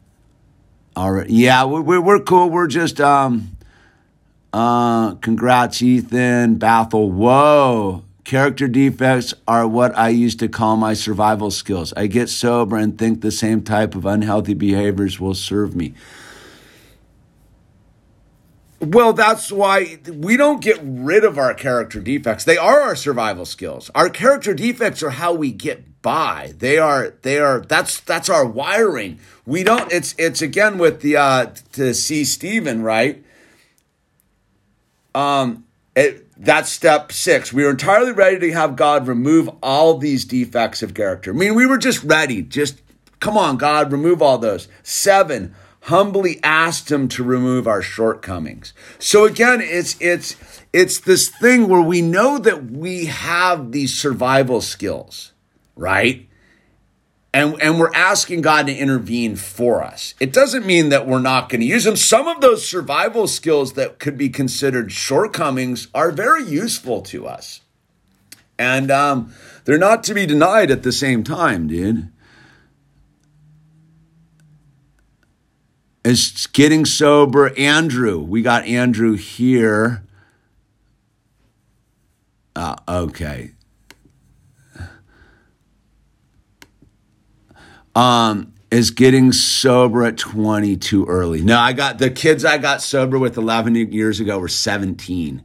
all 0.94 1.12
right. 1.12 1.28
Yeah, 1.28 1.64
we're, 1.64 2.00
we're 2.00 2.20
cool. 2.20 2.50
We're 2.50 2.66
just, 2.66 3.00
um, 3.00 3.56
uh, 4.52 5.14
congrats, 5.16 5.82
Ethan, 5.82 6.58
Bathel. 6.58 7.10
Whoa. 7.10 8.04
Character 8.24 8.68
defects 8.68 9.34
are 9.48 9.66
what 9.66 9.96
I 9.98 10.10
used 10.10 10.38
to 10.40 10.48
call 10.48 10.76
my 10.76 10.94
survival 10.94 11.50
skills. 11.50 11.92
I 11.96 12.06
get 12.06 12.28
sober 12.28 12.76
and 12.76 12.96
think 12.96 13.20
the 13.20 13.32
same 13.32 13.62
type 13.62 13.94
of 13.94 14.06
unhealthy 14.06 14.54
behaviors 14.54 15.18
will 15.18 15.34
serve 15.34 15.74
me. 15.74 15.94
Well, 18.82 19.12
that's 19.12 19.52
why 19.52 19.98
we 20.12 20.36
don't 20.36 20.60
get 20.60 20.80
rid 20.82 21.24
of 21.24 21.38
our 21.38 21.54
character 21.54 22.00
defects. 22.00 22.42
They 22.42 22.56
are 22.56 22.80
our 22.80 22.96
survival 22.96 23.46
skills. 23.46 23.90
Our 23.94 24.08
character 24.08 24.54
defects 24.54 25.04
are 25.04 25.10
how 25.10 25.32
we 25.32 25.52
get 25.52 26.02
by. 26.02 26.54
They 26.58 26.78
are 26.78 27.14
they 27.22 27.38
are 27.38 27.60
that's 27.60 28.00
that's 28.00 28.28
our 28.28 28.44
wiring. 28.44 29.20
We 29.46 29.62
don't 29.62 29.92
it's 29.92 30.16
it's 30.18 30.42
again 30.42 30.78
with 30.78 31.00
the 31.00 31.16
uh 31.16 31.46
to 31.74 31.94
see 31.94 32.24
Stephen, 32.24 32.82
right? 32.82 33.24
Um 35.14 35.64
it 35.94 36.26
that's 36.36 36.70
step 36.70 37.12
six. 37.12 37.52
We 37.52 37.64
were 37.64 37.70
entirely 37.70 38.12
ready 38.12 38.38
to 38.40 38.52
have 38.52 38.76
God 38.76 39.06
remove 39.06 39.50
all 39.62 39.98
these 39.98 40.24
defects 40.24 40.82
of 40.82 40.94
character. 40.94 41.32
I 41.32 41.34
mean, 41.34 41.54
we 41.54 41.66
were 41.66 41.78
just 41.78 42.02
ready. 42.02 42.42
Just 42.42 42.80
come 43.20 43.36
on, 43.36 43.56
God, 43.56 43.92
remove 43.92 44.22
all 44.22 44.38
those. 44.38 44.68
Seven, 44.82 45.54
humbly 45.82 46.40
asked 46.42 46.90
him 46.90 47.08
to 47.08 47.22
remove 47.22 47.66
our 47.66 47.82
shortcomings. 47.82 48.72
So 48.98 49.24
again, 49.24 49.60
it's 49.60 49.96
it's 50.00 50.36
it's 50.72 51.00
this 51.00 51.28
thing 51.28 51.68
where 51.68 51.82
we 51.82 52.02
know 52.02 52.38
that 52.38 52.70
we 52.70 53.06
have 53.06 53.72
these 53.72 53.94
survival 53.94 54.60
skills, 54.60 55.32
right? 55.76 56.28
And, 57.34 57.60
and 57.62 57.80
we're 57.80 57.94
asking 57.94 58.42
God 58.42 58.66
to 58.66 58.74
intervene 58.74 59.36
for 59.36 59.82
us. 59.82 60.14
It 60.20 60.34
doesn't 60.34 60.66
mean 60.66 60.90
that 60.90 61.06
we're 61.06 61.18
not 61.18 61.48
going 61.48 61.62
to 61.62 61.66
use 61.66 61.84
them. 61.84 61.96
Some 61.96 62.28
of 62.28 62.42
those 62.42 62.68
survival 62.68 63.26
skills 63.26 63.72
that 63.72 63.98
could 63.98 64.18
be 64.18 64.28
considered 64.28 64.92
shortcomings 64.92 65.88
are 65.94 66.10
very 66.10 66.44
useful 66.44 67.00
to 67.02 67.26
us. 67.26 67.62
And 68.58 68.90
um, 68.90 69.32
they're 69.64 69.78
not 69.78 70.04
to 70.04 70.14
be 70.14 70.26
denied 70.26 70.70
at 70.70 70.82
the 70.82 70.92
same 70.92 71.24
time, 71.24 71.68
dude. 71.68 72.12
It's 76.04 76.46
getting 76.48 76.84
sober. 76.84 77.56
Andrew, 77.56 78.18
we 78.18 78.42
got 78.42 78.66
Andrew 78.66 79.14
here. 79.14 80.04
Uh, 82.54 82.76
okay. 82.86 83.52
Um, 87.94 88.52
is 88.70 88.90
getting 88.90 89.32
sober 89.32 90.04
at 90.04 90.16
20 90.16 90.76
too 90.78 91.04
early? 91.04 91.42
No, 91.42 91.58
I 91.58 91.74
got 91.74 91.98
the 91.98 92.10
kids 92.10 92.44
I 92.44 92.56
got 92.56 92.80
sober 92.80 93.18
with 93.18 93.36
11 93.36 93.74
years 93.92 94.18
ago 94.18 94.38
were 94.38 94.48
17. 94.48 95.42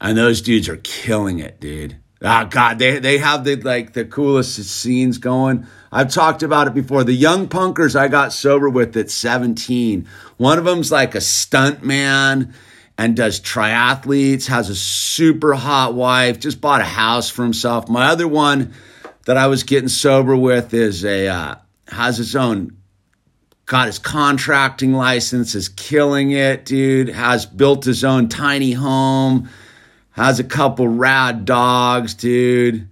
And 0.00 0.18
those 0.18 0.42
dudes 0.42 0.68
are 0.68 0.78
killing 0.78 1.38
it, 1.38 1.60
dude. 1.60 1.98
Oh 2.22 2.44
God, 2.44 2.78
they 2.78 2.98
they 2.98 3.16
have 3.16 3.44
the 3.44 3.56
like 3.56 3.94
the 3.94 4.04
coolest 4.04 4.62
scenes 4.62 5.16
going. 5.16 5.66
I've 5.90 6.12
talked 6.12 6.42
about 6.42 6.66
it 6.66 6.74
before. 6.74 7.02
The 7.02 7.14
young 7.14 7.48
punkers 7.48 7.96
I 7.96 8.08
got 8.08 8.34
sober 8.34 8.68
with 8.68 8.94
at 8.96 9.10
17. 9.10 10.06
One 10.36 10.58
of 10.58 10.64
them's 10.64 10.92
like 10.92 11.14
a 11.14 11.20
stunt 11.20 11.82
man 11.82 12.52
and 12.98 13.16
does 13.16 13.40
triathletes, 13.40 14.48
has 14.48 14.68
a 14.68 14.74
super 14.74 15.54
hot 15.54 15.94
wife, 15.94 16.38
just 16.40 16.60
bought 16.60 16.82
a 16.82 16.84
house 16.84 17.30
for 17.30 17.42
himself. 17.42 17.88
My 17.88 18.08
other 18.08 18.28
one 18.28 18.74
that 19.30 19.38
I 19.38 19.46
was 19.46 19.62
getting 19.62 19.88
sober 19.88 20.36
with 20.36 20.74
is 20.74 21.04
a 21.04 21.28
uh, 21.28 21.54
has 21.86 22.16
his 22.18 22.34
own 22.34 22.76
got 23.66 23.86
his 23.86 24.00
contracting 24.00 24.92
license, 24.92 25.54
is 25.54 25.68
killing 25.68 26.32
it, 26.32 26.64
dude. 26.64 27.10
Has 27.10 27.46
built 27.46 27.84
his 27.84 28.02
own 28.02 28.28
tiny 28.28 28.72
home 28.72 29.48
has 30.12 30.40
a 30.40 30.44
couple 30.44 30.88
rad 30.88 31.44
dogs, 31.44 32.14
dude. 32.14 32.88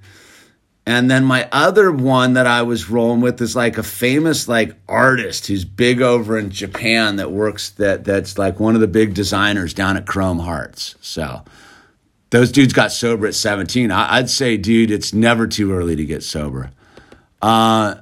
And 0.87 1.11
then 1.11 1.25
my 1.25 1.49
other 1.53 1.93
one 1.93 2.35
that 2.35 2.47
I 2.47 2.63
was 2.63 2.89
rolling 2.89 3.21
with 3.21 3.41
is 3.43 3.55
like 3.55 3.77
a 3.77 3.83
famous 3.83 4.49
like 4.49 4.75
artist 4.89 5.47
who's 5.47 5.65
big 5.65 6.01
over 6.01 6.39
in 6.39 6.51
Japan 6.51 7.17
that 7.17 7.31
works 7.31 7.71
that 7.71 8.05
that's 8.05 8.39
like 8.39 8.59
one 8.59 8.75
of 8.75 8.81
the 8.81 8.87
big 8.87 9.13
designers 9.13 9.75
down 9.75 9.99
at 9.99 10.07
Chrome 10.07 10.39
Hearts. 10.39 10.95
So 11.03 11.43
those 12.31 12.53
dudes 12.53 12.73
got 12.73 12.93
sober 12.93 13.27
at 13.27 13.35
17. 13.35 13.91
I, 13.91 14.21
would 14.21 14.31
say, 14.31 14.57
dude, 14.57 14.91
it's 14.91 15.13
never 15.13 15.47
too 15.47 15.73
early 15.73 15.97
to 15.97 16.05
get 16.05 16.23
sober. 16.23 16.71
Uh, 17.41 17.97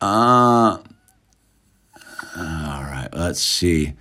uh, 0.00 0.78
all 0.78 0.82
right, 2.36 3.08
let's 3.12 3.40
see. 3.40 3.94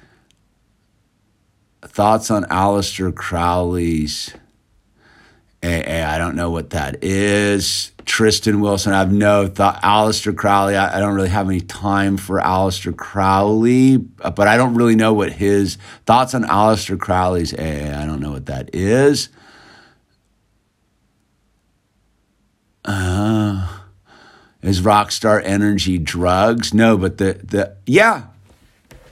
Thoughts 1.82 2.30
on 2.30 2.44
Aleister 2.46 3.14
Crowley's 3.16 4.34
AA? 5.66 6.08
I 6.08 6.18
don't 6.18 6.36
know 6.36 6.52
what 6.52 6.72
that 6.72 7.04
is. 7.04 7.92
Tristan 8.06 8.62
Wilson, 8.62 8.94
I 8.94 9.00
have 9.00 9.12
no 9.12 9.48
thought. 9.48 9.82
Aleister 9.82 10.36
Crowley, 10.36 10.76
I, 10.76 10.98
I 10.98 11.00
don't 11.00 11.16
really 11.16 11.30
have 11.30 11.50
any 11.50 11.62
time 11.62 12.18
for 12.18 12.40
Aleister 12.40 12.96
Crowley, 12.96 14.06
uh, 14.22 14.30
but 14.30 14.48
I 14.48 14.58
don't 14.58 14.76
really 14.76 14.96
know 14.96 15.14
what 15.14 15.34
his 15.34 15.78
thoughts 16.06 16.36
on 16.36 16.44
Aleister 16.44 17.00
Crowley's 17.00 17.54
AA. 17.54 18.00
I 18.00 18.06
don't 18.06 18.20
know 18.20 18.32
what 18.32 18.46
that 18.46 18.70
is. 18.74 19.30
Uh, 22.84 23.68
is 24.62 24.82
Rockstar 24.82 25.42
Energy 25.44 25.98
drugs? 25.98 26.74
No, 26.74 26.98
but 26.98 27.18
the 27.18 27.40
the 27.44 27.76
yeah, 27.88 28.28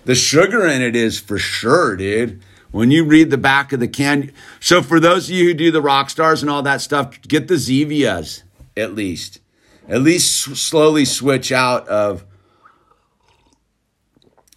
the 0.05 0.13
sugar 0.13 0.67
in 0.67 0.83
it 0.83 0.95
is 0.95 1.19
for 1.19 1.39
sure, 1.39 1.95
dude. 1.95 2.41
When 2.73 2.89
you 2.89 3.05
read 3.05 3.29
the 3.29 3.37
back 3.37 3.71
of 3.71 3.79
the 3.79 3.87
can, 3.87 4.31
so 4.59 4.81
for 4.81 4.99
those 4.99 5.29
of 5.29 5.35
you 5.35 5.45
who 5.45 5.53
do 5.53 5.69
the 5.69 5.79
rock 5.79 6.09
stars 6.09 6.41
and 6.41 6.49
all 6.49 6.63
that 6.63 6.81
stuff, 6.81 7.21
get 7.21 7.47
the 7.47 7.53
Zevias 7.53 8.41
at 8.75 8.95
least. 8.95 9.39
At 9.87 10.01
least 10.01 10.55
slowly 10.55 11.05
switch 11.05 11.51
out 11.51 11.87
of 11.87 12.25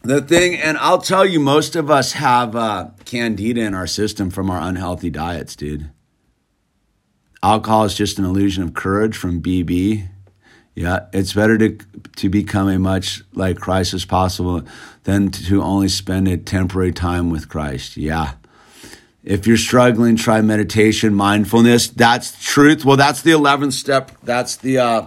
the 0.02 0.22
thing. 0.22 0.56
And 0.56 0.78
I'll 0.78 1.02
tell 1.02 1.26
you, 1.26 1.38
most 1.38 1.76
of 1.76 1.90
us 1.90 2.12
have 2.12 2.56
uh, 2.56 2.88
candida 3.04 3.60
in 3.60 3.74
our 3.74 3.86
system 3.86 4.30
from 4.30 4.50
our 4.50 4.62
unhealthy 4.62 5.10
diets, 5.10 5.54
dude. 5.54 5.90
Alcohol 7.42 7.84
is 7.84 7.94
just 7.94 8.18
an 8.18 8.24
illusion 8.24 8.62
of 8.62 8.72
courage 8.72 9.14
from 9.14 9.42
BB. 9.42 10.08
Yeah, 10.76 11.06
it's 11.14 11.32
better 11.32 11.56
to 11.56 11.78
to 12.16 12.28
become 12.28 12.68
a 12.68 12.78
much 12.78 13.22
like 13.32 13.56
Christ 13.58 13.94
as 13.94 14.04
possible 14.04 14.62
than 15.04 15.30
to 15.30 15.62
only 15.62 15.88
spend 15.88 16.28
a 16.28 16.36
temporary 16.36 16.92
time 16.92 17.30
with 17.30 17.48
Christ. 17.48 17.96
Yeah. 17.96 18.34
If 19.24 19.46
you're 19.46 19.56
struggling, 19.56 20.16
try 20.16 20.40
meditation, 20.42 21.14
mindfulness. 21.14 21.88
That's 21.88 22.40
truth. 22.44 22.84
Well, 22.84 22.96
that's 22.96 23.22
the 23.22 23.32
11th 23.32 23.72
step. 23.72 24.12
That's 24.22 24.56
the 24.56 24.78
uh 24.78 25.06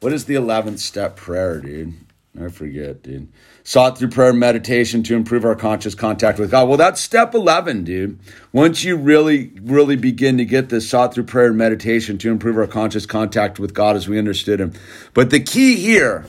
what 0.00 0.12
is 0.12 0.24
the 0.24 0.34
11th 0.34 0.80
step 0.80 1.14
prayer, 1.16 1.60
dude? 1.60 1.94
I 2.38 2.48
forget, 2.48 3.02
dude 3.04 3.28
sought 3.66 3.98
through 3.98 4.08
prayer 4.08 4.30
and 4.30 4.38
meditation 4.38 5.02
to 5.02 5.16
improve 5.16 5.44
our 5.44 5.56
conscious 5.56 5.96
contact 5.96 6.38
with 6.38 6.52
God. 6.52 6.68
Well, 6.68 6.76
that's 6.76 7.00
step 7.00 7.34
11, 7.34 7.82
dude. 7.82 8.16
Once 8.52 8.84
you 8.84 8.96
really, 8.96 9.50
really 9.60 9.96
begin 9.96 10.38
to 10.38 10.44
get 10.44 10.68
this, 10.68 10.88
sought 10.88 11.12
through 11.12 11.24
prayer 11.24 11.48
and 11.48 11.58
meditation 11.58 12.16
to 12.18 12.30
improve 12.30 12.56
our 12.58 12.68
conscious 12.68 13.06
contact 13.06 13.58
with 13.58 13.74
God 13.74 13.96
as 13.96 14.08
we 14.08 14.20
understood 14.20 14.60
Him. 14.60 14.72
But 15.14 15.30
the 15.30 15.40
key 15.40 15.74
here, 15.74 16.26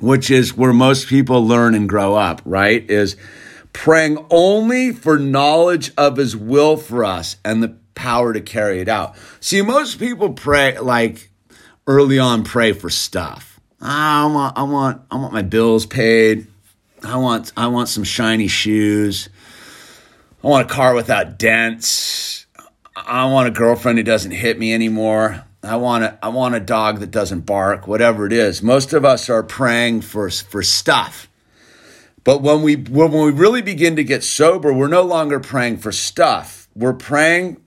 which 0.00 0.30
is 0.30 0.56
where 0.56 0.72
most 0.72 1.08
people 1.08 1.46
learn 1.46 1.74
and 1.74 1.86
grow 1.86 2.14
up, 2.14 2.40
right, 2.46 2.88
is 2.90 3.16
praying 3.74 4.24
only 4.30 4.92
for 4.92 5.18
knowledge 5.18 5.92
of 5.98 6.16
His 6.16 6.34
will 6.34 6.78
for 6.78 7.04
us 7.04 7.36
and 7.44 7.62
the 7.62 7.76
power 7.94 8.32
to 8.32 8.40
carry 8.40 8.80
it 8.80 8.88
out. 8.88 9.14
See, 9.40 9.60
most 9.60 9.98
people 9.98 10.32
pray, 10.32 10.78
like 10.78 11.30
early 11.86 12.18
on, 12.18 12.44
pray 12.44 12.72
for 12.72 12.88
stuff 12.88 13.55
I 13.80 14.26
want, 14.26 14.56
I 14.56 14.62
want, 14.62 15.02
I 15.10 15.16
want 15.16 15.32
my 15.32 15.42
bills 15.42 15.86
paid. 15.86 16.46
I 17.04 17.16
want, 17.18 17.52
I 17.56 17.66
want 17.68 17.88
some 17.88 18.04
shiny 18.04 18.48
shoes. 18.48 19.28
I 20.42 20.48
want 20.48 20.70
a 20.70 20.74
car 20.74 20.94
without 20.94 21.38
dents. 21.38 22.46
I 22.96 23.26
want 23.26 23.48
a 23.48 23.50
girlfriend 23.50 23.98
who 23.98 24.04
doesn't 24.04 24.30
hit 24.30 24.58
me 24.58 24.72
anymore. 24.72 25.44
I 25.62 25.76
want 25.76 26.04
a, 26.04 26.18
I 26.22 26.28
want 26.28 26.54
a 26.54 26.60
dog 26.60 27.00
that 27.00 27.10
doesn't 27.10 27.40
bark. 27.40 27.86
Whatever 27.86 28.26
it 28.26 28.32
is, 28.32 28.62
most 28.62 28.92
of 28.92 29.04
us 29.04 29.28
are 29.28 29.42
praying 29.42 30.02
for 30.02 30.30
for 30.30 30.62
stuff. 30.62 31.28
But 32.24 32.40
when 32.40 32.62
we 32.62 32.76
when 32.76 33.10
we 33.10 33.30
really 33.32 33.62
begin 33.62 33.96
to 33.96 34.04
get 34.04 34.22
sober, 34.22 34.72
we're 34.72 34.86
no 34.88 35.02
longer 35.02 35.40
praying 35.40 35.78
for 35.78 35.92
stuff. 35.92 36.68
We're 36.74 36.94
praying 36.94 37.60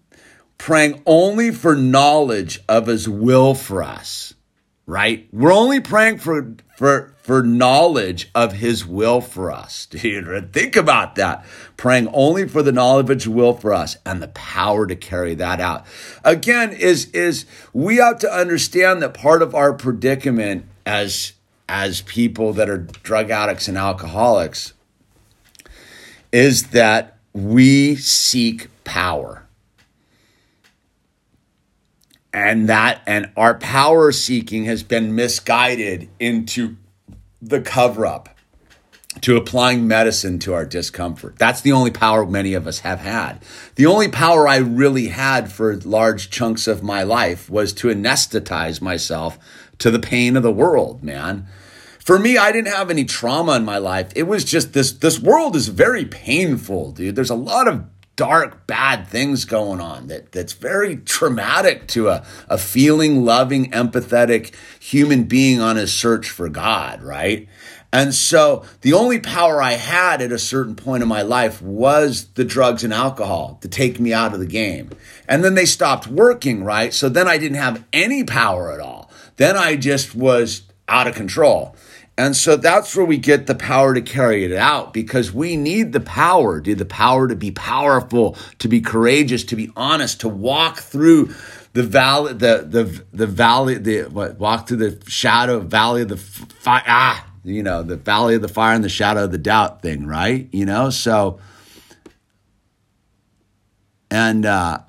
praying 0.57 1.03
only 1.05 1.51
for 1.51 1.75
knowledge 1.75 2.59
of 2.69 2.87
His 2.87 3.07
will 3.09 3.53
for 3.53 3.83
us 3.83 4.33
right? 4.89 5.27
We're 5.31 5.53
only 5.53 5.79
praying 5.79 6.17
for 6.17 6.55
for 6.75 7.13
for 7.21 7.43
knowledge 7.43 8.31
of 8.33 8.53
his 8.53 8.85
will 8.85 9.21
for 9.21 9.51
us. 9.51 9.85
Dude, 9.89 10.51
think 10.51 10.75
about 10.75 11.15
that. 11.15 11.45
Praying 11.77 12.07
only 12.11 12.47
for 12.47 12.63
the 12.63 12.71
knowledge 12.71 13.03
of 13.05 13.17
his 13.17 13.29
will 13.29 13.53
for 13.53 13.71
us 13.71 13.97
and 14.03 14.21
the 14.21 14.29
power 14.29 14.87
to 14.87 14.95
carry 14.95 15.35
that 15.35 15.61
out. 15.61 15.85
Again, 16.23 16.73
is 16.73 17.05
is 17.11 17.45
we 17.71 17.97
have 17.97 18.17
to 18.19 18.33
understand 18.33 19.03
that 19.03 19.13
part 19.13 19.43
of 19.43 19.53
our 19.53 19.73
predicament 19.73 20.65
as 20.87 21.33
as 21.69 22.01
people 22.01 22.51
that 22.53 22.67
are 22.67 22.79
drug 22.79 23.29
addicts 23.29 23.67
and 23.67 23.77
alcoholics 23.77 24.73
is 26.31 26.69
that 26.69 27.17
we 27.31 27.95
seek 27.95 28.69
power 28.83 29.45
and 32.33 32.69
that 32.69 33.01
and 33.05 33.31
our 33.35 33.55
power 33.55 34.11
seeking 34.11 34.65
has 34.65 34.83
been 34.83 35.15
misguided 35.15 36.09
into 36.19 36.77
the 37.41 37.61
cover 37.61 38.05
up 38.05 38.29
to 39.21 39.35
applying 39.35 39.87
medicine 39.87 40.39
to 40.39 40.53
our 40.53 40.65
discomfort. 40.65 41.37
That's 41.37 41.61
the 41.61 41.71
only 41.71 41.91
power 41.91 42.25
many 42.25 42.53
of 42.53 42.67
us 42.67 42.79
have 42.79 42.99
had. 42.99 43.43
The 43.75 43.85
only 43.85 44.07
power 44.07 44.47
I 44.47 44.57
really 44.57 45.07
had 45.07 45.51
for 45.51 45.75
large 45.77 46.29
chunks 46.29 46.67
of 46.67 46.83
my 46.83 47.03
life 47.03 47.49
was 47.49 47.73
to 47.73 47.87
anesthetize 47.87 48.81
myself 48.81 49.37
to 49.79 49.89
the 49.89 49.99
pain 49.99 50.37
of 50.37 50.43
the 50.43 50.51
world, 50.51 51.03
man. 51.03 51.47
For 51.99 52.19
me, 52.19 52.37
I 52.37 52.51
didn't 52.51 52.73
have 52.73 52.89
any 52.89 53.05
trauma 53.05 53.55
in 53.55 53.65
my 53.65 53.77
life. 53.77 54.11
It 54.15 54.23
was 54.23 54.43
just 54.43 54.73
this 54.73 54.91
this 54.91 55.19
world 55.19 55.55
is 55.55 55.67
very 55.67 56.05
painful, 56.05 56.91
dude. 56.91 57.15
There's 57.15 57.29
a 57.29 57.35
lot 57.35 57.67
of 57.67 57.85
dark, 58.19 58.67
bad 58.67 59.07
things 59.07 59.45
going 59.45 59.79
on 59.79 60.07
that, 60.07 60.33
that's 60.33 60.51
very 60.51 60.97
traumatic 60.97 61.87
to 61.87 62.09
a, 62.09 62.25
a 62.49 62.57
feeling, 62.57 63.23
loving, 63.23 63.71
empathetic 63.71 64.53
human 64.77 65.23
being 65.23 65.61
on 65.61 65.77
his 65.77 65.93
search 65.93 66.29
for 66.29 66.49
God, 66.49 67.01
right? 67.01 67.47
And 67.93 68.13
so 68.13 68.65
the 68.81 68.91
only 68.91 69.21
power 69.21 69.61
I 69.61 69.75
had 69.75 70.21
at 70.21 70.33
a 70.33 70.37
certain 70.37 70.75
point 70.75 71.01
in 71.01 71.07
my 71.07 71.21
life 71.21 71.61
was 71.61 72.25
the 72.33 72.43
drugs 72.43 72.83
and 72.83 72.93
alcohol 72.93 73.57
to 73.61 73.69
take 73.69 74.01
me 74.01 74.11
out 74.11 74.33
of 74.33 74.41
the 74.41 74.45
game. 74.45 74.89
And 75.25 75.41
then 75.41 75.55
they 75.55 75.65
stopped 75.65 76.07
working, 76.07 76.65
right? 76.65 76.93
So 76.93 77.07
then 77.07 77.29
I 77.29 77.37
didn't 77.37 77.55
have 77.55 77.85
any 77.93 78.25
power 78.25 78.73
at 78.73 78.81
all. 78.81 79.09
Then 79.37 79.55
I 79.55 79.77
just 79.77 80.13
was 80.13 80.63
out 80.89 81.07
of 81.07 81.15
control. 81.15 81.73
And 82.19 82.35
so 82.35 82.57
that's 82.57 82.97
where 82.97 83.05
we 83.05 83.17
get 83.17 83.47
the 83.47 83.55
power 83.55 83.93
to 83.93 84.01
carry 84.01 84.43
it 84.43 84.51
out 84.51 84.93
because 84.93 85.31
we 85.31 85.55
need 85.55 85.93
the 85.93 86.01
power, 86.01 86.59
dude, 86.59 86.77
the 86.77 86.83
power 86.83 87.29
to 87.29 87.35
be 87.35 87.49
powerful, 87.49 88.35
to 88.57 88.67
be 88.67 88.81
courageous, 88.81 89.45
to 89.45 89.55
be 89.55 89.71
honest, 89.77 90.19
to 90.19 90.27
walk 90.27 90.79
through 90.79 91.33
the 91.71 91.83
valley, 91.83 92.33
the 92.33 92.67
the 92.67 93.05
the 93.13 93.25
valley, 93.25 93.75
the 93.75 94.01
what, 94.09 94.37
walk 94.37 94.67
through 94.67 94.89
the 94.89 95.09
shadow 95.09 95.61
valley 95.61 96.01
of 96.01 96.09
the 96.09 96.17
fire, 96.17 96.83
ah, 96.87 97.25
you 97.45 97.63
know, 97.63 97.83
the 97.83 97.95
valley 97.95 98.35
of 98.35 98.41
the 98.41 98.49
fire 98.49 98.75
and 98.75 98.83
the 98.83 98.89
shadow 98.89 99.23
of 99.23 99.31
the 99.31 99.37
doubt 99.37 99.81
thing, 99.81 100.05
right? 100.05 100.49
You 100.51 100.65
know, 100.65 100.89
so 100.89 101.39
and 104.11 104.45
uh 104.45 104.79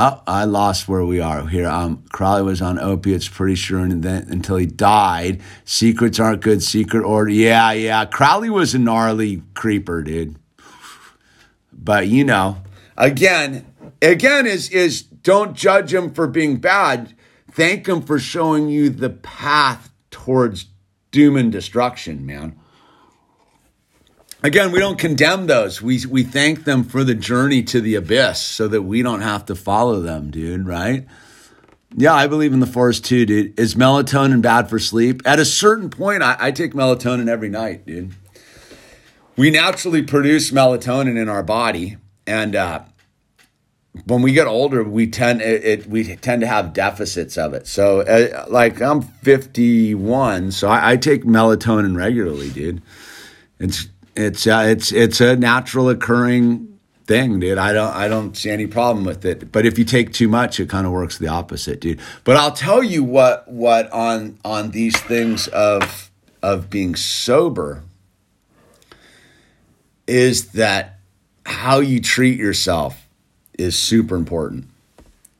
Oh, 0.00 0.22
I 0.28 0.44
lost 0.44 0.86
where 0.86 1.04
we 1.04 1.18
are 1.18 1.48
here. 1.48 1.66
Um, 1.66 2.04
Crowley 2.12 2.44
was 2.44 2.62
on 2.62 2.78
opiates, 2.78 3.26
pretty 3.26 3.56
sure, 3.56 3.80
and 3.80 4.00
then 4.04 4.28
until 4.30 4.56
he 4.56 4.64
died. 4.64 5.40
Secrets 5.64 6.20
aren't 6.20 6.40
good. 6.40 6.62
Secret 6.62 7.02
order. 7.02 7.30
Yeah, 7.30 7.72
yeah. 7.72 8.04
Crowley 8.04 8.48
was 8.48 8.76
a 8.76 8.78
gnarly 8.78 9.42
creeper, 9.54 10.02
dude. 10.02 10.36
But 11.72 12.06
you 12.06 12.22
know, 12.22 12.58
again, 12.96 13.66
again 14.00 14.46
is 14.46 14.70
is 14.70 15.02
don't 15.02 15.56
judge 15.56 15.92
him 15.92 16.14
for 16.14 16.28
being 16.28 16.58
bad. 16.58 17.14
Thank 17.50 17.88
him 17.88 18.00
for 18.02 18.20
showing 18.20 18.68
you 18.68 18.90
the 18.90 19.10
path 19.10 19.90
towards 20.12 20.66
doom 21.10 21.36
and 21.36 21.50
destruction, 21.50 22.24
man 22.24 22.56
again, 24.42 24.72
we 24.72 24.78
don't 24.78 24.98
condemn 24.98 25.46
those. 25.46 25.82
We 25.82 26.04
we 26.06 26.22
thank 26.22 26.64
them 26.64 26.84
for 26.84 27.04
the 27.04 27.14
journey 27.14 27.62
to 27.64 27.80
the 27.80 27.94
abyss 27.96 28.40
so 28.40 28.68
that 28.68 28.82
we 28.82 29.02
don't 29.02 29.22
have 29.22 29.46
to 29.46 29.54
follow 29.54 30.00
them, 30.00 30.30
dude, 30.30 30.66
right? 30.66 31.06
Yeah, 31.96 32.12
I 32.12 32.26
believe 32.26 32.52
in 32.52 32.60
the 32.60 32.66
forest 32.66 33.04
too, 33.04 33.24
dude. 33.24 33.58
Is 33.58 33.74
melatonin 33.74 34.42
bad 34.42 34.68
for 34.68 34.78
sleep? 34.78 35.22
At 35.24 35.38
a 35.38 35.44
certain 35.44 35.88
point, 35.88 36.22
I, 36.22 36.36
I 36.38 36.50
take 36.50 36.74
melatonin 36.74 37.28
every 37.28 37.48
night, 37.48 37.86
dude. 37.86 38.14
We 39.36 39.50
naturally 39.50 40.02
produce 40.02 40.50
melatonin 40.50 41.16
in 41.16 41.28
our 41.28 41.42
body, 41.42 41.96
and 42.26 42.56
uh, 42.56 42.82
when 44.06 44.20
we 44.20 44.32
get 44.32 44.46
older, 44.46 44.82
we 44.84 45.06
tend 45.06 45.40
it, 45.40 45.64
it, 45.64 45.86
we 45.86 46.16
tend 46.16 46.40
to 46.42 46.46
have 46.46 46.72
deficits 46.72 47.38
of 47.38 47.54
it. 47.54 47.66
So, 47.66 48.00
uh, 48.00 48.46
like 48.48 48.82
I'm 48.82 49.00
51, 49.00 50.50
so 50.52 50.68
I, 50.68 50.92
I 50.92 50.96
take 50.96 51.24
melatonin 51.24 51.96
regularly, 51.96 52.50
dude. 52.50 52.82
It's 53.58 53.88
it's 54.18 54.46
uh, 54.46 54.64
it's 54.66 54.90
it's 54.90 55.20
a 55.20 55.36
natural 55.36 55.88
occurring 55.88 56.78
thing, 57.04 57.38
dude. 57.38 57.56
I 57.56 57.72
don't 57.72 57.94
I 57.94 58.08
don't 58.08 58.36
see 58.36 58.50
any 58.50 58.66
problem 58.66 59.04
with 59.04 59.24
it. 59.24 59.52
But 59.52 59.64
if 59.64 59.78
you 59.78 59.84
take 59.84 60.12
too 60.12 60.28
much, 60.28 60.58
it 60.58 60.68
kind 60.68 60.86
of 60.86 60.92
works 60.92 61.18
the 61.18 61.28
opposite, 61.28 61.80
dude. 61.80 62.00
But 62.24 62.36
I'll 62.36 62.52
tell 62.52 62.82
you 62.82 63.04
what 63.04 63.48
what 63.48 63.90
on 63.92 64.38
on 64.44 64.72
these 64.72 64.96
things 64.96 65.46
of 65.48 66.10
of 66.42 66.68
being 66.68 66.96
sober 66.96 67.84
is 70.08 70.48
that 70.52 70.98
how 71.46 71.78
you 71.78 72.00
treat 72.00 72.38
yourself 72.38 73.08
is 73.56 73.78
super 73.78 74.16
important. 74.16 74.66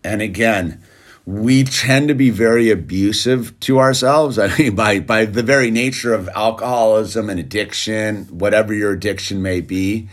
And 0.05 0.23
again, 0.23 0.83
we 1.29 1.63
tend 1.63 2.09
to 2.09 2.15
be 2.15 2.31
very 2.31 2.71
abusive 2.71 3.61
to 3.61 3.79
ourselves. 3.79 4.39
I 4.39 4.57
mean, 4.57 4.75
by 4.75 5.01
by 5.01 5.27
the 5.27 5.43
very 5.43 5.71
nature 5.71 6.15
of 6.15 6.27
alcoholism 6.35 7.29
and 7.29 7.39
addiction, 7.39 8.25
whatever 8.27 8.73
your 8.73 8.93
addiction 8.93 9.43
may 9.43 9.61
be, 9.61 10.09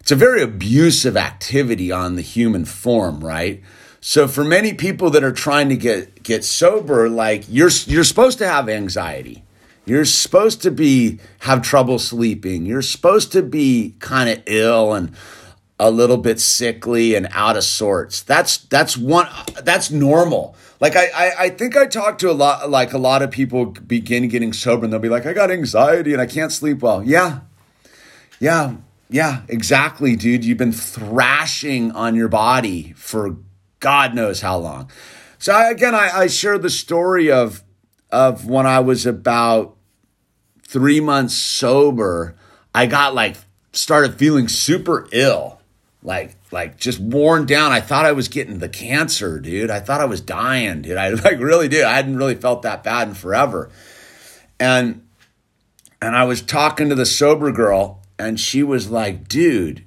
it's 0.00 0.10
a 0.10 0.16
very 0.16 0.42
abusive 0.42 1.16
activity 1.16 1.90
on 1.90 2.16
the 2.16 2.22
human 2.22 2.66
form, 2.66 3.24
right? 3.24 3.62
So 4.02 4.28
for 4.28 4.44
many 4.44 4.74
people 4.74 5.08
that 5.10 5.24
are 5.24 5.32
trying 5.32 5.70
to 5.70 5.76
get 5.76 6.22
get 6.22 6.44
sober, 6.44 7.08
like 7.08 7.44
you're 7.48 7.70
you're 7.86 8.04
supposed 8.04 8.36
to 8.38 8.46
have 8.46 8.68
anxiety. 8.68 9.44
You're 9.86 10.04
supposed 10.04 10.60
to 10.64 10.70
be 10.70 11.18
have 11.40 11.62
trouble 11.62 11.98
sleeping. 11.98 12.66
You're 12.66 12.82
supposed 12.82 13.32
to 13.32 13.42
be 13.42 13.94
kind 14.00 14.28
of 14.28 14.42
ill 14.44 14.92
and 14.92 15.16
a 15.78 15.90
little 15.90 16.16
bit 16.16 16.40
sickly 16.40 17.14
and 17.14 17.28
out 17.32 17.56
of 17.56 17.64
sorts. 17.64 18.22
That's 18.22 18.58
that's 18.58 18.96
one 18.96 19.28
that's 19.62 19.90
normal. 19.90 20.56
Like 20.80 20.96
I, 20.96 21.06
I, 21.14 21.32
I 21.44 21.48
think 21.50 21.76
I 21.76 21.86
talk 21.86 22.18
to 22.18 22.30
a 22.30 22.32
lot 22.32 22.70
like 22.70 22.92
a 22.92 22.98
lot 22.98 23.22
of 23.22 23.30
people 23.30 23.66
begin 23.66 24.28
getting 24.28 24.52
sober 24.52 24.84
and 24.84 24.92
they'll 24.92 25.00
be 25.00 25.08
like, 25.08 25.26
I 25.26 25.32
got 25.32 25.50
anxiety 25.50 26.12
and 26.12 26.22
I 26.22 26.26
can't 26.26 26.52
sleep 26.52 26.82
well. 26.82 27.02
Yeah. 27.02 27.40
Yeah. 28.40 28.76
Yeah, 29.10 29.42
exactly, 29.48 30.16
dude. 30.16 30.44
You've 30.44 30.58
been 30.58 30.72
thrashing 30.72 31.92
on 31.92 32.14
your 32.14 32.28
body 32.28 32.92
for 32.94 33.38
God 33.80 34.14
knows 34.14 34.42
how 34.42 34.58
long. 34.58 34.90
So 35.38 35.54
I, 35.54 35.70
again, 35.70 35.94
I, 35.94 36.10
I 36.12 36.26
share 36.26 36.58
the 36.58 36.70
story 36.70 37.30
of 37.30 37.62
of 38.10 38.46
when 38.46 38.66
I 38.66 38.80
was 38.80 39.06
about 39.06 39.76
three 40.62 41.00
months 41.00 41.34
sober. 41.34 42.36
I 42.74 42.86
got 42.86 43.14
like 43.14 43.36
started 43.72 44.16
feeling 44.16 44.46
super 44.48 45.08
ill 45.12 45.57
like 46.02 46.36
like 46.52 46.78
just 46.78 47.00
worn 47.00 47.46
down. 47.46 47.72
I 47.72 47.80
thought 47.80 48.06
I 48.06 48.12
was 48.12 48.28
getting 48.28 48.58
the 48.58 48.68
cancer, 48.68 49.40
dude. 49.40 49.70
I 49.70 49.80
thought 49.80 50.00
I 50.00 50.06
was 50.06 50.20
dying, 50.20 50.82
dude. 50.82 50.96
I 50.96 51.08
like 51.24 51.38
really 51.38 51.68
did. 51.68 51.84
I 51.84 51.94
hadn't 51.94 52.16
really 52.16 52.34
felt 52.34 52.62
that 52.62 52.84
bad 52.84 53.08
in 53.08 53.14
forever. 53.14 53.70
And 54.60 55.06
and 56.00 56.16
I 56.16 56.24
was 56.24 56.42
talking 56.42 56.88
to 56.88 56.94
the 56.94 57.06
sober 57.06 57.50
girl 57.50 58.02
and 58.18 58.38
she 58.38 58.62
was 58.62 58.90
like, 58.90 59.28
"Dude, 59.28 59.84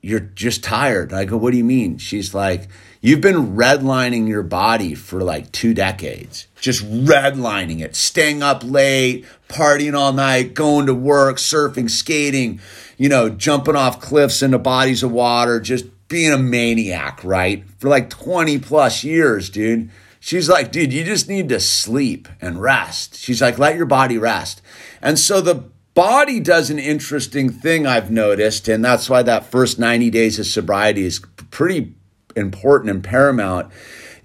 you're 0.00 0.20
just 0.20 0.62
tired." 0.62 1.12
I 1.12 1.24
go, 1.24 1.36
"What 1.36 1.50
do 1.50 1.56
you 1.56 1.64
mean?" 1.64 1.98
She's 1.98 2.34
like, 2.34 2.68
"You've 3.00 3.20
been 3.20 3.56
redlining 3.56 4.28
your 4.28 4.42
body 4.44 4.94
for 4.94 5.22
like 5.22 5.50
2 5.52 5.74
decades. 5.74 6.46
Just 6.60 6.84
redlining 6.84 7.80
it, 7.80 7.94
staying 7.94 8.42
up 8.42 8.62
late, 8.64 9.24
partying 9.48 9.96
all 9.96 10.12
night, 10.12 10.54
going 10.54 10.86
to 10.86 10.94
work, 10.94 11.36
surfing, 11.36 11.88
skating, 11.88 12.60
you 12.98 13.08
know, 13.08 13.30
jumping 13.30 13.76
off 13.76 14.00
cliffs 14.00 14.42
into 14.42 14.58
bodies 14.58 15.02
of 15.02 15.12
water, 15.12 15.60
just 15.60 15.86
being 16.08 16.32
a 16.32 16.38
maniac, 16.38 17.22
right? 17.24 17.64
For 17.78 17.88
like 17.88 18.10
20 18.10 18.58
plus 18.58 19.04
years, 19.04 19.48
dude. 19.48 19.90
She's 20.20 20.48
like, 20.48 20.72
dude, 20.72 20.92
you 20.92 21.04
just 21.04 21.28
need 21.28 21.48
to 21.50 21.60
sleep 21.60 22.28
and 22.40 22.60
rest. 22.60 23.16
She's 23.16 23.40
like, 23.40 23.56
let 23.58 23.76
your 23.76 23.86
body 23.86 24.18
rest. 24.18 24.60
And 25.00 25.18
so 25.18 25.40
the 25.40 25.70
body 25.94 26.40
does 26.40 26.70
an 26.70 26.78
interesting 26.78 27.50
thing 27.50 27.86
I've 27.86 28.10
noticed. 28.10 28.68
And 28.68 28.84
that's 28.84 29.08
why 29.08 29.22
that 29.22 29.46
first 29.46 29.78
90 29.78 30.10
days 30.10 30.38
of 30.38 30.46
sobriety 30.46 31.04
is 31.04 31.20
pretty 31.50 31.94
important 32.36 32.90
and 32.90 33.02
paramount 33.02 33.72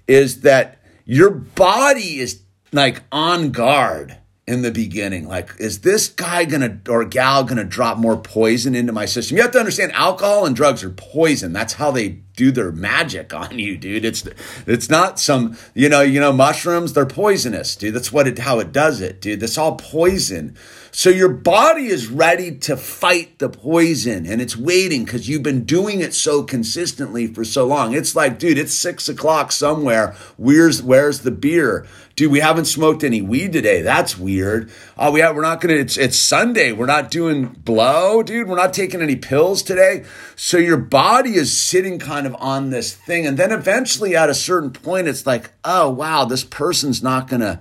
is 0.06 0.42
that 0.42 0.78
your 1.04 1.30
body 1.30 2.18
is 2.18 2.42
like 2.72 3.02
on 3.12 3.50
guard 3.50 4.18
in 4.46 4.62
the 4.62 4.70
beginning. 4.70 5.26
Like, 5.26 5.54
is 5.58 5.80
this 5.80 6.08
guy 6.08 6.44
gonna 6.44 6.78
or 6.88 7.04
gal 7.04 7.44
gonna 7.44 7.64
drop 7.64 7.96
more 7.96 8.16
poison 8.16 8.74
into 8.74 8.92
my 8.92 9.06
system? 9.06 9.36
You 9.36 9.42
have 9.42 9.52
to 9.52 9.58
understand 9.58 9.92
alcohol 9.92 10.44
and 10.44 10.54
drugs 10.54 10.84
are 10.84 10.90
poison. 10.90 11.52
That's 11.52 11.74
how 11.74 11.90
they 11.90 12.08
do 12.36 12.50
their 12.50 12.70
magic 12.70 13.32
on 13.34 13.58
you, 13.58 13.76
dude. 13.76 14.04
It's 14.04 14.24
it's 14.66 14.90
not 14.90 15.18
some 15.18 15.56
you 15.74 15.88
know 15.88 16.02
you 16.02 16.20
know 16.20 16.32
mushrooms. 16.32 16.92
They're 16.92 17.06
poisonous, 17.06 17.74
dude. 17.74 17.94
That's 17.94 18.12
what 18.12 18.28
it 18.28 18.38
how 18.38 18.58
it 18.58 18.72
does 18.72 19.00
it, 19.00 19.20
dude. 19.20 19.40
That's 19.40 19.58
all 19.58 19.76
poison. 19.76 20.56
So 20.96 21.10
your 21.10 21.28
body 21.28 21.86
is 21.86 22.06
ready 22.06 22.56
to 22.58 22.76
fight 22.76 23.40
the 23.40 23.48
poison 23.48 24.26
and 24.26 24.40
it's 24.40 24.56
waiting 24.56 25.04
because 25.04 25.28
you've 25.28 25.42
been 25.42 25.64
doing 25.64 26.00
it 26.00 26.14
so 26.14 26.44
consistently 26.44 27.26
for 27.26 27.44
so 27.44 27.66
long. 27.66 27.94
It's 27.94 28.14
like, 28.14 28.38
dude, 28.38 28.58
it's 28.58 28.74
six 28.74 29.08
o'clock 29.08 29.50
somewhere. 29.50 30.14
Where's 30.36 30.84
where's 30.84 31.22
the 31.22 31.32
beer? 31.32 31.84
Dude, 32.14 32.30
we 32.30 32.38
haven't 32.38 32.66
smoked 32.66 33.02
any 33.02 33.20
weed 33.20 33.52
today. 33.52 33.82
That's 33.82 34.16
weird. 34.16 34.70
Oh, 34.96 35.10
we 35.10 35.18
have, 35.18 35.34
we're 35.34 35.42
not 35.42 35.60
gonna. 35.60 35.74
It's 35.74 35.96
it's 35.96 36.16
Sunday. 36.16 36.70
We're 36.70 36.86
not 36.86 37.10
doing 37.10 37.46
blow, 37.46 38.22
dude. 38.22 38.48
We're 38.48 38.54
not 38.54 38.72
taking 38.72 39.02
any 39.02 39.16
pills 39.16 39.64
today. 39.64 40.04
So 40.36 40.58
your 40.58 40.76
body 40.76 41.34
is 41.34 41.58
sitting 41.58 41.98
kind 41.98 42.24
of 42.24 42.36
on 42.36 42.70
this 42.70 42.94
thing, 42.94 43.26
and 43.26 43.36
then 43.36 43.50
eventually, 43.50 44.14
at 44.14 44.30
a 44.30 44.34
certain 44.34 44.70
point, 44.70 45.08
it's 45.08 45.26
like, 45.26 45.50
oh 45.64 45.90
wow, 45.90 46.24
this 46.24 46.44
person's 46.44 47.02
not 47.02 47.26
gonna 47.26 47.60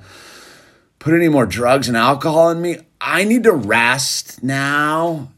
put 1.00 1.16
any 1.16 1.30
more 1.30 1.48
drugs 1.48 1.88
and 1.88 1.98
alcohol 1.98 2.52
in 2.52 2.62
me. 2.62 2.78
I 3.06 3.26
need 3.26 3.44
to 3.44 3.52
rest 3.52 4.42
now 4.42 5.30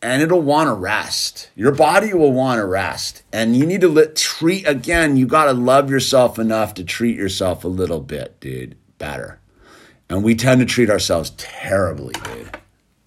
and 0.00 0.22
it'll 0.22 0.40
want 0.40 0.68
to 0.68 0.72
rest. 0.72 1.50
Your 1.56 1.72
body 1.72 2.14
will 2.14 2.32
want 2.32 2.60
to 2.60 2.64
rest. 2.64 3.24
And 3.32 3.56
you 3.56 3.66
need 3.66 3.80
to 3.80 3.88
let, 3.88 4.14
treat 4.14 4.68
again, 4.68 5.16
you 5.16 5.26
got 5.26 5.46
to 5.46 5.52
love 5.52 5.90
yourself 5.90 6.38
enough 6.38 6.74
to 6.74 6.84
treat 6.84 7.16
yourself 7.16 7.64
a 7.64 7.68
little 7.68 7.98
bit, 7.98 8.38
dude, 8.38 8.76
better. 8.98 9.40
And 10.08 10.22
we 10.22 10.36
tend 10.36 10.60
to 10.60 10.66
treat 10.66 10.88
ourselves 10.88 11.30
terribly, 11.30 12.14
dude. 12.22 12.56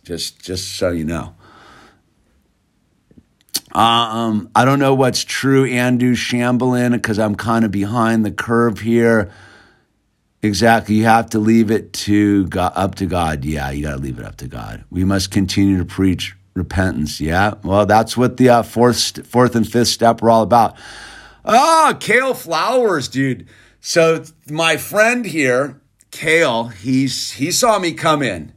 Just 0.04 0.44
just 0.44 0.76
so 0.76 0.90
you 0.90 1.06
know. 1.06 1.34
Um, 3.72 4.50
I 4.54 4.66
don't 4.66 4.80
know 4.80 4.94
what's 4.94 5.24
true, 5.24 5.64
Andrew 5.64 6.16
Shamblin, 6.16 6.92
because 6.92 7.18
I'm 7.18 7.36
kind 7.36 7.64
of 7.64 7.72
behind 7.72 8.26
the 8.26 8.32
curve 8.32 8.82
here. 8.82 9.32
Exactly. 10.44 10.96
You 10.96 11.06
have 11.06 11.30
to 11.32 11.40
leave 11.40 11.70
it 11.70 11.94
to 11.94 12.48
God, 12.48 12.74
up 12.76 12.96
to 12.96 13.06
God. 13.06 13.46
Yeah, 13.46 13.70
you 13.70 13.84
got 13.84 13.92
to 13.92 14.02
leave 14.02 14.20
it 14.20 14.26
up 14.26 14.38
to 14.38 14.48
God. 14.48 14.84
We 14.90 15.04
must 15.04 15.30
continue 15.30 15.78
to 15.78 15.86
preach 15.86 16.36
repentance. 16.56 17.22
Yeah. 17.22 17.56
Well, 17.64 17.86
that's 17.86 18.18
what 18.18 18.38
the 18.38 18.50
uh, 18.50 18.64
fourth, 18.64 19.26
fourth 19.28 19.56
and 19.56 19.70
fifth 19.70 19.90
step 19.90 20.22
are 20.24 20.30
all 20.30 20.42
about. 20.42 20.76
Oh, 21.46 21.96
Kale 22.00 22.34
Flowers, 22.34 23.08
dude. 23.08 23.48
So 23.80 24.24
my 24.50 24.78
friend 24.78 25.26
here, 25.26 25.82
Kale, 26.12 26.68
he's 26.68 27.32
he 27.32 27.52
saw 27.52 27.80
me 27.80 27.94
come 27.94 28.22
in. 28.22 28.54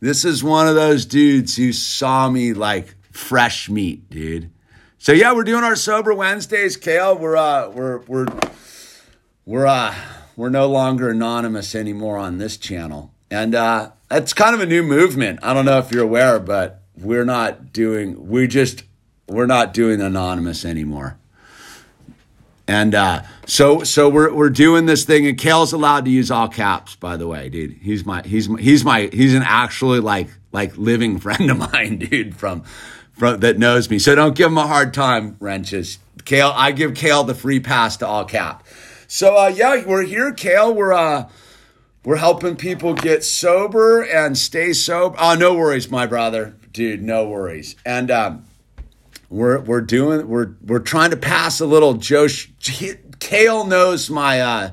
This 0.00 0.24
is 0.24 0.42
one 0.44 0.68
of 0.68 0.74
those 0.74 1.06
dudes 1.06 1.56
who 1.56 1.72
saw 1.72 2.28
me 2.28 2.52
like 2.52 2.94
fresh 3.10 3.70
meat, 3.70 4.10
dude. 4.10 4.50
So 4.98 5.12
yeah, 5.12 5.32
we're 5.32 5.44
doing 5.44 5.64
our 5.64 5.76
sober 5.76 6.12
Wednesdays, 6.12 6.76
Kale. 6.76 7.16
We're 7.16 7.36
uh 7.36 7.70
we're 7.70 7.98
we're 8.00 8.26
we're 9.46 9.66
uh 9.66 9.94
we're 10.40 10.48
no 10.48 10.66
longer 10.66 11.10
anonymous 11.10 11.74
anymore 11.74 12.16
on 12.16 12.38
this 12.38 12.56
channel. 12.56 13.12
And 13.30 13.54
uh, 13.54 13.90
it's 14.10 14.32
kind 14.32 14.54
of 14.54 14.62
a 14.62 14.66
new 14.66 14.82
movement. 14.82 15.38
I 15.42 15.52
don't 15.52 15.66
know 15.66 15.76
if 15.76 15.92
you're 15.92 16.02
aware, 16.02 16.40
but 16.40 16.80
we're 16.96 17.26
not 17.26 17.74
doing, 17.74 18.26
we 18.26 18.48
just, 18.48 18.84
we're 19.28 19.44
not 19.44 19.74
doing 19.74 20.00
anonymous 20.00 20.64
anymore. 20.64 21.18
And 22.66 22.94
uh, 22.94 23.24
so, 23.44 23.84
so 23.84 24.08
we're 24.08 24.32
we're 24.32 24.48
doing 24.48 24.86
this 24.86 25.04
thing, 25.04 25.26
and 25.26 25.36
Kale's 25.36 25.72
allowed 25.72 26.04
to 26.04 26.10
use 26.10 26.30
all 26.30 26.46
caps. 26.46 26.94
By 26.94 27.16
the 27.16 27.26
way, 27.26 27.48
dude, 27.48 27.72
he's 27.72 28.06
my 28.06 28.22
he's 28.22 28.48
my, 28.48 28.60
he's 28.60 28.84
my 28.84 29.10
he's 29.12 29.34
an 29.34 29.42
actually 29.44 29.98
like 29.98 30.28
like 30.52 30.78
living 30.78 31.18
friend 31.24 31.50
of 31.50 31.58
mine, 31.58 31.98
dude, 31.98 32.36
from 32.36 32.62
from 33.10 33.40
that 33.40 33.58
knows 33.58 33.90
me. 33.90 33.98
So 33.98 34.14
don't 34.14 34.36
give 34.36 34.46
him 34.46 34.58
a 34.58 34.68
hard 34.68 34.94
time, 34.94 35.36
wrenches. 35.40 35.98
Kale, 36.24 36.52
I 36.54 36.70
give 36.70 36.94
Kale 36.94 37.24
the 37.24 37.34
free 37.34 37.58
pass 37.58 37.96
to 37.96 38.06
all 38.06 38.24
cap. 38.24 38.64
So 39.12 39.36
uh, 39.36 39.48
yeah, 39.48 39.84
we're 39.84 40.04
here, 40.04 40.30
Kale. 40.30 40.72
We're 40.72 40.92
uh, 40.92 41.28
we're 42.04 42.18
helping 42.18 42.54
people 42.54 42.94
get 42.94 43.24
sober 43.24 44.02
and 44.02 44.38
stay 44.38 44.72
sober. 44.72 45.16
Oh, 45.18 45.34
no 45.34 45.52
worries, 45.52 45.90
my 45.90 46.06
brother, 46.06 46.54
dude. 46.72 47.02
No 47.02 47.28
worries. 47.28 47.74
And 47.84 48.08
um, 48.12 48.44
we're 49.28 49.58
we're 49.58 49.80
doing 49.80 50.28
we're 50.28 50.54
we're 50.64 50.78
trying 50.78 51.10
to 51.10 51.16
pass 51.16 51.58
a 51.58 51.66
little 51.66 51.94
Joe. 51.94 52.28
Kale 53.18 53.64
knows 53.64 54.10
my 54.10 54.40
uh, 54.40 54.70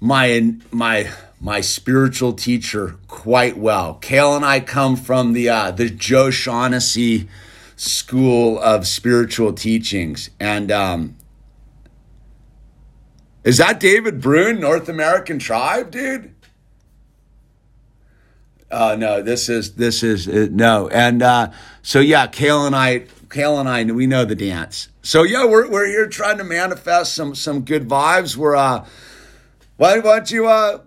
my 0.00 0.54
my 0.70 1.10
my 1.42 1.60
spiritual 1.60 2.32
teacher 2.32 2.96
quite 3.06 3.58
well. 3.58 3.96
Kale 3.96 4.34
and 4.34 4.46
I 4.46 4.60
come 4.60 4.96
from 4.96 5.34
the 5.34 5.50
uh, 5.50 5.72
the 5.72 5.90
Joe 5.90 6.30
Shaughnessy 6.30 7.28
School 7.76 8.58
of 8.58 8.86
Spiritual 8.86 9.52
Teachings, 9.52 10.30
and 10.40 10.72
um, 10.72 11.16
is 13.44 13.58
that 13.58 13.80
David 13.80 14.20
Brune, 14.20 14.60
North 14.60 14.88
American 14.88 15.38
Tribe, 15.38 15.90
dude? 15.90 16.34
Uh, 18.70 18.94
no, 18.96 19.20
this 19.20 19.48
is 19.48 19.74
this 19.74 20.02
is 20.02 20.28
uh, 20.28 20.46
no, 20.50 20.88
and 20.88 21.22
uh, 21.22 21.50
so 21.82 21.98
yeah, 21.98 22.26
Kale 22.28 22.66
and 22.66 22.76
I, 22.76 23.06
Kale 23.28 23.58
and 23.58 23.68
I, 23.68 23.82
we 23.84 24.06
know 24.06 24.24
the 24.24 24.36
dance. 24.36 24.88
So 25.02 25.24
yeah, 25.24 25.44
we're 25.44 25.68
we're 25.68 25.86
here 25.86 26.06
trying 26.06 26.38
to 26.38 26.44
manifest 26.44 27.14
some 27.14 27.34
some 27.34 27.62
good 27.62 27.88
vibes. 27.88 28.36
We're 28.36 28.54
uh, 28.54 28.86
why, 29.76 29.98
why 29.98 30.18
don't 30.18 30.30
you 30.30 30.46
uh, 30.46 30.82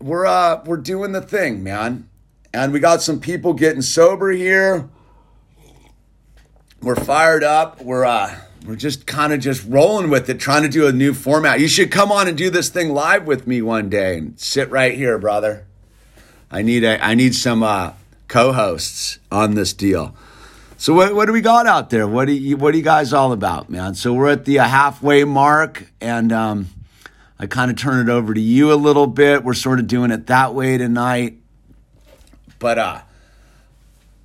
we're 0.00 0.26
uh, 0.26 0.64
we're 0.64 0.78
doing 0.78 1.12
the 1.12 1.20
thing, 1.20 1.62
man, 1.62 2.08
and 2.52 2.72
we 2.72 2.80
got 2.80 3.02
some 3.02 3.20
people 3.20 3.52
getting 3.52 3.82
sober 3.82 4.32
here. 4.32 4.88
We're 6.80 6.96
fired 6.96 7.44
up. 7.44 7.80
We're 7.82 8.04
uh 8.04 8.36
we're 8.66 8.76
just 8.76 9.06
kind 9.06 9.32
of 9.32 9.40
just 9.40 9.66
rolling 9.66 10.10
with 10.10 10.28
it, 10.28 10.38
trying 10.38 10.62
to 10.62 10.68
do 10.68 10.86
a 10.86 10.92
new 10.92 11.14
format. 11.14 11.60
You 11.60 11.68
should 11.68 11.90
come 11.90 12.12
on 12.12 12.28
and 12.28 12.36
do 12.38 12.50
this 12.50 12.68
thing 12.68 12.90
live 12.90 13.26
with 13.26 13.46
me 13.46 13.60
one 13.60 13.88
day 13.88 14.18
and 14.18 14.38
sit 14.38 14.70
right 14.70 14.94
here, 14.94 15.18
brother. 15.18 15.66
I 16.50 16.62
need 16.62 16.84
a 16.84 17.02
I 17.04 17.14
need 17.14 17.34
some 17.34 17.62
uh, 17.62 17.92
co-hosts 18.28 19.18
on 19.30 19.54
this 19.54 19.72
deal. 19.72 20.14
So 20.76 20.94
what, 20.94 21.14
what 21.14 21.26
do 21.26 21.32
we 21.32 21.40
got 21.40 21.66
out 21.66 21.90
there? 21.90 22.08
What 22.08 22.26
do 22.26 22.32
you, 22.32 22.56
what 22.56 22.74
are 22.74 22.76
you 22.76 22.82
guys 22.82 23.12
all 23.12 23.32
about, 23.32 23.70
man? 23.70 23.94
So 23.94 24.12
we're 24.12 24.30
at 24.30 24.44
the 24.46 24.58
uh, 24.58 24.64
halfway 24.64 25.22
mark, 25.22 25.92
and 26.00 26.32
um, 26.32 26.66
I 27.38 27.46
kind 27.46 27.70
of 27.70 27.76
turn 27.76 28.08
it 28.08 28.10
over 28.10 28.34
to 28.34 28.40
you 28.40 28.72
a 28.72 28.74
little 28.74 29.06
bit. 29.06 29.44
We're 29.44 29.54
sort 29.54 29.78
of 29.78 29.86
doing 29.86 30.10
it 30.10 30.26
that 30.26 30.54
way 30.54 30.76
tonight, 30.78 31.38
but 32.58 32.78
uh, 32.78 33.00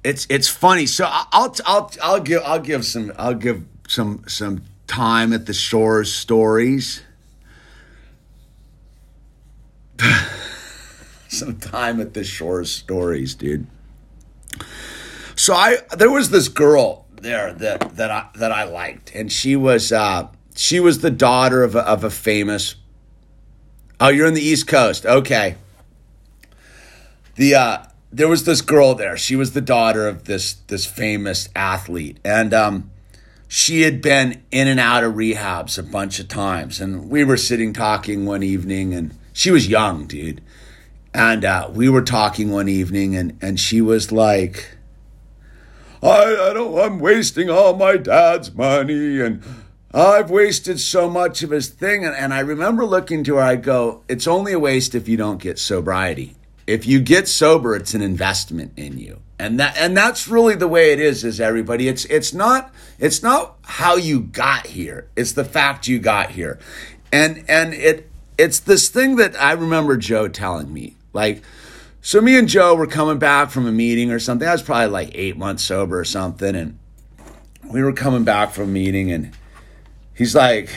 it's 0.04 0.26
it's 0.30 0.48
funny. 0.48 0.86
So 0.86 1.06
I'll 1.08 1.56
I'll 1.66 1.92
I'll 2.02 2.20
give 2.20 2.42
I'll 2.44 2.60
give 2.60 2.86
some 2.86 3.14
I'll 3.18 3.36
give 3.36 3.77
some 3.88 4.24
some 4.28 4.62
time 4.86 5.34
at 5.34 5.46
the 5.48 5.54
shores 5.54 6.14
stories. 6.14 7.02
some 11.28 11.58
time 11.58 12.00
at 12.00 12.14
the 12.14 12.24
shores 12.24 12.72
stories, 12.72 13.34
dude. 13.34 13.66
So 15.36 15.54
I 15.54 15.78
there 15.96 16.12
was 16.12 16.30
this 16.30 16.48
girl 16.48 17.06
there 17.22 17.54
that 17.54 17.96
that 17.96 18.12
I 18.12 18.28
that 18.36 18.52
I 18.52 18.64
liked, 18.66 19.12
and 19.16 19.32
she 19.32 19.56
was 19.56 19.92
uh, 19.92 20.28
she 20.56 20.80
was 20.80 21.00
the 21.00 21.12
daughter 21.12 21.64
of 21.64 21.76
a, 21.76 21.80
of 21.80 22.04
a 22.04 22.10
famous. 22.10 22.76
Oh, 24.00 24.10
you're 24.10 24.28
in 24.28 24.36
the 24.36 24.42
East 24.42 24.68
Coast, 24.68 25.08
okay. 25.08 25.56
The 27.36 27.56
uh, 27.56 27.84
there 28.12 28.28
was 28.28 28.46
this 28.46 28.62
girl 28.62 28.96
there. 28.96 29.18
She 29.18 29.36
was 29.36 29.54
the 29.54 29.62
daughter 29.62 30.08
of 30.08 30.26
this 30.26 30.54
this 30.68 30.86
famous 30.86 31.50
athlete, 31.56 32.20
and 32.24 32.54
um, 32.54 32.92
she 33.48 33.82
had 33.82 34.02
been 34.02 34.44
in 34.52 34.68
and 34.68 34.80
out 34.80 35.04
of 35.04 35.14
rehabs 35.14 35.80
a 35.80 35.84
bunch 35.84 36.20
of 36.20 36.28
times. 36.28 36.82
And 36.82 37.10
we 37.10 37.24
were 37.24 37.38
sitting 37.38 37.74
talking 37.74 38.26
one 38.26 38.44
evening, 38.44 38.94
and 38.94 39.18
she 39.34 39.52
was 39.52 39.68
young, 39.68 40.06
dude. 40.06 40.42
And 41.14 41.46
uh, 41.46 41.70
we 41.74 41.90
were 41.90 42.02
talking 42.02 42.52
one 42.52 42.68
evening, 42.68 43.16
and, 43.16 43.38
and 43.42 43.60
she 43.60 43.82
was 43.82 44.12
like, 44.12 44.78
I, 46.04 46.50
I 46.50 46.54
don't, 46.54 46.78
I'm 46.78 47.00
wasting 47.00 47.50
all 47.50 47.76
my 47.76 47.98
dad's 47.98 48.54
money, 48.54 49.22
and 49.22 49.42
I've 49.94 50.30
wasted 50.30 50.80
so 50.80 51.10
much 51.10 51.42
of 51.42 51.52
his 51.52 51.70
thing. 51.70 52.06
And, 52.06 52.16
and 52.16 52.34
I 52.34 52.40
remember 52.40 52.86
looking 52.86 53.24
to 53.24 53.36
her, 53.36 53.42
I 53.42 53.56
go, 53.56 54.04
It's 54.10 54.28
only 54.28 54.52
a 54.52 54.60
waste 54.60 54.94
if 54.94 55.08
you 55.08 55.18
don't 55.18 55.42
get 55.42 55.58
sobriety. 55.58 56.36
If 56.68 56.86
you 56.86 57.00
get 57.00 57.30
sober, 57.30 57.76
it's 57.76 57.94
an 57.94 58.02
investment 58.02 58.74
in 58.76 59.00
you 59.00 59.22
and 59.40 59.60
that 59.60 59.78
and 59.78 59.96
that's 59.96 60.28
really 60.28 60.56
the 60.56 60.68
way 60.68 60.92
it 60.92 61.00
is 61.00 61.24
is 61.24 61.40
everybody. 61.40 61.88
It's 61.88 62.06
it's 62.06 62.34
not 62.34 62.74
it's 62.98 63.22
not 63.22 63.58
how 63.64 63.96
you 63.96 64.22
got 64.22 64.68
here. 64.68 65.08
It's 65.16 65.34
the 65.34 65.46
fact 65.46 65.88
you 65.88 66.00
got 66.00 66.32
here. 66.32 66.58
And 67.12 67.46
and 67.48 67.74
it 67.74 68.10
it's 68.38 68.60
this 68.60 68.90
thing 68.90 69.16
that 69.16 69.40
i 69.42 69.52
remember 69.52 69.98
joe 69.98 70.28
telling 70.28 70.74
me. 70.74 70.96
Like 71.14 71.44
so 72.02 72.20
me 72.20 72.38
and 72.38 72.48
joe 72.48 72.76
were 72.76 72.88
coming 72.88 73.20
back 73.20 73.52
from 73.52 73.68
a 73.68 73.72
meeting 73.72 74.12
or 74.12 74.20
something. 74.20 74.48
I 74.48 74.54
was 74.54 74.64
probably 74.64 74.88
like 74.88 75.12
eight 75.14 75.38
months 75.38 75.64
sober 75.64 76.00
or 76.00 76.06
something. 76.06 76.56
And 76.56 76.80
we 77.72 77.84
were 77.84 77.94
coming 77.94 78.24
back 78.24 78.52
from 78.52 78.64
a 78.66 78.68
meeting 78.68 79.12
and 79.12 79.32
he's 80.14 80.34
like 80.34 80.70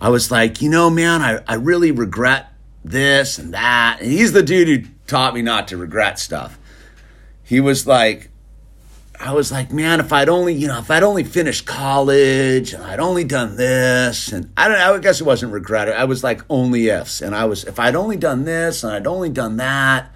i 0.00 0.08
was 0.08 0.30
like 0.30 0.60
you 0.62 0.68
know 0.68 0.90
man 0.90 1.22
i, 1.22 1.38
I 1.46 1.54
really 1.54 1.92
regret 1.92 2.52
this 2.84 3.38
and 3.38 3.54
that. 3.54 4.00
And 4.00 4.10
he's 4.10 4.32
the 4.32 4.42
dude 4.42 4.68
who 4.68 4.90
taught 5.06 5.34
me 5.34 5.42
not 5.42 5.68
to 5.68 5.76
regret 5.76 6.18
stuff 6.18 6.58
he 7.54 7.60
was 7.60 7.86
like, 7.86 8.30
I 9.20 9.32
was 9.32 9.52
like, 9.52 9.72
man, 9.72 10.00
if 10.00 10.12
I'd 10.12 10.28
only, 10.28 10.54
you 10.54 10.66
know, 10.66 10.78
if 10.78 10.90
I'd 10.90 11.04
only 11.04 11.22
finished 11.22 11.66
college 11.66 12.72
and 12.72 12.82
I'd 12.82 12.98
only 12.98 13.22
done 13.22 13.54
this, 13.54 14.32
and 14.32 14.52
I 14.56 14.66
don't 14.66 14.76
know, 14.76 14.94
I 14.94 14.98
guess 14.98 15.20
it 15.20 15.24
wasn't 15.24 15.52
regret. 15.52 15.88
I 15.88 16.04
was 16.04 16.24
like 16.24 16.42
only 16.50 16.88
ifs, 16.88 17.22
and 17.22 17.32
I 17.32 17.44
was 17.44 17.62
if 17.62 17.78
I'd 17.78 17.94
only 17.94 18.16
done 18.16 18.44
this 18.44 18.82
and 18.82 18.92
I'd 18.92 19.06
only 19.06 19.30
done 19.30 19.56
that, 19.58 20.12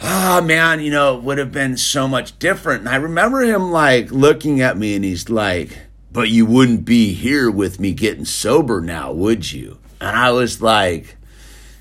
ah, 0.00 0.38
oh, 0.38 0.42
man, 0.42 0.78
you 0.78 0.92
know, 0.92 1.18
it 1.18 1.24
would 1.24 1.38
have 1.38 1.50
been 1.50 1.76
so 1.76 2.06
much 2.06 2.38
different. 2.38 2.82
And 2.82 2.88
I 2.88 2.96
remember 2.96 3.40
him 3.40 3.72
like 3.72 4.12
looking 4.12 4.60
at 4.60 4.78
me, 4.78 4.94
and 4.94 5.04
he's 5.04 5.28
like, 5.28 5.76
but 6.12 6.28
you 6.28 6.46
wouldn't 6.46 6.84
be 6.84 7.14
here 7.14 7.50
with 7.50 7.80
me 7.80 7.92
getting 7.92 8.24
sober 8.24 8.80
now, 8.80 9.10
would 9.10 9.50
you? 9.50 9.78
And 10.00 10.16
I 10.16 10.30
was 10.30 10.62
like, 10.62 11.16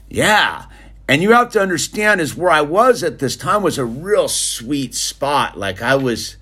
yeah. 0.09 0.65
And 1.07 1.21
you 1.21 1.31
have 1.33 1.51
to 1.51 1.61
understand 1.61 2.19
is 2.19 2.35
where 2.35 2.49
I 2.49 2.61
was 2.61 3.03
at 3.03 3.19
this 3.19 3.37
time 3.37 3.61
was 3.61 3.77
a 3.77 3.85
real 3.85 4.27
sweet 4.27 4.95
spot. 4.95 5.57
Like 5.57 5.81
I 5.81 5.95
was 5.95 6.37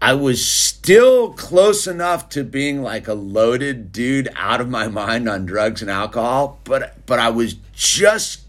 I 0.00 0.14
was 0.14 0.46
still 0.46 1.32
close 1.32 1.86
enough 1.86 2.28
to 2.30 2.44
being 2.44 2.82
like 2.82 3.08
a 3.08 3.14
loaded 3.14 3.92
dude 3.92 4.28
out 4.36 4.60
of 4.60 4.68
my 4.68 4.88
mind 4.88 5.28
on 5.28 5.46
drugs 5.46 5.82
and 5.82 5.90
alcohol, 5.90 6.58
but 6.64 6.94
but 7.06 7.18
I 7.18 7.30
was 7.30 7.54
just 7.74 8.42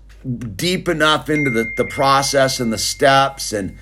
deep 0.56 0.90
enough 0.90 1.30
into 1.30 1.50
the, 1.50 1.72
the 1.78 1.86
process 1.86 2.60
and 2.60 2.72
the 2.72 2.78
steps 2.78 3.54
and 3.54 3.78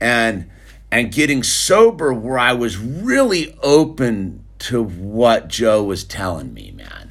and 0.00 0.50
and 0.90 1.12
getting 1.12 1.42
sober 1.42 2.12
where 2.12 2.38
I 2.38 2.52
was 2.52 2.76
really 2.76 3.56
open 3.62 4.44
to 4.60 4.82
what 4.82 5.48
Joe 5.48 5.82
was 5.82 6.04
telling 6.04 6.54
me, 6.54 6.72
man. 6.72 7.01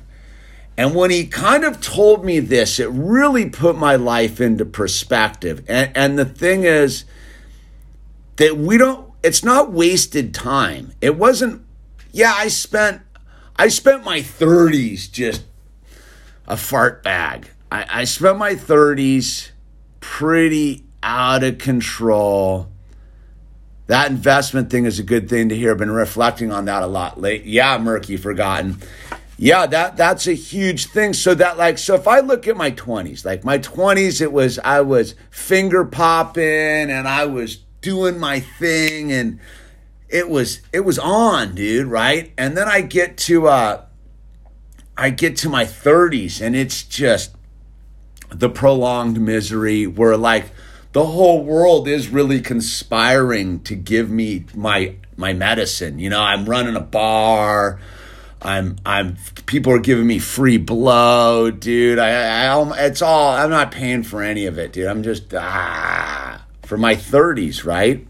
And 0.78 0.96
when 0.96 1.12
he 1.12 1.28
kind 1.28 1.64
of 1.64 1.82
told 1.82 2.24
me 2.24 2.40
this, 2.40 2.80
it 2.80 2.90
really 2.90 3.50
put 3.50 3.78
my 3.78 3.96
life 3.96 4.40
into 4.40 4.66
perspective. 4.66 5.64
And, 5.68 5.92
and 5.96 6.18
the 6.18 6.26
thing 6.26 6.64
is 6.64 7.06
that 8.38 8.58
we 8.58 8.78
don't, 8.78 9.12
it's 9.22 9.44
not 9.44 9.72
wasted 9.72 10.34
time. 10.34 10.94
It 11.02 11.18
wasn't, 11.18 11.64
yeah, 12.12 12.34
I 12.36 12.48
spent, 12.48 13.02
I 13.58 13.68
spent 13.68 14.04
my 14.04 14.20
30s 14.20 15.12
just 15.12 15.44
a 16.48 16.58
fart 16.58 17.04
bag. 17.04 17.50
I, 17.72 17.86
I 17.90 18.04
spent 18.06 18.38
my 18.38 18.56
30s 18.56 19.52
pretty 20.00 20.86
out 21.04 21.44
of 21.44 21.58
control. 21.58 22.70
That 23.88 24.10
investment 24.10 24.70
thing 24.70 24.86
is 24.86 25.00
a 25.00 25.04
good 25.04 25.30
thing 25.30 25.50
to 25.50 25.56
hear. 25.56 25.72
I've 25.72 25.78
been 25.78 25.92
reflecting 25.92 26.52
on 26.52 26.66
that 26.66 26.82
a 26.82 26.88
lot 26.88 27.20
late. 27.20 27.44
Yeah, 27.44 27.78
murky 27.78 28.18
forgotten 28.18 28.78
yeah 29.42 29.66
that 29.66 29.98
that's 29.98 30.28
a 30.28 30.34
huge 30.34 30.86
thing. 30.86 31.14
So 31.14 31.34
that 31.34 31.58
like 31.58 31.80
so 31.80 31.96
if 31.96 32.08
i 32.08 32.20
look 32.20 32.48
at 32.48 32.56
my 32.56 32.70
20s 32.72 33.26
like 33.26 33.44
my 33.44 33.58
20s 33.58 34.22
it 34.22 34.32
was 34.32 34.60
i 34.60 34.82
was 34.82 35.16
finger 35.32 35.84
popping 35.84 36.44
and 36.92 37.08
i 37.08 37.26
was 37.26 37.58
doing 37.82 38.20
my 38.20 38.40
thing 38.40 39.12
and 39.12 39.40
it 40.10 40.30
was 40.30 40.62
it 40.72 40.82
was 40.82 41.00
on 41.00 41.56
dude 41.56 41.88
right? 41.88 42.32
And 42.38 42.56
then 42.56 42.68
i 42.68 42.82
get 42.82 43.18
to 43.30 43.48
uh 43.48 43.86
i 44.96 45.10
get 45.10 45.38
to 45.38 45.50
my 45.50 45.66
30s 45.66 46.40
and 46.40 46.56
it's 46.56 46.84
just 46.84 47.36
the 48.30 48.50
prolonged 48.50 49.20
misery 49.20 49.88
where 49.88 50.18
like 50.18 50.52
the 50.92 51.08
whole 51.08 51.44
world 51.44 51.88
is 51.88 52.10
really 52.10 52.42
conspiring 52.42 53.62
to 53.62 53.76
give 53.76 54.12
me 54.12 54.46
my 54.54 54.98
my 55.18 55.34
medicine. 55.34 55.98
You 55.98 56.12
know 56.12 56.22
i'm 56.22 56.46
running 56.46 56.76
a 56.76 56.82
bar 56.82 57.80
I'm 58.42 58.78
I'm 58.86 59.18
people 59.46 59.74
are 59.74 59.80
giving 59.80 60.08
me 60.08 60.20
free 60.20 60.58
blow, 60.58 61.52
dude. 61.52 62.00
I, 62.00 62.48
I 62.48 62.86
it's 62.86 63.02
all 63.02 63.30
I'm 63.30 63.50
not 63.50 63.72
paying 63.72 64.04
for 64.04 64.24
any 64.24 64.46
of 64.46 64.58
it, 64.58 64.72
dude. 64.74 64.88
I'm 64.88 65.04
just 65.04 65.34
ah 65.36 66.46
for 66.64 66.78
my 66.78 66.96
30s, 66.96 67.66
right? 67.66 68.08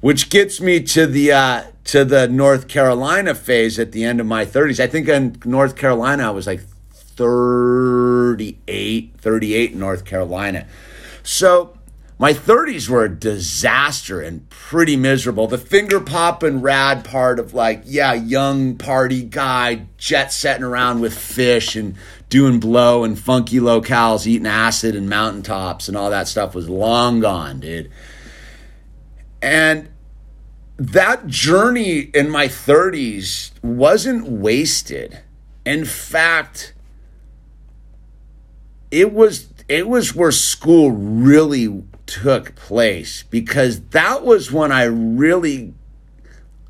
Which 0.00 0.30
gets 0.30 0.60
me 0.60 0.80
to 0.82 1.06
the 1.06 1.32
uh, 1.32 1.64
to 1.84 2.04
the 2.04 2.28
North 2.28 2.68
Carolina 2.68 3.34
phase 3.34 3.78
at 3.78 3.92
the 3.92 4.04
end 4.04 4.20
of 4.20 4.26
my 4.26 4.44
30s. 4.46 4.80
I 4.80 4.86
think 4.86 5.08
in 5.08 5.40
North 5.44 5.76
Carolina 5.76 6.28
I 6.28 6.30
was 6.30 6.46
like 6.46 6.60
38, 6.92 9.14
38 9.18 9.74
North 9.74 10.04
Carolina. 10.04 10.66
So 11.22 11.76
my 12.22 12.32
30s 12.32 12.88
were 12.88 13.06
a 13.06 13.12
disaster 13.12 14.20
and 14.20 14.48
pretty 14.48 14.96
miserable. 14.96 15.48
The 15.48 15.58
finger 15.58 15.98
popping 15.98 16.60
rad 16.60 17.04
part 17.04 17.40
of 17.40 17.52
like, 17.52 17.82
yeah, 17.84 18.14
young 18.14 18.76
party 18.76 19.24
guy, 19.24 19.86
jet 19.98 20.32
setting 20.32 20.62
around 20.62 21.00
with 21.00 21.18
fish 21.18 21.74
and 21.74 21.96
doing 22.28 22.60
blow 22.60 23.02
and 23.02 23.18
funky 23.18 23.58
locales, 23.58 24.24
eating 24.24 24.46
acid 24.46 24.94
and 24.94 25.10
mountaintops 25.10 25.88
and 25.88 25.96
all 25.96 26.10
that 26.10 26.28
stuff 26.28 26.54
was 26.54 26.68
long 26.68 27.18
gone, 27.18 27.58
dude. 27.58 27.90
And 29.42 29.88
that 30.76 31.26
journey 31.26 32.02
in 32.02 32.30
my 32.30 32.46
30s 32.46 33.50
wasn't 33.64 34.28
wasted. 34.28 35.18
In 35.66 35.84
fact, 35.84 36.72
it 38.92 39.12
was 39.12 39.52
it 39.68 39.88
was 39.88 40.14
where 40.14 40.30
school 40.30 40.92
really 40.92 41.82
took 42.06 42.54
place 42.54 43.22
because 43.24 43.80
that 43.90 44.24
was 44.24 44.52
when 44.52 44.72
I 44.72 44.84
really, 44.84 45.74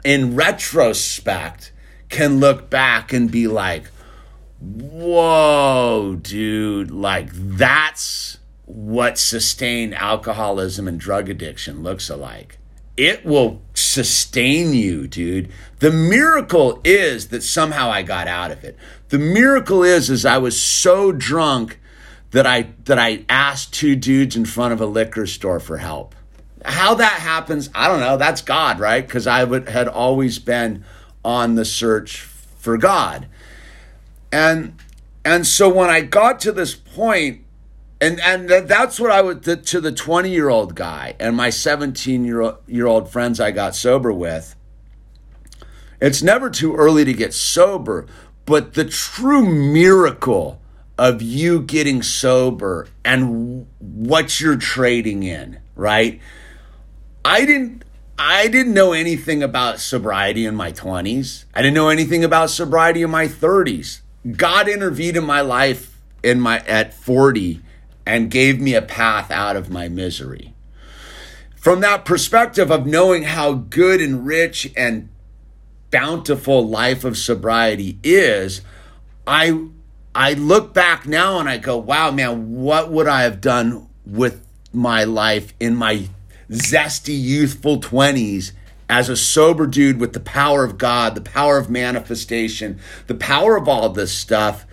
in 0.05 0.37
retrospect, 0.37 1.73
can 2.09 2.39
look 2.39 2.69
back 2.71 3.13
and 3.13 3.31
be 3.31 3.49
like, 3.49 3.85
whoa, 4.61 6.19
dude, 6.21 6.91
like 6.91 7.31
that's 7.33 8.39
what 8.67 9.19
sustained 9.19 9.95
alcoholism 9.95 10.87
and 10.87 11.01
drug 11.01 11.29
addiction 11.29 11.83
looks 11.83 12.09
like. 12.11 12.59
It 12.97 13.25
will 13.25 13.63
sustain 13.75 14.75
you, 14.75 15.09
dude. 15.09 15.51
The 15.79 15.91
miracle 15.91 16.81
is 16.85 17.29
that 17.29 17.43
somehow 17.43 17.91
I 17.91 18.03
got 18.03 18.29
out 18.29 18.51
of 18.51 18.65
it. 18.65 18.77
The 19.09 19.19
miracle 19.19 19.83
is 19.83 20.11
is 20.11 20.25
I 20.25 20.39
was 20.39 20.61
so 20.61 21.11
drunk 21.11 21.81
that 22.33 22.47
I 22.47 22.69
that 22.85 22.99
I 22.99 23.25
asked 23.29 23.73
two 23.73 23.95
dudes 23.95 24.37
in 24.37 24.45
front 24.45 24.73
of 24.73 24.81
a 24.81 24.87
liquor 24.87 25.27
store 25.27 25.61
for 25.61 25.77
help. 25.77 26.15
How 26.65 26.95
that 26.95 27.21
happens, 27.21 27.71
I 27.75 27.89
don't 27.89 28.01
know. 28.01 28.17
That's 28.17 28.43
God, 28.43 28.79
right? 28.81 29.07
Because 29.07 29.27
I 29.27 29.45
would, 29.45 29.69
had 29.69 29.89
always 29.89 30.39
been 30.39 30.85
on 31.25 31.55
the 31.55 31.65
search 31.65 32.21
for 32.21 32.77
God, 32.77 33.29
and 34.31 34.75
and 35.25 35.47
so 35.47 35.69
when 35.69 35.91
I 35.91 36.01
got 36.01 36.41
to 36.41 36.53
this 36.53 36.75
point, 36.75 37.45
and 38.01 38.19
and 38.21 38.49
that's 38.49 38.99
what 38.99 39.11
I 39.11 39.23
would 39.23 39.43
to, 39.45 39.57
to 39.57 39.81
the 39.81 39.93
twenty 39.93 40.31
year 40.31 40.49
old 40.49 40.75
guy 40.75 41.15
and 41.21 41.37
my 41.37 41.51
seventeen 41.51 42.25
year 42.25 42.57
year 42.67 42.87
old 42.87 43.11
friends 43.11 43.41
I 43.41 43.51
got 43.51 43.75
sober 43.75 44.13
with. 44.13 44.57
It's 46.01 46.23
never 46.23 46.51
too 46.51 46.75
early 46.75 47.05
to 47.05 47.13
get 47.13 47.33
sober, 47.33 48.07
but 48.45 48.75
the 48.75 48.85
true 48.85 49.45
miracle 49.45 50.62
of 51.03 51.21
you 51.21 51.61
getting 51.61 52.01
sober 52.01 52.87
and 53.05 53.67
what 53.81 54.41
you're 54.41 54.57
trading 54.57 55.25
in, 55.25 55.59
right? 55.75 56.21
I 57.25 57.45
didn't 57.45 57.83
I 58.17 58.47
didn't 58.47 58.73
know 58.73 58.93
anything 58.93 59.43
about 59.43 59.81
sobriety 59.81 60.47
in 60.47 60.55
my 60.55 60.71
20s. 60.71 61.45
I 61.53 61.61
didn't 61.61 61.75
know 61.75 61.89
anything 61.89 62.23
about 62.23 62.51
sobriety 62.51 63.03
in 63.03 63.11
my 63.11 63.27
30s. 63.27 64.03
God 64.37 64.69
intervened 64.69 65.17
in 65.17 65.25
my 65.25 65.41
life 65.41 66.01
in 66.23 66.41
my 66.41 66.61
at 66.61 66.95
40 66.95 67.61
and 68.07 68.31
gave 68.31 68.61
me 68.61 68.75
a 68.75 68.83
path 68.83 69.33
out 69.33 69.57
of 69.57 69.69
my 69.69 69.89
misery. 69.89 70.55
From 71.57 71.81
that 71.81 72.05
perspective 72.05 72.71
of 72.71 72.87
knowing 72.87 73.25
how 73.25 73.55
good 73.55 74.01
and 74.01 74.25
rich 74.25 74.73
and 74.77 75.09
bountiful 75.91 76.69
life 76.69 77.03
of 77.03 77.19
sobriety 77.19 77.99
is, 78.05 78.61
I 79.27 79.67
I 80.15 80.35
look 80.35 80.75
back 80.75 81.07
now 81.07 81.39
and 81.39 81.49
I 81.49 81.59
go, 81.59 81.77
wow, 81.77 82.11
man, 82.11 82.61
what 82.61 82.91
would 82.91 83.07
I 83.07 83.23
have 83.23 83.41
done 83.41 83.89
with 84.05 84.45
my 84.73 85.05
life 85.05 85.55
in 85.59 85.75
my 85.77 86.09
zesty, 86.51 87.19
youthful 87.19 87.81
20s 87.81 88.53
as 88.89 89.09
a 89.09 89.17
sober 89.17 89.67
dude 89.67 89.99
with 89.99 90.13
the 90.13 90.21
power 90.21 90.65
of 90.65 90.77
God, 90.77 91.15
the 91.15 91.23
power 91.23 91.57
of 91.57 91.71
manifestation, 91.71 92.79
the 93.07 93.15
power 93.15 93.57
of 93.57 93.69
all 93.69 93.89
this 93.89 94.13
stuff. 94.13 94.67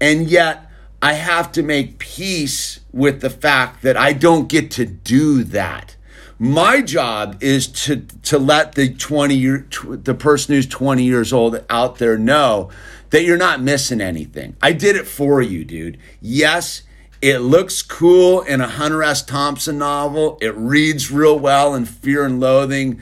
And 0.00 0.28
yet 0.28 0.70
I 1.02 1.12
have 1.12 1.52
to 1.52 1.62
make 1.62 1.98
peace 1.98 2.80
with 2.92 3.20
the 3.20 3.30
fact 3.30 3.82
that 3.82 3.96
I 3.96 4.14
don't 4.14 4.48
get 4.48 4.70
to 4.72 4.86
do 4.86 5.44
that. 5.44 5.96
My 6.38 6.82
job 6.82 7.38
is 7.42 7.66
to 7.84 8.02
to 8.24 8.38
let 8.38 8.74
the 8.74 8.92
20 8.92 9.34
year 9.34 9.66
the 9.84 10.14
person 10.14 10.54
who's 10.54 10.66
20 10.66 11.02
years 11.02 11.32
old 11.32 11.64
out 11.70 11.96
there 11.96 12.18
know 12.18 12.70
that 13.10 13.24
you're 13.24 13.36
not 13.36 13.62
missing 13.62 14.00
anything. 14.00 14.56
I 14.62 14.72
did 14.72 14.96
it 14.96 15.06
for 15.06 15.40
you, 15.40 15.64
dude. 15.64 15.98
Yes, 16.20 16.82
it 17.22 17.38
looks 17.38 17.82
cool 17.82 18.42
in 18.42 18.60
a 18.60 18.68
Hunter 18.68 19.02
S. 19.02 19.24
Thompson 19.24 19.78
novel. 19.78 20.38
It 20.40 20.54
reads 20.56 21.10
real 21.10 21.38
well 21.38 21.74
in 21.74 21.84
Fear 21.84 22.24
and 22.24 22.40
Loathing. 22.40 23.00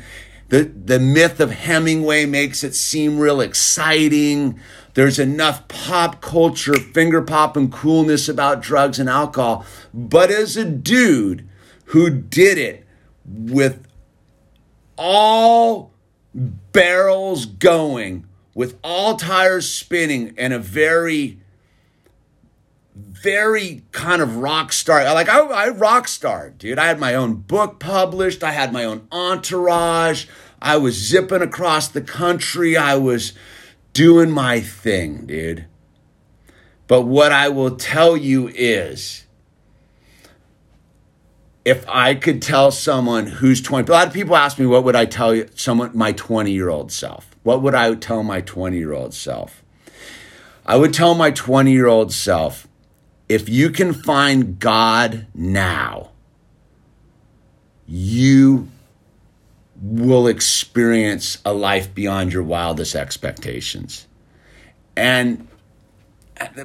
The, 0.49 0.65
the 0.65 1.01
myth 1.01 1.41
of 1.41 1.51
Hemingway 1.51 2.27
makes 2.27 2.63
it 2.63 2.75
seem 2.75 3.19
real 3.19 3.41
exciting. 3.41 4.61
There's 4.95 5.19
enough 5.19 5.67
pop 5.69 6.21
culture, 6.21 6.75
finger 6.75 7.23
pop, 7.23 7.57
and 7.57 7.73
coolness 7.73 8.29
about 8.29 8.63
drugs 8.63 9.01
and 9.01 9.09
alcohol. 9.09 9.67
But 9.93 10.31
as 10.31 10.57
a 10.57 10.65
dude 10.65 11.49
who 11.87 12.11
did 12.11 12.59
it 12.59 12.87
with 13.25 13.87
all 14.97 15.93
barrels 16.35 17.47
going, 17.47 18.27
with 18.55 18.79
all 18.83 19.17
tires 19.17 19.69
spinning, 19.69 20.35
and 20.39 20.53
a 20.53 20.59
very 20.59 21.39
very 22.95 23.83
kind 23.91 24.23
of 24.23 24.37
rock 24.37 24.73
star. 24.73 25.03
Like 25.13 25.29
I, 25.29 25.41
I 25.41 25.69
rock 25.71 26.07
star, 26.07 26.51
dude. 26.51 26.79
I 26.79 26.87
had 26.87 27.01
my 27.01 27.15
own 27.15 27.35
book 27.35 27.81
published. 27.81 28.45
I 28.45 28.53
had 28.53 28.73
my 28.73 28.85
own 28.85 29.09
entourage. 29.11 30.27
I 30.63 30.77
was 30.77 30.95
zipping 30.95 31.43
across 31.43 31.89
the 31.89 32.01
country. 32.01 32.77
I 32.77 32.97
was 32.97 33.33
doing 33.93 34.31
my 34.31 34.61
thing, 34.61 35.27
dude. 35.27 35.67
But 36.87 37.03
what 37.03 37.33
I 37.33 37.49
will 37.49 37.77
tell 37.77 38.17
you 38.17 38.49
is 38.49 39.25
if 41.65 41.85
I 41.89 42.15
could 42.15 42.43
tell 42.43 42.71
someone 42.71 43.27
who's 43.27 43.63
20, 43.63 43.89
a 43.89 43.93
lot 43.93 44.07
of 44.07 44.13
people 44.13 44.37
ask 44.37 44.59
me, 44.59 44.67
what 44.67 44.85
would 44.85 44.97
I 44.97 45.07
tell 45.07 45.35
you, 45.35 45.49
someone, 45.55 45.97
my 45.97 46.13
20 46.13 46.53
year 46.53 46.69
old 46.69 46.93
self? 46.93 47.34
What 47.45 47.63
would 47.63 47.75
I 47.75 47.95
tell 47.95 48.25
my 48.25 48.41
20 48.41 48.77
year 48.77 48.93
old 48.93 49.15
self? 49.15 49.63
I 50.67 50.77
would 50.77 50.93
tell 50.93 51.15
my 51.15 51.31
20 51.31 51.71
year 51.71 51.87
old 51.87 52.13
self, 52.13 52.67
if 53.29 53.49
you 53.49 53.71
can 53.71 53.93
find 53.93 54.59
God 54.59 55.27
now, 55.35 56.11
you 57.87 58.69
will 59.81 60.27
experience 60.27 61.39
a 61.45 61.53
life 61.53 61.95
beyond 61.95 62.33
your 62.33 62.43
wildest 62.43 62.95
expectations. 62.95 64.07
And 64.97 65.47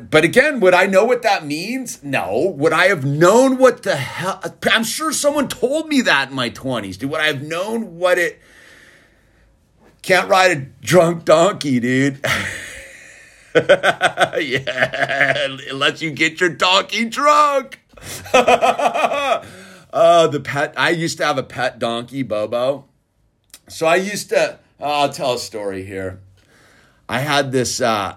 but 0.10 0.24
again, 0.24 0.62
would 0.62 0.74
I 0.74 0.88
know 0.88 1.06
what 1.06 1.22
that 1.24 1.46
means? 1.46 2.02
No. 2.04 2.54
Would 2.58 2.74
I 2.74 2.88
have 2.88 3.06
known 3.06 3.58
what 3.58 3.84
the 3.84 3.98
hell? 3.98 4.42
I'm 4.72 4.84
sure 4.84 5.12
someone 5.12 5.48
told 5.48 5.88
me 5.88 6.02
that 6.02 6.30
in 6.30 6.36
my 6.36 6.50
20s. 6.50 6.98
Dude, 6.98 7.12
would 7.12 7.22
I 7.22 7.28
have 7.28 7.44
known 7.44 7.98
what 7.98 8.18
it. 8.18 8.40
Can't 10.02 10.30
ride 10.30 10.52
a 10.52 10.56
drunk 10.86 11.26
donkey, 11.26 11.80
dude. 11.80 12.20
yeah, 13.56 15.48
unless 15.70 16.02
you 16.02 16.12
get 16.12 16.40
your 16.40 16.50
donkey 16.50 17.06
drunk. 17.06 17.80
uh, 18.34 19.42
the 20.28 20.40
pet. 20.40 20.74
I 20.78 20.92
used 20.92 21.18
to 21.18 21.26
have 21.26 21.38
a 21.38 21.44
pet 21.44 21.80
donkey, 21.80 22.24
Bobo. 22.24 22.86
So 23.68 23.86
I 23.88 23.98
used 23.98 24.30
to. 24.30 24.60
Oh, 24.80 25.02
I'll 25.02 25.10
tell 25.10 25.34
a 25.34 25.40
story 25.40 25.84
here. 25.84 26.20
I 27.08 27.20
had 27.20 27.52
this. 27.52 27.82
Uh, 27.82 28.16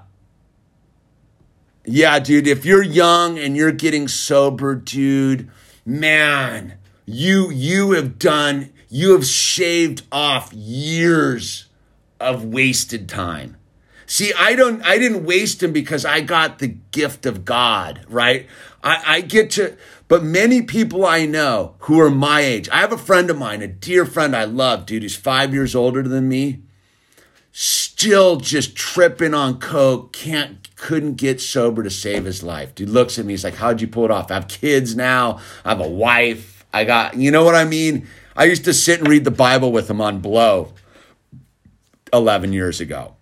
yeah, 1.85 2.21
dude. 2.21 2.47
If 2.47 2.65
you're 2.65 2.83
young 2.83 3.39
and 3.39 3.57
you're 3.57 3.73
getting 3.73 4.07
sober, 4.07 4.75
dude, 4.75 5.51
man, 5.85 6.75
you 7.07 7.51
you 7.51 7.93
have 7.93 8.19
done. 8.19 8.73
You 8.89 9.13
have 9.13 9.25
shaved 9.27 10.03
off 10.13 10.53
years 10.53 11.67
of 12.23 12.45
wasted 12.45 13.09
time 13.09 13.57
See, 14.13 14.33
I 14.39 14.55
don't 14.55 14.83
I 14.85 14.99
didn't 14.99 15.25
waste 15.25 15.63
him 15.63 15.73
because 15.73 16.05
I 16.05 16.21
got 16.21 16.59
the 16.59 16.69
gift 16.69 17.25
of 17.25 17.47
God, 17.47 18.05
right? 18.11 18.47
I, 18.85 19.03
I 19.07 19.21
get 19.23 19.51
to 19.53 19.77
but 20.07 20.23
many 20.23 20.61
people 20.61 21.07
I 21.07 21.25
know 21.25 21.77
who 21.79 21.99
are 21.99 22.11
my 22.11 22.41
age, 22.41 22.69
I 22.69 22.81
have 22.81 22.93
a 22.93 22.99
friend 22.99 23.31
of 23.31 23.39
mine, 23.39 23.63
a 23.63 23.67
dear 23.67 24.05
friend 24.05 24.37
I 24.37 24.45
love, 24.45 24.85
dude, 24.85 25.03
who's 25.03 25.17
five 25.17 25.55
years 25.55 25.75
older 25.75 26.03
than 26.03 26.29
me, 26.29 26.61
still 27.53 28.37
just 28.37 28.77
tripping 28.77 29.33
on 29.33 29.59
coke, 29.59 30.13
can't 30.13 30.69
couldn't 30.77 31.15
get 31.15 31.41
sober 31.41 31.83
to 31.83 31.89
save 31.89 32.27
his 32.27 32.43
life. 32.43 32.75
Dude 32.75 32.91
looks 32.91 33.19
at 33.19 33.25
me, 33.25 33.33
he's 33.33 33.45
like, 33.45 33.55
How'd 33.55 33.81
you 33.81 33.89
pull 33.89 34.05
it 34.05 34.11
off? 34.11 34.31
I 34.31 34.35
have 34.35 34.49
kids 34.49 34.95
now, 34.95 35.41
I 35.65 35.71
have 35.71 35.81
a 35.81 35.89
wife, 35.89 36.67
I 36.71 36.85
got 36.85 37.17
you 37.17 37.31
know 37.31 37.45
what 37.45 37.55
I 37.55 37.65
mean? 37.65 38.07
I 38.37 38.45
used 38.45 38.65
to 38.65 38.75
sit 38.75 38.99
and 38.99 39.09
read 39.09 39.25
the 39.25 39.31
Bible 39.31 39.73
with 39.73 39.89
him 39.89 40.03
on 40.03 40.21
blow 40.21 40.75
11 42.13 42.53
years 42.53 42.81
ago. 42.81 43.17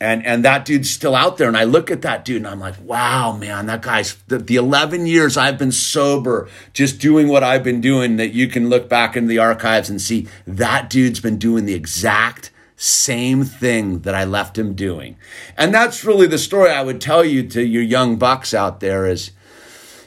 And 0.00 0.26
and 0.26 0.44
that 0.44 0.64
dude's 0.64 0.90
still 0.90 1.14
out 1.14 1.36
there 1.36 1.46
and 1.46 1.56
i 1.56 1.62
look 1.62 1.88
at 1.88 2.02
that 2.02 2.24
dude 2.24 2.38
and 2.38 2.48
i'm 2.48 2.58
like 2.58 2.74
wow 2.82 3.36
man 3.36 3.66
that 3.66 3.82
guy's 3.82 4.16
the, 4.26 4.38
the 4.38 4.56
11 4.56 5.06
years 5.06 5.36
i've 5.36 5.58
been 5.58 5.70
sober 5.70 6.48
just 6.72 7.00
doing 7.00 7.28
what 7.28 7.44
i've 7.44 7.62
been 7.62 7.80
doing 7.80 8.16
that 8.16 8.34
you 8.34 8.48
can 8.48 8.68
look 8.68 8.88
back 8.88 9.16
in 9.16 9.28
the 9.28 9.38
archives 9.38 9.88
and 9.88 10.02
see 10.02 10.26
that 10.44 10.90
dude's 10.90 11.20
been 11.20 11.38
doing 11.38 11.66
the 11.66 11.74
exact 11.74 12.50
same 12.74 13.44
thing 13.44 14.00
that 14.00 14.12
i 14.12 14.24
left 14.24 14.58
him 14.58 14.74
doing. 14.74 15.16
And 15.56 15.72
that's 15.72 16.04
really 16.04 16.26
the 16.26 16.36
story 16.36 16.70
i 16.70 16.82
would 16.82 17.00
tell 17.00 17.24
you 17.24 17.46
to 17.50 17.64
your 17.64 17.84
young 17.84 18.16
bucks 18.16 18.52
out 18.52 18.80
there 18.80 19.06
is 19.06 19.30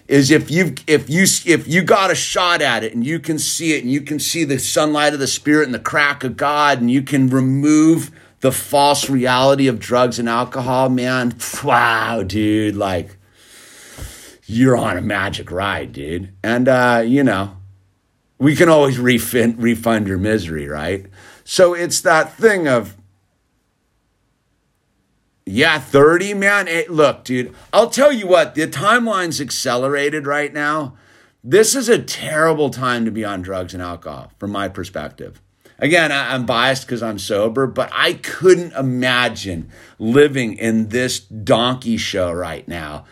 is 0.08 0.30
if 0.30 0.52
you 0.52 0.76
if 0.88 1.10
you 1.10 1.24
if 1.24 1.68
you 1.68 1.82
got 1.82 2.12
a 2.12 2.16
shot 2.16 2.62
at 2.62 2.84
it 2.84 2.94
and 2.94 3.06
you 3.06 3.20
can 3.20 3.40
see 3.40 3.74
it 3.74 3.84
and 3.84 3.92
you 3.92 4.02
can 4.02 4.20
see 4.20 4.44
the 4.44 4.60
sunlight 4.60 5.14
of 5.14 5.20
the 5.20 5.28
spirit 5.28 5.66
and 5.66 5.74
the 5.74 5.80
crack 5.80 6.24
of 6.24 6.38
god 6.38 6.80
and 6.80 6.92
you 6.92 7.02
can 7.02 7.28
remove 7.28 8.12
the 8.46 8.52
false 8.52 9.10
reality 9.10 9.68
of 9.68 9.80
drugs 9.80 10.20
and 10.20 10.30
alcohol, 10.30 10.88
man, 10.88 11.36
wow, 11.64 12.22
dude, 12.22 12.76
like 12.76 13.18
you're 14.46 14.78
on 14.78 14.98
a 14.98 15.02
magic 15.02 15.50
ride, 15.50 15.92
dude. 15.94 16.32
And 16.44 16.68
uh, 16.68 17.02
you 17.04 17.24
know, 17.24 17.58
we 18.38 18.56
can 18.56 18.70
always 18.70 19.00
refund 19.00 19.64
refund 19.64 20.08
your 20.08 20.20
misery, 20.20 20.68
right? 20.68 21.08
So 21.44 21.74
it's 21.74 22.02
that 22.02 22.34
thing 22.34 22.68
of 22.68 22.96
yeah, 25.46 25.78
30, 25.78 26.34
man. 26.34 26.68
It, 26.68 26.90
look, 26.90 27.24
dude, 27.24 27.54
I'll 27.72 27.90
tell 27.90 28.12
you 28.12 28.28
what, 28.28 28.56
the 28.56 28.68
timeline's 28.68 29.40
accelerated 29.40 30.26
right 30.26 30.52
now. 30.52 30.96
This 31.44 31.76
is 31.76 31.88
a 31.88 32.02
terrible 32.02 32.72
time 32.72 33.06
to 33.06 33.12
be 33.12 33.24
on 33.24 33.44
drugs 33.44 33.74
and 33.76 33.84
alcohol, 33.84 34.32
from 34.40 34.52
my 34.52 34.68
perspective. 34.68 35.40
Again, 35.78 36.12
I, 36.12 36.34
am 36.34 36.46
biased 36.46 36.88
because 36.88 37.04
I'm 37.04 37.20
sober, 37.20 37.68
but 37.68 37.92
I 37.94 38.14
couldn't 38.14 38.74
imagine 38.74 39.70
living 40.00 40.58
in 40.58 40.90
this 40.90 41.20
donkey 41.20 41.98
show 41.98 42.32
right 42.32 42.68
now. 42.68 43.06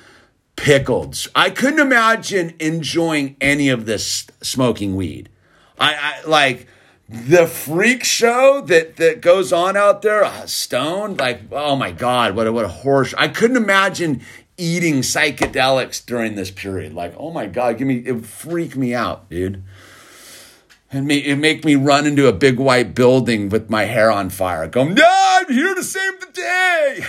Pickled. 0.55 1.27
I 1.35 1.49
couldn't 1.49 1.79
imagine 1.79 2.55
enjoying 2.59 3.35
any 3.41 3.69
of 3.69 3.85
this 3.85 4.27
smoking 4.41 4.95
weed. 4.95 5.29
I, 5.77 5.93
I 5.93 6.27
like 6.27 6.67
the 7.09 7.47
freak 7.47 8.03
show 8.03 8.61
that 8.61 8.97
that 8.97 9.21
goes 9.21 9.53
on 9.53 9.77
out 9.77 10.01
there, 10.01 10.23
uh, 10.23 10.45
stoned. 10.45 11.19
Like, 11.19 11.41
oh 11.51 11.75
my 11.75 11.91
god, 11.91 12.35
what 12.35 12.47
a, 12.47 12.51
what 12.51 12.65
a 12.65 12.69
horse! 12.69 13.13
I 13.17 13.27
couldn't 13.27 13.57
imagine 13.57 14.21
eating 14.57 15.01
psychedelics 15.01 16.05
during 16.05 16.35
this 16.35 16.51
period. 16.51 16.93
Like, 16.93 17.13
oh 17.17 17.31
my 17.31 17.47
god, 17.47 17.77
give 17.77 17.87
me 17.87 18.03
it 18.05 18.11
would 18.13 18.25
freak 18.25 18.75
me 18.75 18.93
out, 18.93 19.29
dude 19.29 19.63
and 20.93 21.11
it 21.11 21.37
make 21.37 21.65
me 21.65 21.75
run 21.75 22.05
into 22.05 22.27
a 22.27 22.31
big 22.31 22.59
white 22.59 22.93
building 22.93 23.49
with 23.49 23.69
my 23.69 23.85
hair 23.85 24.11
on 24.11 24.29
fire, 24.29 24.67
going, 24.67 24.93
"No, 24.93 25.07
I'm 25.09 25.51
here 25.51 25.73
to 25.73 25.83
save 25.83 26.19
the 26.19 26.27
day." 26.31 27.03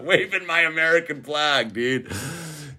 Waving 0.04 0.46
my 0.46 0.62
American 0.62 1.22
flag, 1.22 1.72
dude. 1.72 2.12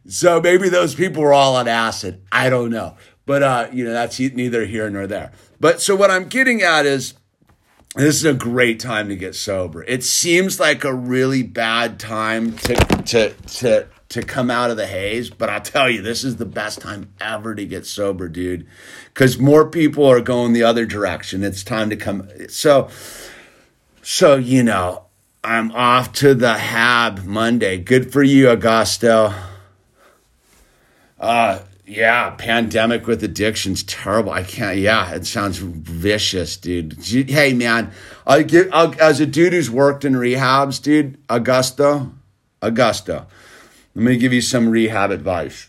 So 0.08 0.42
maybe 0.42 0.70
those 0.70 0.94
people 0.94 1.24
were 1.24 1.34
all 1.34 1.56
on 1.56 1.68
acid. 1.68 2.22
I 2.32 2.50
don't 2.50 2.72
know. 2.72 2.98
But 3.30 3.44
uh, 3.44 3.68
you 3.72 3.84
know, 3.84 3.94
that's 3.94 4.20
neither 4.20 4.66
here 4.66 4.90
nor 4.90 5.06
there. 5.06 5.32
But 5.60 5.84
so 5.84 5.96
what 5.96 6.10
I'm 6.10 6.30
getting 6.30 6.64
at 6.64 6.88
is 6.88 7.14
this 7.94 8.16
is 8.16 8.26
a 8.26 8.34
great 8.34 8.80
time 8.80 9.08
to 9.08 9.16
get 9.16 9.36
sober. 9.36 9.84
It 9.84 10.04
seems 10.04 10.60
like 10.60 10.84
a 10.84 10.92
really 10.92 11.44
bad 11.44 12.00
time 12.00 12.58
to 12.58 12.74
to 12.74 13.34
to 13.34 13.88
to 14.10 14.24
come 14.24 14.50
out 14.50 14.72
of 14.72 14.78
the 14.78 14.88
haze. 14.88 15.30
But 15.30 15.52
I'll 15.52 15.62
tell 15.62 15.92
you, 15.92 16.02
this 16.02 16.24
is 16.24 16.38
the 16.38 16.46
best 16.48 16.82
time 16.82 17.14
ever 17.22 17.54
to 17.54 17.68
get 17.68 17.86
sober, 17.86 18.30
dude, 18.30 18.66
because 19.14 19.38
more 19.38 19.70
people 19.70 20.08
are 20.08 20.22
going 20.22 20.54
the 20.54 20.64
other 20.64 20.88
direction. 20.88 21.44
It's 21.44 21.64
time 21.64 21.92
to 21.92 21.96
come. 21.96 22.28
So, 22.48 22.90
so 24.02 24.38
you 24.38 24.64
know, 24.64 25.04
I'm 25.44 25.72
off 25.74 26.14
to 26.14 26.34
the 26.34 26.58
Hab 26.58 27.26
Monday. 27.26 27.78
Good 27.78 28.12
for 28.12 28.24
you, 28.24 28.48
Augusto. 28.48 29.36
Uh, 31.20 31.60
yeah, 31.90 32.30
pandemic 32.38 33.08
with 33.08 33.24
addiction's 33.24 33.82
terrible. 33.82 34.32
I 34.32 34.44
can't. 34.44 34.78
Yeah, 34.78 35.12
it 35.12 35.26
sounds 35.26 35.58
vicious, 35.58 36.56
dude. 36.56 36.94
Hey, 37.04 37.54
man, 37.54 37.92
I 38.28 38.44
get 38.44 38.72
as 38.72 39.20
a 39.20 39.26
dude 39.26 39.54
who's 39.54 39.72
worked 39.72 40.06
in 40.06 40.14
rehabs, 40.14 40.80
dude. 40.80 41.18
Augusta, 41.30 42.12
Augusta. 42.62 43.26
Let 43.96 44.04
me 44.04 44.18
give 44.18 44.32
you 44.32 44.42
some 44.42 44.70
rehab 44.70 45.10
advice. 45.10 45.68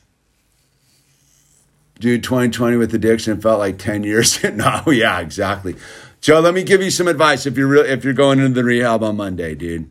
Dude, 1.99 2.23
2020 2.23 2.77
with 2.77 2.95
addiction 2.95 3.41
felt 3.41 3.59
like 3.59 3.79
10 3.79 4.05
years. 4.05 4.45
no, 4.53 4.83
yeah, 4.89 5.21
exactly. 5.21 5.75
Joe, 6.21 6.41
let 6.41 6.53
me 6.53 6.65
give 6.65 6.83
you 6.83 6.91
some 6.91 7.09
advice 7.09 7.47
if 7.47 7.57
you're 7.57 7.67
real, 7.67 7.85
if 7.87 8.05
you're 8.05 8.13
going 8.13 8.41
into 8.41 8.53
the 8.53 8.65
rehab 8.65 9.03
on 9.03 9.17
Monday, 9.17 9.55
dude. 9.55 9.91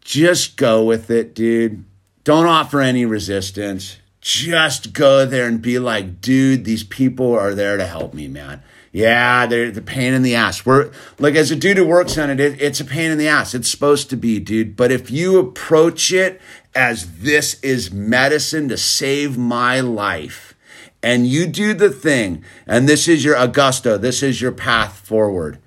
Just 0.00 0.56
go 0.56 0.82
with 0.82 1.10
it, 1.10 1.34
dude. 1.34 1.84
Don't 2.24 2.46
offer 2.46 2.80
any 2.80 3.04
resistance. 3.04 3.98
Just 4.24 4.94
go 4.94 5.26
there 5.26 5.46
and 5.46 5.60
be 5.60 5.78
like, 5.78 6.22
dude, 6.22 6.64
these 6.64 6.82
people 6.82 7.34
are 7.34 7.54
there 7.54 7.76
to 7.76 7.86
help 7.86 8.14
me, 8.14 8.26
man. 8.26 8.62
Yeah, 8.90 9.44
they're 9.44 9.70
the 9.70 9.82
pain 9.82 10.14
in 10.14 10.22
the 10.22 10.34
ass. 10.34 10.64
We're 10.64 10.90
like 11.18 11.34
as 11.34 11.50
a 11.50 11.56
dude 11.56 11.76
who 11.76 11.86
works 11.86 12.16
on 12.16 12.30
it, 12.30 12.40
it, 12.40 12.58
it's 12.58 12.80
a 12.80 12.86
pain 12.86 13.10
in 13.10 13.18
the 13.18 13.28
ass. 13.28 13.54
It's 13.54 13.70
supposed 13.70 14.08
to 14.08 14.16
be, 14.16 14.40
dude. 14.40 14.76
But 14.76 14.90
if 14.90 15.10
you 15.10 15.38
approach 15.38 16.10
it 16.10 16.40
as 16.74 17.18
this 17.18 17.60
is 17.60 17.92
medicine 17.92 18.70
to 18.70 18.78
save 18.78 19.36
my 19.36 19.80
life, 19.80 20.54
and 21.02 21.26
you 21.26 21.46
do 21.46 21.74
the 21.74 21.90
thing, 21.90 22.42
and 22.66 22.88
this 22.88 23.06
is 23.08 23.26
your 23.26 23.36
Augusto, 23.36 24.00
this 24.00 24.22
is 24.22 24.40
your 24.40 24.52
path 24.52 25.00
forward. 25.00 25.58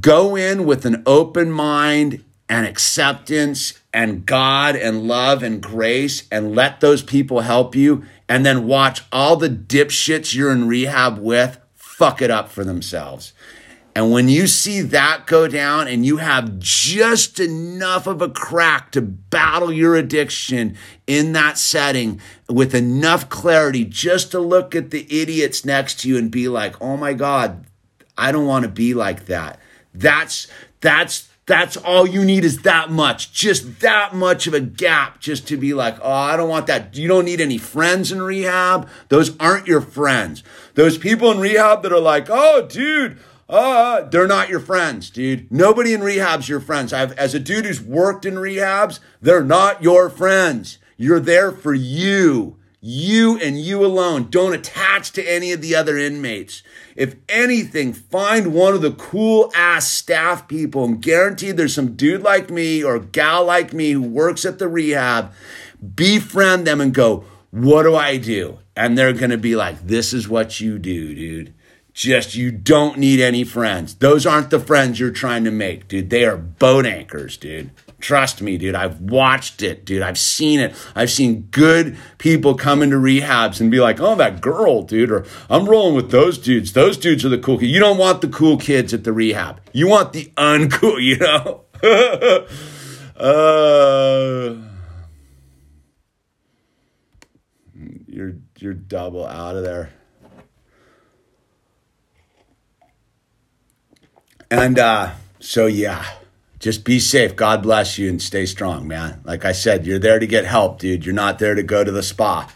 Go 0.00 0.36
in 0.36 0.64
with 0.64 0.86
an 0.86 1.02
open 1.06 1.50
mind 1.50 2.22
and 2.48 2.68
acceptance 2.68 3.79
and 3.92 4.24
God 4.24 4.76
and 4.76 5.08
love 5.08 5.42
and 5.42 5.62
grace 5.62 6.26
and 6.30 6.54
let 6.54 6.80
those 6.80 7.02
people 7.02 7.40
help 7.40 7.74
you. 7.74 8.04
And 8.28 8.46
then 8.46 8.66
watch 8.66 9.02
all 9.10 9.36
the 9.36 9.50
dipshits 9.50 10.34
you're 10.34 10.52
in 10.52 10.68
rehab 10.68 11.18
with 11.18 11.58
fuck 12.00 12.22
it 12.22 12.30
up 12.30 12.48
for 12.48 12.64
themselves. 12.64 13.34
And 13.94 14.10
when 14.10 14.28
you 14.30 14.46
see 14.46 14.80
that 14.80 15.26
go 15.26 15.48
down 15.48 15.86
and 15.86 16.06
you 16.06 16.16
have 16.16 16.58
just 16.58 17.38
enough 17.38 18.06
of 18.06 18.22
a 18.22 18.30
crack 18.30 18.92
to 18.92 19.02
battle 19.02 19.70
your 19.70 19.96
addiction 19.96 20.78
in 21.06 21.32
that 21.32 21.58
setting 21.58 22.18
with 22.48 22.74
enough 22.74 23.28
clarity 23.28 23.84
just 23.84 24.30
to 24.30 24.40
look 24.40 24.74
at 24.74 24.90
the 24.90 25.06
idiots 25.10 25.64
next 25.64 26.00
to 26.00 26.08
you 26.08 26.16
and 26.16 26.30
be 26.30 26.48
like, 26.48 26.80
oh 26.80 26.96
my 26.96 27.12
God, 27.12 27.66
I 28.16 28.32
don't 28.32 28.46
want 28.46 28.62
to 28.62 28.70
be 28.70 28.94
like 28.94 29.26
that. 29.26 29.60
That's, 29.92 30.46
that's, 30.80 31.28
that's 31.50 31.76
all 31.76 32.06
you 32.06 32.24
need 32.24 32.44
is 32.44 32.62
that 32.62 32.90
much, 32.90 33.32
just 33.32 33.80
that 33.80 34.14
much 34.14 34.46
of 34.46 34.54
a 34.54 34.60
gap 34.60 35.20
just 35.20 35.48
to 35.48 35.56
be 35.56 35.74
like, 35.74 35.96
oh, 36.00 36.12
I 36.12 36.36
don't 36.36 36.48
want 36.48 36.68
that. 36.68 36.96
You 36.96 37.08
don't 37.08 37.24
need 37.24 37.40
any 37.40 37.58
friends 37.58 38.12
in 38.12 38.22
rehab. 38.22 38.88
Those 39.08 39.36
aren't 39.38 39.66
your 39.66 39.80
friends. 39.80 40.44
Those 40.74 40.96
people 40.96 41.30
in 41.32 41.40
rehab 41.40 41.82
that 41.82 41.92
are 41.92 41.98
like, 41.98 42.28
oh, 42.30 42.66
dude, 42.66 43.18
uh, 43.48 44.02
they're 44.02 44.28
not 44.28 44.48
your 44.48 44.60
friends, 44.60 45.10
dude. 45.10 45.50
Nobody 45.50 45.92
in 45.92 46.02
rehab's 46.02 46.48
your 46.48 46.60
friends. 46.60 46.92
I've, 46.92 47.12
as 47.12 47.34
a 47.34 47.40
dude 47.40 47.64
who's 47.64 47.82
worked 47.82 48.24
in 48.24 48.34
rehabs, 48.34 49.00
they're 49.20 49.42
not 49.42 49.82
your 49.82 50.08
friends. 50.08 50.78
You're 50.96 51.18
there 51.18 51.50
for 51.50 51.74
you. 51.74 52.58
You 52.80 53.38
and 53.40 53.60
you 53.60 53.84
alone. 53.84 54.30
Don't 54.30 54.54
attach 54.54 55.10
to 55.12 55.28
any 55.28 55.50
of 55.50 55.62
the 55.62 55.74
other 55.74 55.98
inmates. 55.98 56.62
If 57.00 57.16
anything, 57.30 57.94
find 57.94 58.52
one 58.52 58.74
of 58.74 58.82
the 58.82 58.92
cool 58.92 59.50
ass 59.54 59.88
staff 59.88 60.46
people 60.46 60.84
and 60.84 61.00
guaranteed 61.00 61.56
there's 61.56 61.74
some 61.74 61.96
dude 61.96 62.20
like 62.20 62.50
me 62.50 62.84
or 62.84 62.98
gal 62.98 63.46
like 63.46 63.72
me 63.72 63.92
who 63.92 64.02
works 64.02 64.44
at 64.44 64.58
the 64.58 64.68
rehab. 64.68 65.32
Befriend 65.94 66.66
them 66.66 66.78
and 66.78 66.92
go, 66.92 67.24
what 67.52 67.84
do 67.84 67.96
I 67.96 68.18
do? 68.18 68.58
And 68.76 68.98
they're 68.98 69.14
going 69.14 69.30
to 69.30 69.38
be 69.38 69.56
like, 69.56 69.80
this 69.80 70.12
is 70.12 70.28
what 70.28 70.60
you 70.60 70.78
do, 70.78 71.14
dude. 71.14 71.54
Just 71.94 72.34
you 72.34 72.50
don't 72.50 72.98
need 72.98 73.18
any 73.18 73.44
friends. 73.44 73.94
Those 73.94 74.26
aren't 74.26 74.50
the 74.50 74.60
friends 74.60 75.00
you're 75.00 75.10
trying 75.10 75.44
to 75.44 75.50
make, 75.50 75.88
dude. 75.88 76.10
They 76.10 76.26
are 76.26 76.36
boat 76.36 76.84
anchors, 76.84 77.38
dude. 77.38 77.70
Trust 78.00 78.40
me, 78.40 78.56
dude. 78.56 78.74
I've 78.74 79.00
watched 79.00 79.62
it, 79.62 79.84
dude. 79.84 80.02
I've 80.02 80.18
seen 80.18 80.58
it. 80.58 80.74
I've 80.94 81.10
seen 81.10 81.42
good 81.50 81.96
people 82.18 82.54
come 82.54 82.82
into 82.82 82.96
rehabs 82.96 83.60
and 83.60 83.70
be 83.70 83.78
like, 83.78 84.00
oh, 84.00 84.14
that 84.16 84.40
girl, 84.40 84.82
dude, 84.82 85.10
or 85.10 85.26
I'm 85.48 85.66
rolling 85.66 85.94
with 85.94 86.10
those 86.10 86.38
dudes. 86.38 86.72
Those 86.72 86.96
dudes 86.96 87.24
are 87.24 87.28
the 87.28 87.38
cool 87.38 87.58
kids. 87.58 87.70
You 87.70 87.80
don't 87.80 87.98
want 87.98 88.22
the 88.22 88.28
cool 88.28 88.56
kids 88.56 88.94
at 88.94 89.04
the 89.04 89.12
rehab. 89.12 89.60
You 89.72 89.88
want 89.88 90.12
the 90.12 90.32
uncool, 90.36 91.02
you 91.02 91.18
know? 91.18 91.64
uh, 93.16 94.56
you're 98.06 98.34
you're 98.58 98.74
double 98.74 99.26
out 99.26 99.56
of 99.56 99.64
there. 99.64 99.90
And 104.50 104.78
uh, 104.78 105.12
so, 105.38 105.66
yeah, 105.66 106.04
just 106.60 106.84
be 106.84 107.00
safe. 107.00 107.34
God 107.34 107.62
bless 107.62 107.98
you 107.98 108.08
and 108.10 108.20
stay 108.20 108.44
strong, 108.44 108.86
man. 108.86 109.22
Like 109.24 109.46
I 109.46 109.52
said, 109.52 109.86
you're 109.86 109.98
there 109.98 110.18
to 110.18 110.26
get 110.26 110.44
help, 110.44 110.78
dude. 110.78 111.06
You're 111.06 111.14
not 111.14 111.38
there 111.38 111.54
to 111.54 111.62
go 111.62 111.82
to 111.82 111.90
the 111.90 112.02
spa. 112.02 112.52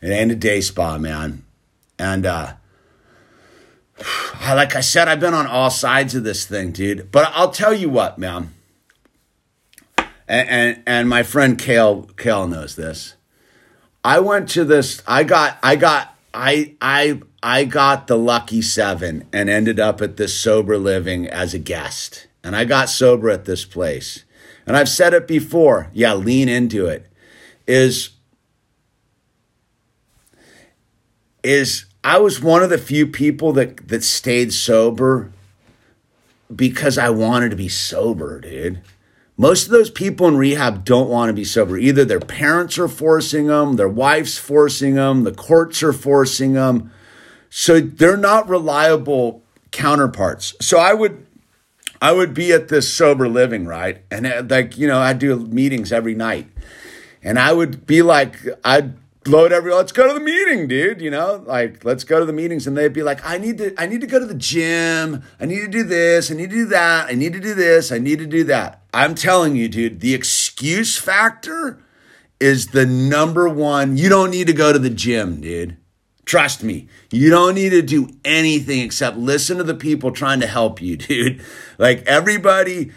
It 0.00 0.10
ain't 0.10 0.30
a 0.30 0.36
day 0.36 0.60
spa, 0.60 0.96
man. 0.96 1.44
And 1.98 2.24
uh, 2.24 2.54
like 4.40 4.76
I 4.76 4.80
said, 4.80 5.08
I've 5.08 5.20
been 5.20 5.34
on 5.34 5.48
all 5.48 5.70
sides 5.70 6.14
of 6.14 6.22
this 6.22 6.46
thing, 6.46 6.70
dude. 6.70 7.10
But 7.10 7.32
I'll 7.34 7.50
tell 7.50 7.74
you 7.74 7.90
what, 7.90 8.16
man. 8.16 8.54
And, 10.28 10.48
and, 10.48 10.82
and 10.86 11.08
my 11.08 11.24
friend 11.24 11.58
Kale 11.58 12.04
Kale 12.16 12.46
knows 12.46 12.76
this. 12.76 13.16
I 14.04 14.20
went 14.20 14.48
to 14.50 14.64
this. 14.64 15.02
I 15.06 15.24
got 15.24 15.58
I 15.62 15.76
got 15.76 16.16
I 16.32 16.74
I 16.80 17.20
I 17.42 17.64
got 17.64 18.06
the 18.06 18.16
lucky 18.16 18.62
seven 18.62 19.28
and 19.32 19.50
ended 19.50 19.78
up 19.78 20.00
at 20.00 20.16
this 20.16 20.34
sober 20.34 20.78
living 20.78 21.28
as 21.28 21.54
a 21.54 21.58
guest. 21.58 22.28
And 22.44 22.56
I 22.56 22.64
got 22.64 22.88
sober 22.88 23.30
at 23.30 23.44
this 23.44 23.64
place. 23.64 24.24
And 24.66 24.76
I've 24.76 24.88
said 24.88 25.14
it 25.14 25.26
before. 25.26 25.90
Yeah, 25.92 26.14
lean 26.14 26.48
into 26.48 26.86
it. 26.86 27.06
Is 27.66 28.10
is 31.42 31.86
I 32.04 32.18
was 32.18 32.40
one 32.40 32.62
of 32.62 32.70
the 32.70 32.78
few 32.78 33.06
people 33.06 33.52
that 33.54 33.88
that 33.88 34.02
stayed 34.02 34.52
sober 34.52 35.32
because 36.54 36.98
I 36.98 37.10
wanted 37.10 37.50
to 37.50 37.56
be 37.56 37.68
sober, 37.68 38.40
dude. 38.40 38.82
Most 39.36 39.64
of 39.64 39.72
those 39.72 39.90
people 39.90 40.28
in 40.28 40.36
rehab 40.36 40.84
don't 40.84 41.08
want 41.08 41.30
to 41.30 41.32
be 41.32 41.44
sober. 41.44 41.78
Either 41.78 42.04
their 42.04 42.20
parents 42.20 42.78
are 42.78 42.88
forcing 42.88 43.46
them, 43.46 43.76
their 43.76 43.88
wife's 43.88 44.38
forcing 44.38 44.94
them, 44.94 45.24
the 45.24 45.32
courts 45.32 45.82
are 45.82 45.92
forcing 45.92 46.52
them. 46.52 46.92
So 47.48 47.80
they're 47.80 48.16
not 48.16 48.48
reliable 48.48 49.42
counterparts. 49.70 50.54
So 50.60 50.78
I 50.78 50.92
would 50.92 51.26
I 52.02 52.10
would 52.10 52.34
be 52.34 52.52
at 52.52 52.66
this 52.66 52.92
sober 52.92 53.28
living, 53.28 53.64
right? 53.64 54.02
And 54.10 54.26
uh, 54.26 54.42
like, 54.48 54.76
you 54.76 54.88
know, 54.88 54.98
I'd 54.98 55.20
do 55.20 55.38
meetings 55.38 55.92
every 55.92 56.16
night. 56.16 56.48
And 57.22 57.38
I 57.38 57.52
would 57.52 57.86
be 57.86 58.02
like, 58.02 58.36
I'd 58.64 58.94
load 59.24 59.52
every 59.52 59.72
let's 59.72 59.92
go 59.92 60.08
to 60.08 60.12
the 60.12 60.18
meeting 60.18 60.66
dude 60.66 61.00
you 61.00 61.08
know? 61.08 61.44
Like 61.46 61.84
let's 61.84 62.02
go 62.02 62.18
to 62.18 62.26
the 62.26 62.32
meetings. 62.32 62.66
And 62.66 62.76
they'd 62.76 62.92
be 62.92 63.04
like 63.04 63.24
i 63.24 63.38
need 63.38 63.58
to 63.58 63.72
i 63.80 63.86
need 63.86 64.00
to 64.00 64.08
go 64.08 64.18
to 64.18 64.26
the 64.26 64.34
gym. 64.34 65.22
I 65.38 65.46
need 65.46 65.60
to 65.60 65.68
do 65.68 65.84
this. 65.84 66.28
I 66.28 66.34
need 66.34 66.50
to 66.50 66.56
do 66.56 66.66
that. 66.66 67.08
I 67.08 67.14
need 67.14 67.34
to 67.34 67.40
do 67.40 67.54
this. 67.54 67.92
I 67.92 67.98
need 67.98 68.18
to 68.18 68.26
do 68.26 68.42
that. 68.44 68.82
I'm 68.92 69.14
telling 69.14 69.54
you 69.54 69.68
dude 69.68 70.00
the 70.00 70.12
excuse 70.12 70.98
factor 70.98 71.78
is 72.40 72.68
the 72.68 72.84
number 72.84 73.48
one 73.48 73.96
you 73.96 74.08
don't 74.08 74.32
need 74.32 74.48
to 74.48 74.52
go 74.52 74.72
to 74.72 74.78
the 74.80 74.90
gym 74.90 75.40
dude 75.40 75.76
trust 76.24 76.62
me 76.62 76.86
you 77.10 77.30
don't 77.30 77.54
need 77.54 77.70
to 77.70 77.82
do 77.82 78.08
anything 78.24 78.80
except 78.80 79.16
listen 79.16 79.58
to 79.58 79.64
the 79.64 79.74
people 79.74 80.12
trying 80.12 80.40
to 80.40 80.46
help 80.46 80.80
you 80.80 80.96
dude 81.08 81.44
like 81.78 82.02
everybody 82.06 82.90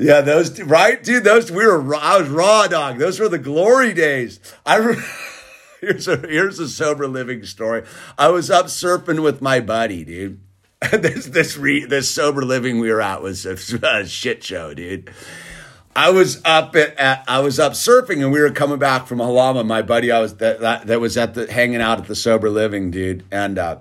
yeah, 0.00 0.20
those 0.20 0.60
right, 0.62 1.02
dude. 1.02 1.24
Those 1.24 1.50
we 1.50 1.66
were. 1.66 1.96
I 1.96 2.18
was 2.18 2.28
raw 2.28 2.68
dog. 2.68 2.98
Those 2.98 3.18
were 3.18 3.28
the 3.28 3.36
glory 3.36 3.92
days. 3.92 4.38
I. 4.64 4.76
Re- 4.76 5.02
here's 5.80 6.06
a 6.06 6.16
here's 6.16 6.58
a 6.58 6.68
sober 6.68 7.08
living 7.08 7.44
story. 7.44 7.82
I 8.16 8.28
was 8.28 8.50
up 8.50 8.66
surfing 8.66 9.22
with 9.22 9.42
my 9.42 9.60
buddy, 9.60 10.04
dude. 10.04 10.40
this 10.92 11.26
this 11.26 11.56
re, 11.56 11.84
this 11.84 12.08
sober 12.08 12.44
living 12.44 12.78
we 12.78 12.92
were 12.92 13.02
at 13.02 13.22
was 13.22 13.44
a, 13.44 13.56
a 13.82 14.06
shit 14.06 14.44
show, 14.44 14.72
dude. 14.72 15.10
I 15.98 16.10
was 16.10 16.40
up 16.44 16.76
at, 16.76 16.96
at, 16.96 17.24
I 17.26 17.40
was 17.40 17.58
up 17.58 17.72
surfing 17.72 18.22
and 18.22 18.30
we 18.30 18.40
were 18.40 18.52
coming 18.52 18.78
back 18.78 19.08
from 19.08 19.18
Halama. 19.18 19.66
My 19.66 19.82
buddy, 19.82 20.12
I 20.12 20.20
was 20.20 20.36
that, 20.36 20.60
that, 20.60 20.86
that 20.86 21.00
was 21.00 21.16
at 21.16 21.34
the 21.34 21.52
hanging 21.52 21.80
out 21.80 21.98
at 21.98 22.06
the 22.06 22.14
sober 22.14 22.48
living, 22.48 22.92
dude, 22.92 23.24
and 23.32 23.58
uh, 23.58 23.78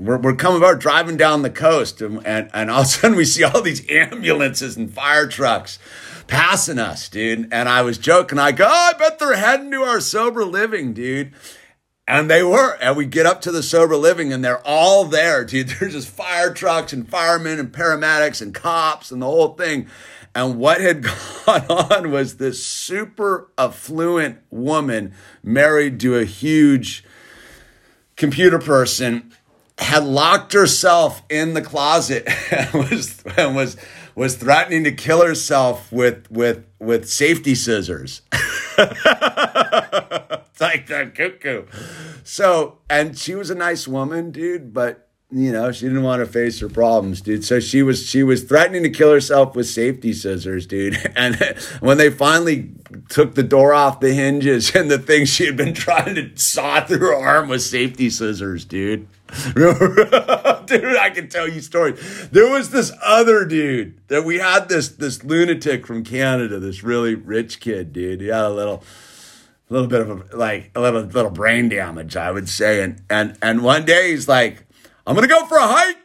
we're, 0.00 0.18
we're 0.18 0.34
coming 0.34 0.58
about 0.58 0.80
driving 0.80 1.16
down 1.16 1.42
the 1.42 1.50
coast 1.50 2.02
and, 2.02 2.26
and, 2.26 2.50
and 2.52 2.72
all 2.72 2.80
of 2.80 2.86
a 2.86 2.88
sudden 2.90 3.16
we 3.16 3.24
see 3.24 3.44
all 3.44 3.62
these 3.62 3.88
ambulances 3.88 4.76
and 4.76 4.92
fire 4.92 5.28
trucks 5.28 5.78
passing 6.26 6.80
us, 6.80 7.08
dude. 7.08 7.52
And 7.52 7.68
I 7.68 7.82
was 7.82 7.98
joking. 7.98 8.40
I 8.40 8.50
go, 8.50 8.66
oh, 8.66 8.90
I 8.92 8.98
bet 8.98 9.20
they're 9.20 9.36
heading 9.36 9.70
to 9.70 9.82
our 9.82 10.00
sober 10.00 10.44
living, 10.44 10.92
dude. 10.92 11.34
And 12.08 12.28
they 12.28 12.42
were. 12.42 12.76
And 12.82 12.96
we 12.96 13.06
get 13.06 13.26
up 13.26 13.40
to 13.42 13.52
the 13.52 13.62
sober 13.62 13.94
living 13.94 14.32
and 14.32 14.44
they're 14.44 14.66
all 14.66 15.04
there, 15.04 15.44
dude. 15.44 15.68
There's 15.80 15.92
just 15.92 16.08
fire 16.08 16.52
trucks 16.52 16.92
and 16.92 17.08
firemen 17.08 17.60
and 17.60 17.70
paramedics 17.70 18.42
and 18.42 18.52
cops 18.52 19.12
and 19.12 19.22
the 19.22 19.26
whole 19.26 19.54
thing. 19.54 19.86
And 20.34 20.58
what 20.58 20.80
had 20.80 21.02
gone 21.46 21.66
on 21.68 22.10
was 22.10 22.36
this 22.36 22.64
super 22.64 23.50
affluent 23.58 24.38
woman 24.50 25.14
married 25.42 26.00
to 26.00 26.16
a 26.16 26.24
huge 26.24 27.04
computer 28.16 28.58
person 28.58 29.32
had 29.78 30.04
locked 30.04 30.52
herself 30.52 31.22
in 31.28 31.54
the 31.54 31.62
closet 31.62 32.28
and 32.52 32.72
was 32.72 33.22
and 33.36 33.56
was 33.56 33.76
was 34.14 34.36
threatening 34.36 34.84
to 34.84 34.92
kill 34.92 35.24
herself 35.24 35.90
with 35.90 36.30
with 36.30 36.64
with 36.78 37.08
safety 37.08 37.54
scissors. 37.54 38.22
it's 38.32 39.00
like 40.60 40.86
the 40.86 41.10
cuckoo. 41.14 41.64
So, 42.24 42.78
and 42.88 43.18
she 43.18 43.34
was 43.34 43.50
a 43.50 43.54
nice 43.54 43.88
woman, 43.88 44.30
dude, 44.30 44.72
but 44.72 45.08
you 45.32 45.50
know, 45.50 45.72
she 45.72 45.86
didn't 45.86 46.02
want 46.02 46.20
to 46.20 46.30
face 46.30 46.60
her 46.60 46.68
problems, 46.68 47.22
dude. 47.22 47.42
So 47.42 47.58
she 47.58 47.82
was 47.82 48.06
she 48.06 48.22
was 48.22 48.42
threatening 48.42 48.82
to 48.82 48.90
kill 48.90 49.10
herself 49.10 49.56
with 49.56 49.66
safety 49.66 50.12
scissors, 50.12 50.66
dude. 50.66 50.98
And 51.16 51.36
when 51.80 51.98
they 51.98 52.10
finally 52.10 52.70
took 53.08 53.34
the 53.34 53.42
door 53.42 53.72
off 53.72 54.00
the 54.00 54.12
hinges 54.12 54.74
and 54.74 54.90
the 54.90 54.98
thing 54.98 55.24
she 55.24 55.46
had 55.46 55.56
been 55.56 55.72
trying 55.74 56.14
to 56.16 56.30
saw 56.36 56.84
through 56.84 56.98
her 56.98 57.14
arm 57.14 57.48
with 57.48 57.62
safety 57.62 58.10
scissors, 58.10 58.64
dude. 58.64 59.06
dude, 59.54 59.64
I 60.96 61.10
can 61.14 61.28
tell 61.28 61.48
you 61.48 61.60
stories. 61.60 62.28
There 62.30 62.50
was 62.50 62.70
this 62.70 62.92
other 63.02 63.46
dude 63.46 63.98
that 64.08 64.24
we 64.24 64.38
had 64.38 64.68
this 64.68 64.88
this 64.88 65.24
lunatic 65.24 65.86
from 65.86 66.04
Canada, 66.04 66.58
this 66.58 66.82
really 66.82 67.14
rich 67.14 67.60
kid, 67.60 67.92
dude. 67.92 68.20
He 68.20 68.26
had 68.26 68.44
a 68.44 68.50
little 68.50 68.84
a 69.70 69.72
little 69.72 69.88
bit 69.88 70.00
of 70.02 70.10
a, 70.10 70.36
like 70.36 70.70
a 70.74 70.80
little 70.80 71.02
little 71.02 71.30
brain 71.30 71.70
damage, 71.70 72.16
I 72.16 72.30
would 72.30 72.48
say. 72.48 72.82
And 72.82 73.02
and 73.08 73.38
and 73.40 73.62
one 73.62 73.86
day 73.86 74.10
he's 74.10 74.28
like, 74.28 74.66
"I'm 75.06 75.14
gonna 75.14 75.26
go 75.26 75.46
for 75.46 75.56
a 75.56 75.66
hike," 75.66 75.96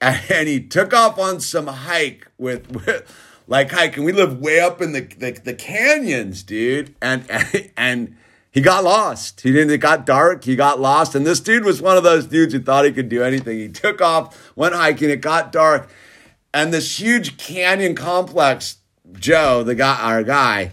and 0.30 0.48
he 0.48 0.60
took 0.60 0.92
off 0.92 1.18
on 1.18 1.40
some 1.40 1.66
hike 1.66 2.28
with, 2.38 2.70
with 2.70 3.10
like 3.46 3.70
hiking. 3.70 4.04
We 4.04 4.12
live 4.12 4.38
way 4.40 4.60
up 4.60 4.80
in 4.80 4.92
the, 4.92 5.00
the 5.00 5.32
the 5.32 5.54
canyons, 5.54 6.42
dude, 6.42 6.94
and 7.00 7.24
and 7.30 7.70
and 7.76 8.16
he 8.50 8.60
got 8.60 8.84
lost. 8.84 9.40
He 9.40 9.52
didn't. 9.52 9.70
It 9.70 9.78
got 9.78 10.06
dark. 10.06 10.44
He 10.44 10.56
got 10.56 10.80
lost, 10.80 11.14
and 11.14 11.26
this 11.26 11.40
dude 11.40 11.64
was 11.64 11.82
one 11.82 11.96
of 11.96 12.02
those 12.04 12.26
dudes 12.26 12.52
who 12.52 12.60
thought 12.60 12.84
he 12.84 12.92
could 12.92 13.08
do 13.08 13.22
anything. 13.22 13.58
He 13.58 13.68
took 13.68 14.00
off, 14.00 14.52
went 14.56 14.74
hiking. 14.74 15.10
It 15.10 15.20
got 15.20 15.52
dark, 15.52 15.88
and 16.52 16.72
this 16.72 17.00
huge 17.00 17.36
canyon 17.36 17.94
complex. 17.94 18.78
Joe, 19.12 19.62
the 19.62 19.74
guy, 19.74 19.96
our 20.00 20.22
guy 20.24 20.72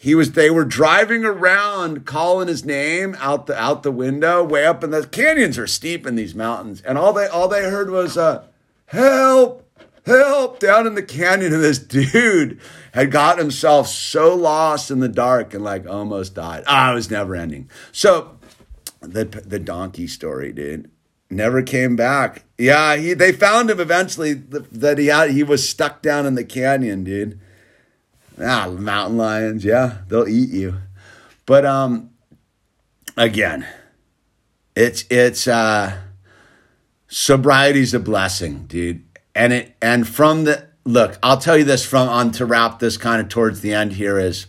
he 0.00 0.14
was 0.14 0.32
they 0.32 0.48
were 0.48 0.64
driving 0.64 1.24
around 1.24 2.06
calling 2.06 2.46
his 2.46 2.64
name 2.64 3.16
out 3.18 3.46
the 3.46 3.60
out 3.60 3.82
the 3.82 3.90
window 3.90 4.44
way 4.44 4.64
up 4.64 4.84
in 4.84 4.90
the 4.90 5.04
canyons 5.04 5.58
are 5.58 5.66
steep 5.66 6.06
in 6.06 6.14
these 6.14 6.36
mountains. 6.36 6.80
And 6.82 6.96
all 6.96 7.12
they 7.12 7.26
all 7.26 7.48
they 7.48 7.64
heard 7.64 7.90
was 7.90 8.16
uh 8.16 8.44
help 8.86 9.68
help 10.06 10.60
down 10.60 10.86
in 10.86 10.94
the 10.94 11.02
canyon. 11.02 11.52
And 11.52 11.64
this 11.64 11.78
dude 12.12 12.60
had 12.92 13.10
got 13.10 13.38
himself 13.38 13.88
so 13.88 14.36
lost 14.36 14.92
in 14.92 15.00
the 15.00 15.08
dark 15.08 15.52
and 15.52 15.64
like 15.64 15.84
almost 15.84 16.32
died. 16.32 16.62
Ah 16.68 16.92
it 16.92 16.94
was 16.94 17.10
never 17.10 17.34
ending. 17.34 17.68
So 17.90 18.38
the 19.00 19.24
the 19.24 19.58
donkey 19.58 20.06
story 20.06 20.52
dude 20.52 20.88
never 21.28 21.60
came 21.60 21.96
back. 21.96 22.44
Yeah 22.56 22.94
he 22.94 23.14
they 23.14 23.32
found 23.32 23.68
him 23.68 23.80
eventually 23.80 24.34
that 24.34 24.98
he 24.98 25.06
had 25.06 25.32
he 25.32 25.42
was 25.42 25.68
stuck 25.68 26.02
down 26.02 26.24
in 26.24 26.36
the 26.36 26.44
canyon 26.44 27.02
dude 27.02 27.40
Ah, 28.40 28.68
mountain 28.70 29.16
lions, 29.16 29.64
yeah, 29.64 29.98
they'll 30.08 30.28
eat 30.28 30.50
you. 30.50 30.76
But 31.46 31.64
um 31.64 32.10
again, 33.16 33.66
it's 34.76 35.04
it's 35.10 35.48
uh 35.48 35.98
sobriety's 37.08 37.94
a 37.94 38.00
blessing, 38.00 38.66
dude. 38.66 39.04
And 39.34 39.52
it 39.52 39.76
and 39.82 40.06
from 40.06 40.44
the 40.44 40.68
look, 40.84 41.18
I'll 41.22 41.38
tell 41.38 41.56
you 41.56 41.64
this 41.64 41.84
from 41.84 42.08
on 42.08 42.32
to 42.32 42.46
wrap 42.46 42.78
this 42.78 42.96
kind 42.96 43.20
of 43.20 43.28
towards 43.28 43.60
the 43.60 43.72
end 43.72 43.94
here 43.94 44.18
is 44.18 44.46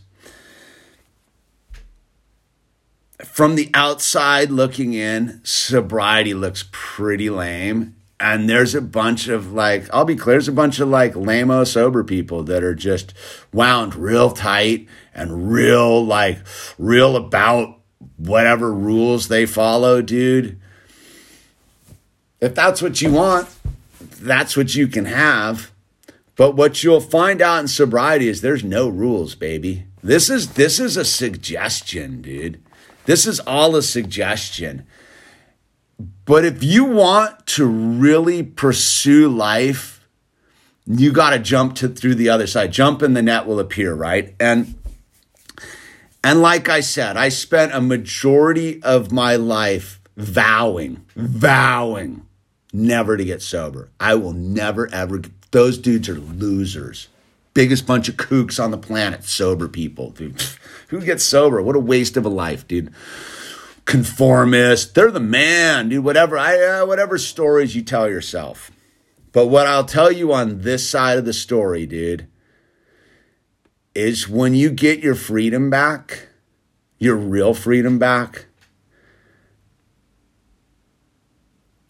from 3.24 3.56
the 3.56 3.70
outside 3.74 4.50
looking 4.50 4.94
in, 4.94 5.42
sobriety 5.44 6.34
looks 6.34 6.66
pretty 6.72 7.30
lame 7.30 7.96
and 8.20 8.50
there's 8.50 8.76
a 8.76 8.82
bunch 8.82 9.28
of 9.28 9.54
like 9.54 9.86
i'll 9.94 10.06
be 10.06 10.16
clear 10.16 10.36
there's 10.36 10.48
a 10.48 10.52
bunch 10.52 10.80
of 10.80 10.88
like 10.90 11.16
lame 11.16 11.66
sober 11.66 12.04
people 12.04 12.44
that 12.44 12.64
are 12.64 12.76
just 12.76 13.14
wound 13.54 13.96
real 13.96 14.32
tight 14.32 14.88
and 15.14 15.52
real 15.52 16.06
like 16.06 16.40
real 16.78 17.16
about 17.16 17.80
whatever 18.18 18.74
rules 18.74 19.28
they 19.28 19.46
follow 19.46 20.02
dude. 20.02 20.60
If 22.40 22.56
that's 22.56 22.82
what 22.82 23.02
you 23.02 23.12
want 23.12 23.50
that's 24.22 24.56
what 24.56 24.76
you 24.76 24.88
can 24.88 25.06
have. 25.06 25.72
But 26.36 26.56
what 26.56 26.84
you'll 26.84 27.02
find 27.02 27.42
out 27.42 27.60
in 27.60 27.68
sobriety 27.68 28.30
is 28.30 28.42
there's 28.42 28.64
no 28.64 28.88
rules 28.88 29.36
baby. 29.36 29.86
This 30.02 30.30
is 30.30 30.54
this 30.54 30.80
is 30.80 30.96
a 30.96 31.06
suggestion 31.06 32.22
dude. 32.22 32.62
This 33.06 33.26
is 33.26 33.40
all 33.42 33.76
a 33.76 33.82
suggestion 33.82 34.86
but 36.00 36.46
if 36.46 36.64
you 36.64 36.86
want 36.86 37.46
to 37.48 37.66
really 37.66 38.44
pursue 38.44 39.28
life, 39.28 40.08
you 40.86 41.12
got 41.12 41.32
to 41.32 41.40
jump 41.40 41.76
to 41.76 41.90
through 41.90 42.16
the 42.16 42.30
other 42.30 42.48
side. 42.48 42.72
Jump 42.72 43.02
and 43.02 43.16
the 43.16 43.22
net 43.22 43.46
will 43.46 43.60
appear, 43.60 43.94
right? 43.94 44.36
And 44.40 44.76
and 46.24 46.42
like 46.42 46.70
I 46.70 46.80
said, 46.82 47.18
I 47.18 47.30
spent 47.30 47.74
a 47.74 47.82
majority 47.82 48.82
of 48.84 49.12
my 49.12 49.36
life 49.36 50.00
vowing, 50.18 51.06
vowing 51.16 52.26
never 52.72 53.18
to 53.18 53.26
get 53.26 53.42
sober. 53.42 53.90
I 54.00 54.16
will 54.16 54.34
never 54.34 54.88
ever 54.94 55.22
those 55.52 55.78
dudes 55.78 56.08
are 56.08 56.20
losers. 56.20 57.08
Biggest 57.56 57.88
bunch 57.88 58.08
of 58.08 58.16
kooks 58.16 58.64
on 58.64 58.72
the 58.72 58.78
planet, 58.78 59.24
sober 59.24 59.68
people, 59.68 60.12
dude. 60.12 60.42
Who 60.90 61.02
gets 61.02 61.24
sober? 61.24 61.62
What 61.62 61.76
a 61.76 61.80
waste 61.80 62.16
of 62.16 62.26
a 62.26 62.30
life, 62.30 62.68
dude 62.68 62.94
conformist. 63.90 64.94
They're 64.94 65.10
the 65.10 65.20
man, 65.20 65.90
dude. 65.90 66.06
Whatever 66.06 66.38
I 66.38 66.64
uh, 66.64 66.86
whatever 66.86 67.18
stories 67.18 67.76
you 67.76 67.82
tell 67.82 68.08
yourself. 68.08 68.72
But 69.32 69.48
what 69.48 69.66
I'll 69.66 69.86
tell 69.86 70.12
you 70.12 70.32
on 70.32 70.62
this 70.62 70.88
side 70.88 71.18
of 71.18 71.26
the 71.26 71.34
story, 71.34 71.88
dude, 71.88 72.28
is 73.96 74.30
when 74.30 74.54
you 74.54 74.70
get 74.70 75.00
your 75.00 75.16
freedom 75.16 75.72
back, 75.72 76.28
your 77.00 77.16
real 77.16 77.56
freedom 77.56 77.98
back, 77.98 78.46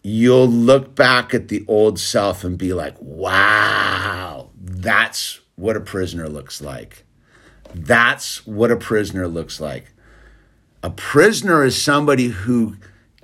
you'll 0.02 0.48
look 0.48 0.94
back 0.94 1.34
at 1.34 1.48
the 1.48 1.64
old 1.68 1.98
self 1.98 2.44
and 2.44 2.56
be 2.56 2.72
like, 2.72 2.96
wow, 2.98 4.50
that's 4.58 5.40
what 5.56 5.76
a 5.76 5.80
prisoner 5.80 6.28
looks 6.28 6.62
like. 6.62 7.04
That's 7.74 8.46
what 8.46 8.70
a 8.70 8.76
prisoner 8.76 9.28
looks 9.28 9.60
like. 9.60 9.92
A 10.82 10.90
prisoner 10.90 11.64
is 11.64 11.80
somebody 11.80 12.28
who 12.28 12.76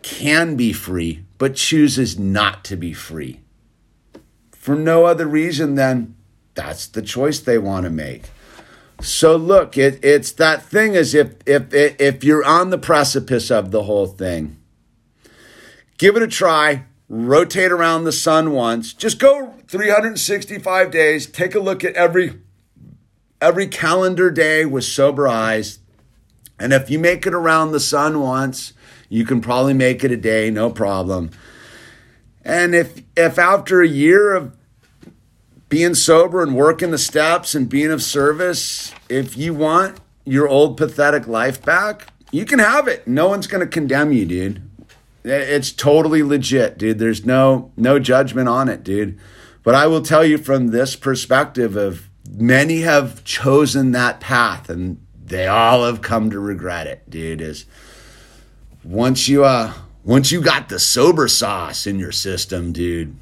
can 0.03 0.57
be 0.57 0.73
free, 0.73 1.25
but 1.39 1.57
chooses 1.57 2.19
not 2.19 2.65
to 2.65 2.77
be 2.77 2.93
free. 2.93 3.41
For 4.53 4.75
no 4.75 5.07
other 5.07 5.27
reason 5.27 5.75
than 5.75 6.15
that's 6.55 6.87
the 6.87 7.03
choice 7.03 7.41
they 7.41 7.59
want 7.59 7.85
to 7.85 7.91
make. 7.91 8.25
So 9.01 9.37
look, 9.37 9.77
it, 9.77 10.05
it's 10.05 10.33
that 10.33 10.63
thing 10.63 10.97
as 10.97 11.15
if 11.15 11.35
if 11.47 11.73
if 11.73 12.25
you're 12.25 12.45
on 12.45 12.71
the 12.71 12.79
precipice 12.79 13.51
of 13.51 13.71
the 13.71 13.85
whole 13.85 14.07
thing, 14.07 14.59
give 15.99 16.17
it 16.17 16.23
a 16.23 16.29
try. 16.29 16.85
Rotate 17.09 17.71
around 17.71 18.03
the 18.03 18.11
sun 18.11 18.53
once. 18.53 18.93
Just 18.93 19.21
go 19.21 19.55
365 19.69 20.91
days. 20.91 21.27
Take 21.27 21.55
a 21.55 21.61
look 21.61 21.85
at 21.85 21.95
every 21.95 22.41
every 23.41 23.69
calendar 23.69 24.31
day 24.31 24.65
with 24.65 24.85
sober 24.85 25.29
eyes. 25.29 25.79
And 26.59 26.73
if 26.73 26.91
you 26.91 26.99
make 26.99 27.27
it 27.27 27.35
around 27.35 27.73
the 27.73 27.81
sun 27.81 28.21
once, 28.21 28.73
you 29.09 29.25
can 29.25 29.41
probably 29.41 29.75
make 29.75 30.03
it 30.03 30.11
a 30.11 30.17
day, 30.17 30.51
no 30.51 30.71
problem. 30.71 31.31
And 32.45 32.75
if 32.75 33.03
if 33.17 33.39
after 33.39 33.83
a 33.83 33.89
year 33.89 34.35
of 34.35 34.57
being 35.69 35.95
sober 35.95 36.43
and 36.43 36.55
working 36.55 36.93
the 36.93 36.99
steps 36.99 37.55
and 37.55 37.69
being 37.69 37.91
of 37.91 38.03
service, 38.03 38.95
if 39.09 39.37
you 39.37 39.53
want 39.53 39.99
your 40.25 40.49
old 40.49 40.77
pathetic 40.77 41.27
life 41.27 41.63
back, 41.63 42.09
you 42.31 42.45
can 42.45 42.59
have 42.59 42.87
it. 42.89 43.07
No 43.07 43.29
one's 43.29 43.47
going 43.47 43.61
to 43.61 43.67
condemn 43.67 44.13
you, 44.13 44.25
dude. 44.27 44.63
It's 45.25 45.73
totally 45.73 46.23
legit, 46.23 46.79
dude. 46.79 46.99
There's 46.99 47.25
no 47.25 47.73
no 47.77 47.99
judgment 47.99 48.49
on 48.49 48.69
it, 48.69 48.85
dude. 48.85 49.19
But 49.63 49.75
I 49.75 49.89
will 49.89 50.03
tell 50.03 50.25
you 50.25 50.39
from 50.39 50.69
this 50.69 50.95
perspective 50.95 51.77
of 51.77 52.09
many 52.31 52.83
have 52.83 53.25
chosen 53.25 53.91
that 53.93 54.21
path 54.21 54.71
and 54.71 55.05
they 55.27 55.47
all 55.49 55.85
have 55.85 56.01
come 56.03 56.31
to 56.31 56.39
regret 56.39 56.87
it, 56.87 57.09
dude. 57.11 57.41
Is 57.41 57.67
once 58.85 59.29
you 59.29 59.45
uh 59.45 59.73
once 60.05 60.31
you 60.31 60.41
got 60.41 60.69
the 60.69 60.79
sober 60.79 61.27
sauce 61.27 61.87
in 61.87 61.99
your 61.99 62.13
system, 62.13 62.73
dude, 62.73 63.17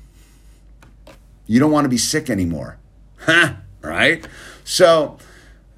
you 1.46 1.58
don't 1.58 1.72
want 1.72 1.86
to 1.86 1.88
be 1.88 1.98
sick 1.98 2.28
anymore. 2.28 2.78
Huh? 3.20 3.54
Right? 3.80 4.26
So 4.64 5.18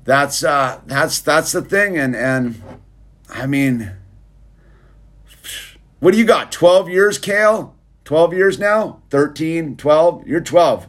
that's 0.04 0.42
uh 0.42 0.80
that's 0.86 1.20
that's 1.20 1.52
the 1.52 1.62
thing 1.62 1.96
and 1.96 2.16
and 2.16 2.60
I 3.30 3.46
mean 3.46 3.92
what 6.00 6.12
do 6.12 6.18
you 6.18 6.24
got? 6.24 6.52
12 6.52 6.88
years, 6.90 7.18
Kale? 7.18 7.74
12 8.04 8.34
years 8.34 8.58
now? 8.58 9.00
13, 9.10 9.76
12? 9.76 10.26
You're 10.26 10.40
12. 10.40 10.88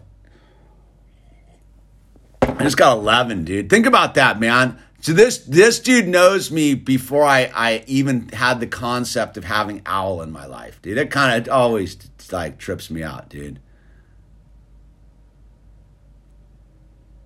I 2.41 2.63
just 2.63 2.77
got 2.77 2.97
11, 2.97 3.45
dude. 3.45 3.69
Think 3.69 3.85
about 3.85 4.15
that, 4.15 4.39
man. 4.39 4.79
So 5.07 5.13
this 5.13 5.37
this 5.37 5.79
dude 5.79 6.09
knows 6.09 6.51
me 6.51 6.73
before 6.73 7.23
I, 7.23 7.49
I 7.55 7.85
even 7.87 8.27
had 8.27 8.59
the 8.59 8.67
concept 8.67 9.37
of 9.37 9.45
having 9.45 9.81
owl 9.85 10.21
in 10.21 10.33
my 10.33 10.45
life, 10.45 10.81
dude. 10.81 10.97
It 10.97 11.11
kind 11.11 11.47
of 11.47 11.53
always 11.53 11.95
like 12.29 12.57
trips 12.57 12.91
me 12.91 13.03
out, 13.03 13.29
dude. 13.29 13.61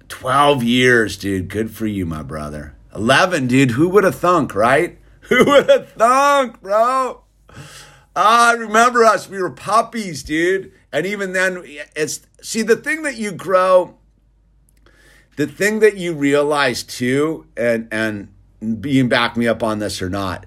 12 0.10 0.62
years, 0.62 1.18
dude. 1.18 1.48
Good 1.48 1.72
for 1.72 1.88
you, 1.88 2.06
my 2.06 2.22
brother. 2.22 2.76
11, 2.96 3.48
dude. 3.48 3.72
Who 3.72 3.90
would 3.90 4.04
have 4.04 4.14
thunk, 4.14 4.54
right? 4.54 5.00
Who 5.22 5.44
would 5.46 5.68
have 5.68 5.90
thunk, 5.94 6.62
bro? 6.62 7.24
Ah, 8.16 8.56
remember 8.60 9.04
us. 9.04 9.28
We 9.28 9.42
were 9.42 9.50
puppies, 9.50 10.22
dude. 10.22 10.72
And 10.94 11.08
even 11.08 11.34
then, 11.34 11.64
it's 11.96 12.28
see 12.44 12.62
the 12.62 12.76
thing 12.76 13.02
that 13.02 13.18
you 13.18 13.32
grow 13.32 13.98
the 15.36 15.48
thing 15.48 15.80
that 15.80 15.98
you 15.98 16.14
realize 16.14 16.84
too, 16.84 17.46
and 17.58 17.88
and 17.92 18.30
being 18.82 19.10
back 19.10 19.38
me 19.38 19.48
up 19.48 19.64
on 19.64 19.80
this 19.80 20.02
or 20.02 20.10
not, 20.10 20.46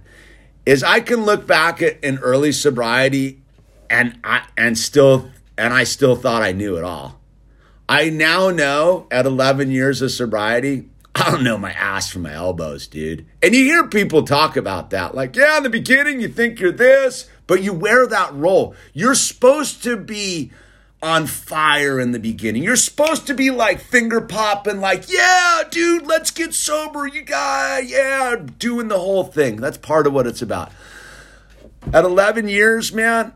is 0.67 0.83
I 0.83 1.01
can 1.01 1.25
look 1.25 1.47
back 1.47 1.83
at 1.83 2.05
an 2.05 2.19
early 2.19 2.53
sobriety 2.53 3.43
and 3.91 4.19
I 4.25 4.47
and 4.57 4.79
still 4.79 5.31
and 5.57 5.73
I 5.73 5.85
still 5.85 6.17
thought 6.17 6.43
I 6.43 6.53
knew 6.53 6.77
it 6.77 6.85
all. 6.85 7.21
I 7.89 8.09
now 8.09 8.51
know 8.51 9.07
at 9.11 9.27
11 9.27 9.71
years 9.71 10.01
of 10.01 10.11
sobriety 10.11 10.89
I 11.15 11.31
don't 11.31 11.45
know 11.45 11.57
my 11.57 11.73
ass 11.73 12.11
from 12.11 12.23
my 12.23 12.33
elbows, 12.33 12.89
dude. 12.89 13.25
And 13.41 13.55
you 13.55 13.65
hear 13.65 13.87
people 13.87 14.25
talk 14.25 14.57
about 14.57 14.91
that. 14.91 15.15
Like, 15.15 15.37
yeah, 15.37 15.59
in 15.59 15.63
the 15.63 15.71
beginning, 15.71 16.21
you 16.21 16.29
think 16.29 16.59
you're 16.59 16.73
this, 16.73 17.31
but 17.47 17.63
you 17.63 17.73
wear 17.73 18.07
that 18.07 18.35
role. 18.35 18.75
You're 18.93 19.15
supposed 19.15 19.85
to 19.85 19.97
be 19.97 20.51
on 21.05 21.27
fire 21.27 22.01
in 22.01 22.13
the 22.13 22.19
beginning. 22.19 22.63
You're 22.63 22.77
supposed 22.77 23.27
to 23.27 23.35
be 23.35 23.51
like 23.51 23.79
finger 23.79 24.23
popping, 24.23 24.81
like, 24.81 25.05
yeah, 25.13 25.63
dude, 25.71 26.07
let's 26.07 26.31
get 26.31 26.55
sober. 26.55 27.07
You 27.07 27.23
got, 27.23 27.87
yeah, 27.87 28.37
doing 28.59 28.89
the 28.89 28.99
whole 28.99 29.25
thing. 29.25 29.57
That's 29.57 29.77
part 29.77 30.07
of 30.07 30.15
what 30.15 30.27
it's 30.27 30.41
about. 30.41 30.73
At 31.93 32.07
11 32.07 32.49
years, 32.49 32.91
man, 32.95 33.35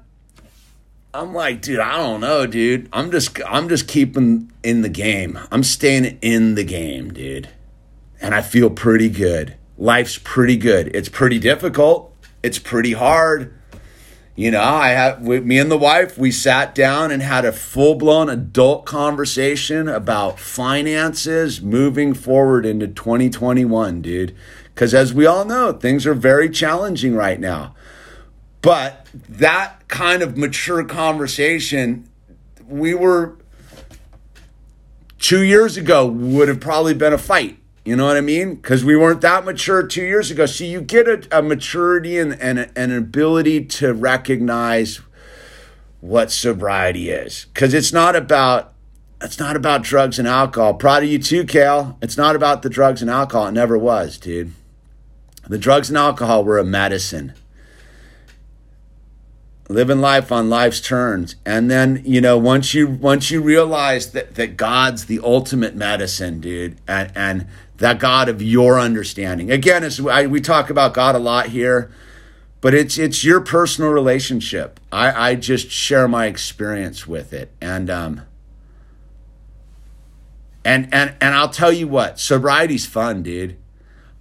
I'm 1.13 1.35
like, 1.35 1.61
dude, 1.61 1.79
I 1.79 1.99
don't 1.99 2.23
know, 2.23 2.47
dude. 2.47 2.89
I'm 2.91 3.11
just, 3.11 3.39
I'm 3.47 3.69
just 3.69 3.87
keeping 3.87 4.51
in 4.63 4.81
the 4.81 4.89
game. 4.89 5.39
I'm 5.51 5.63
staying 5.63 6.19
in 6.23 6.55
the 6.55 6.65
game, 6.65 7.13
dude. 7.13 7.51
And 8.19 8.35
I 8.35 8.41
feel 8.41 8.71
pretty 8.71 9.11
good. 9.11 9.57
Life's 9.77 10.17
pretty 10.17 10.57
good. 10.57 10.97
It's 10.97 11.11
pretty 11.11 11.39
difficult. 11.39 12.17
It's 12.43 12.59
pretty 12.59 12.95
hard 12.95 13.58
you 14.39 14.53
know, 14.53 14.63
I 14.63 14.91
have 14.91 15.23
with 15.23 15.45
me 15.45 15.59
and 15.59 15.69
the 15.69 15.77
wife, 15.77 16.17
we 16.17 16.31
sat 16.31 16.73
down 16.73 17.11
and 17.11 17.21
had 17.21 17.45
a 17.45 17.51
full 17.51 17.97
blown 17.97 18.29
adult 18.29 18.87
conversation 18.87 19.89
about 19.89 20.39
finances 20.39 21.61
moving 21.61 22.15
forward 22.15 22.65
into 22.65 22.87
2021, 22.87 24.01
dude. 24.01 24.37
Because 24.73 24.95
as 24.95 25.13
we 25.13 25.27
all 25.27 25.45
know, 25.45 25.73
things 25.73 26.07
are 26.07 26.15
very 26.15 26.49
challenging 26.49 27.17
right 27.17 27.41
now. 27.41 27.75
But 28.63 29.09
that 29.29 29.89
kind 29.89 30.23
of 30.23 30.37
mature 30.37 30.85
conversation, 30.85 32.09
we 32.65 32.95
were 32.95 33.39
two 35.19 35.43
years 35.43 35.77
ago, 35.77 36.07
would 36.07 36.47
have 36.47 36.61
probably 36.61 36.95
been 36.95 37.13
a 37.13 37.19
fight 37.19 37.59
you 37.89 37.97
know 37.97 38.05
what 38.05 38.19
I 38.19 38.21
mean? 38.21 38.57
Because 38.57 38.85
we 38.85 38.97
weren't 38.97 39.23
that 39.23 39.47
mature 39.47 39.83
two 39.83 40.03
years 40.03 40.31
ago. 40.31 40.45
So 40.45 40.63
you 40.63 40.83
get 40.83 41.09
a, 41.09 41.39
a 41.39 41.41
maturity 41.41 42.19
and, 42.19 42.35
and, 42.35 42.59
and 42.59 42.93
an 42.93 42.99
ability 42.99 43.65
to 43.65 43.95
recognize 43.95 45.01
what 46.03 46.31
sobriety 46.31 47.09
is. 47.09 47.47
Because 47.55 47.73
it's 47.73 47.91
not 47.91 48.15
about 48.15 48.75
it's 49.23 49.39
not 49.39 49.57
about 49.57 49.83
drugs 49.83 50.19
and 50.19 50.29
alcohol. 50.29 50.75
Proud 50.75 51.03
of 51.03 51.09
you 51.09 51.19
too, 51.19 51.45
Kale. 51.45 51.97
It's 52.03 52.19
not 52.19 52.37
about 52.37 52.61
the 52.61 52.69
drugs 52.69 53.01
and 53.01 53.11
alcohol. 53.11 53.47
It 53.47 53.53
never 53.53 53.79
was, 53.79 54.19
dude. 54.19 54.53
The 55.49 55.59
drugs 55.59 55.89
and 55.89 55.97
alcohol 55.97 56.45
were 56.45 56.59
a 56.59 56.65
medicine 56.65 57.33
living 59.71 60.01
life 60.01 60.33
on 60.33 60.49
life's 60.49 60.81
terms 60.81 61.37
and 61.45 61.71
then 61.71 62.01
you 62.03 62.23
know 62.23 62.39
once 62.39 62.73
you 62.73 62.89
once 62.89 63.31
you 63.31 63.43
realize 63.43 64.13
that 64.13 64.35
that 64.35 64.57
god's 64.57 65.05
the 65.05 65.21
ultimate 65.23 65.77
medicine 65.77 66.41
dude 66.41 66.75
and 66.89 67.13
and 67.15 67.47
that 67.79 67.99
god 67.99 68.29
of 68.29 68.43
your 68.43 68.79
understanding 68.79 69.51
again 69.51 69.83
as 69.83 70.01
we 70.01 70.41
talk 70.41 70.71
about 70.71 70.95
god 70.95 71.15
a 71.15 71.19
lot 71.19 71.47
here 71.47 71.91
but 72.61 72.75
it's 72.75 72.99
it's 72.99 73.25
your 73.25 73.41
personal 73.41 73.91
relationship 73.91 74.79
i 74.93 75.31
i 75.31 75.35
just 75.35 75.71
share 75.71 76.07
my 76.07 76.27
experience 76.27 77.07
with 77.07 77.33
it 77.33 77.51
and 77.61 77.89
um 77.91 78.23
and 80.65 80.89
and 80.93 81.15
and 81.21 81.35
i'll 81.35 81.51
tell 81.51 81.73
you 81.73 81.89
what 81.89 82.19
sobriety's 82.19 82.87
fun 82.87 83.23
dude 83.23 83.57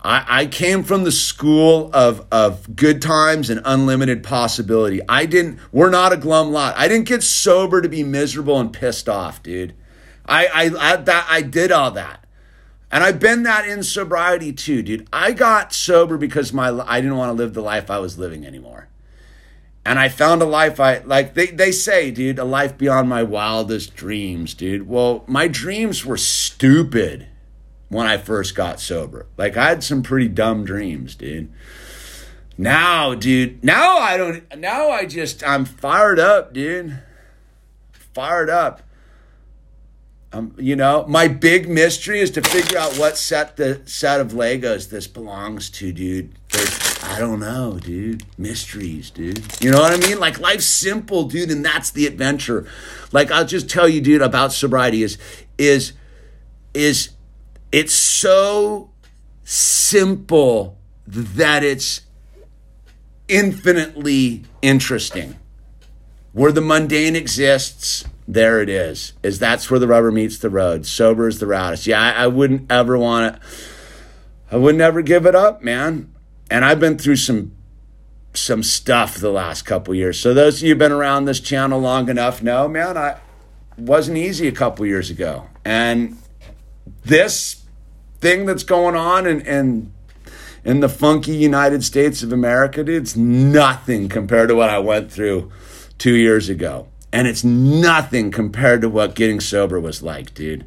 I, 0.08 0.42
I 0.42 0.46
came 0.46 0.84
from 0.84 1.04
the 1.04 1.12
school 1.12 1.90
of, 1.94 2.26
of 2.32 2.76
good 2.76 3.02
times 3.02 3.50
and 3.50 3.62
unlimited 3.66 4.24
possibility. 4.24 5.02
I 5.10 5.26
didn't, 5.26 5.60
we're 5.72 5.90
not 5.90 6.14
a 6.14 6.18
glum 6.18 6.52
lot. 6.52 6.76
I 6.78 6.88
didn't 6.88 7.08
get 7.08 7.24
sober 7.24 7.82
to 7.82 7.90
be 7.90 8.04
miserable 8.04 8.60
and 8.60 8.72
pissed 8.72 9.10
off, 9.10 9.42
dude. 9.42 9.74
I, 10.26 10.46
I, 10.48 10.94
I, 10.94 10.96
that, 10.98 11.28
I 11.30 11.42
did 11.42 11.72
all 11.72 11.92
that. 11.92 12.24
And 12.92 13.04
I've 13.04 13.20
been 13.20 13.44
that 13.44 13.68
in 13.68 13.84
sobriety 13.84 14.54
too, 14.54 14.82
dude. 14.82 15.08
I 15.12 15.34
got 15.34 15.74
sober 15.74 16.18
because 16.18 16.54
my 16.54 16.70
I 16.88 17.02
didn't 17.02 17.18
want 17.18 17.30
to 17.30 17.34
live 17.34 17.54
the 17.54 17.62
life 17.62 17.92
I 17.92 18.00
was 18.00 18.18
living 18.18 18.46
anymore. 18.46 18.88
And 19.86 20.00
I 20.00 20.10
found 20.10 20.42
a 20.42 20.46
life 20.46 20.80
I 20.80 21.00
like 21.00 21.34
they, 21.34 21.48
they 21.48 21.72
say, 21.72 22.12
dude, 22.12 22.40
a 22.40 22.46
life 22.46 22.78
beyond 22.78 23.10
my 23.10 23.24
wildest 23.24 23.96
dreams, 23.96 24.54
dude. 24.54 24.88
Well, 24.88 25.24
my 25.28 25.48
dreams 25.48 26.06
were 26.06 26.18
stupid 26.18 27.28
when 27.90 28.08
I 28.08 28.18
first 28.18 28.56
got 28.56 28.80
sober. 28.80 29.28
Like 29.38 29.58
I 29.58 29.70
had 29.70 29.84
some 29.84 30.02
pretty 30.02 30.28
dumb 30.30 30.64
dreams, 30.64 31.16
dude. 31.16 31.52
Now, 32.58 33.14
dude, 33.14 33.64
now 33.64 33.98
I 33.98 34.18
don't 34.18 34.58
now 34.58 34.90
I 34.90 35.06
just 35.06 35.46
I'm 35.46 35.66
fired 35.66 36.20
up, 36.20 36.54
dude. 36.54 37.02
Fired 38.14 38.50
up. 38.50 38.82
Um, 40.38 40.54
you 40.58 40.76
know, 40.76 41.06
my 41.08 41.28
big 41.28 41.68
mystery 41.68 42.20
is 42.20 42.30
to 42.32 42.42
figure 42.42 42.78
out 42.78 42.96
what 42.98 43.18
set 43.18 43.58
the 43.58 43.82
set 43.86 44.22
of 44.22 44.34
Legos 44.34 44.90
this 44.90 45.08
belongs 45.08 45.70
to, 45.72 45.92
dude. 45.92 46.32
There's, 46.50 47.04
I 47.04 47.18
don't 47.18 47.40
know, 47.40 47.80
dude. 47.80 48.24
Mysteries, 48.38 49.10
dude. 49.10 49.42
You 49.64 49.72
know 49.72 49.80
what 49.80 49.94
I 49.94 50.08
mean? 50.08 50.20
Like 50.20 50.40
life's 50.40 50.68
simple, 50.68 51.24
dude, 51.24 51.50
and 51.50 51.66
that's 51.66 51.90
the 51.90 52.06
adventure. 52.06 52.68
Like 53.12 53.32
I'll 53.32 53.46
just 53.46 53.68
tell 53.70 53.90
you, 53.90 54.00
dude, 54.00 54.22
about 54.22 54.54
sobriety 54.54 55.02
is 55.02 55.18
is 55.58 55.94
is 56.74 57.10
it's 57.72 57.94
so 57.94 58.92
simple 59.44 60.78
that 61.08 61.64
it's 61.64 62.02
infinitely 63.28 64.44
interesting. 64.62 65.36
Where 66.38 66.52
the 66.52 66.62
mundane 66.62 67.16
exists, 67.16 68.06
there 68.28 68.62
it 68.62 68.70
is. 68.70 69.14
Is 69.24 69.40
that's 69.40 69.72
where 69.72 69.80
the 69.80 69.88
rubber 69.88 70.12
meets 70.12 70.38
the 70.38 70.52
road. 70.52 70.86
Sober 70.86 71.28
is 71.28 71.40
the 71.40 71.48
route. 71.48 71.88
Yeah, 71.88 72.00
I, 72.00 72.26
I 72.26 72.28
wouldn't 72.28 72.72
ever 72.72 72.96
want 72.96 73.42
to. 73.42 73.42
I 74.52 74.58
would 74.58 74.76
never 74.76 75.02
give 75.02 75.26
it 75.26 75.34
up, 75.34 75.64
man. 75.64 76.14
And 76.52 76.64
I've 76.64 76.80
been 76.80 77.00
through 77.00 77.16
some 77.16 77.54
some 78.36 78.62
stuff 78.62 79.16
the 79.16 79.32
last 79.32 79.64
couple 79.64 79.96
years. 79.96 80.20
So 80.20 80.36
those 80.36 80.58
of 80.58 80.68
you 80.68 80.70
who've 80.70 80.78
been 80.78 80.92
around 80.92 81.26
this 81.26 81.40
channel 81.40 81.80
long 81.80 82.08
enough 82.08 82.44
know, 82.44 82.68
man, 82.68 82.98
I 82.98 83.18
wasn't 83.76 84.20
easy 84.20 84.48
a 84.48 84.52
couple 84.52 84.86
years 84.86 85.10
ago. 85.10 85.48
And 85.66 86.20
this 87.04 87.66
thing 88.22 88.46
that's 88.46 88.62
going 88.62 88.96
on 88.96 89.26
in, 89.26 89.42
in, 89.42 89.92
in 90.64 90.82
the 90.82 90.90
funky 90.90 91.36
United 91.36 91.84
States 91.84 92.22
of 92.22 92.32
America, 92.32 92.84
dude, 92.84 93.02
it's 93.02 93.16
nothing 93.16 94.08
compared 94.08 94.50
to 94.50 94.56
what 94.56 94.70
I 94.70 94.78
went 94.78 95.12
through 95.12 95.52
two 95.98 96.16
years 96.16 96.50
ago. 96.50 96.88
And 97.12 97.28
it's 97.28 97.44
nothing 97.44 98.32
compared 98.32 98.82
to 98.82 98.90
what 98.90 99.16
getting 99.16 99.40
sober 99.40 99.80
was 99.80 100.04
like, 100.04 100.34
dude. 100.34 100.66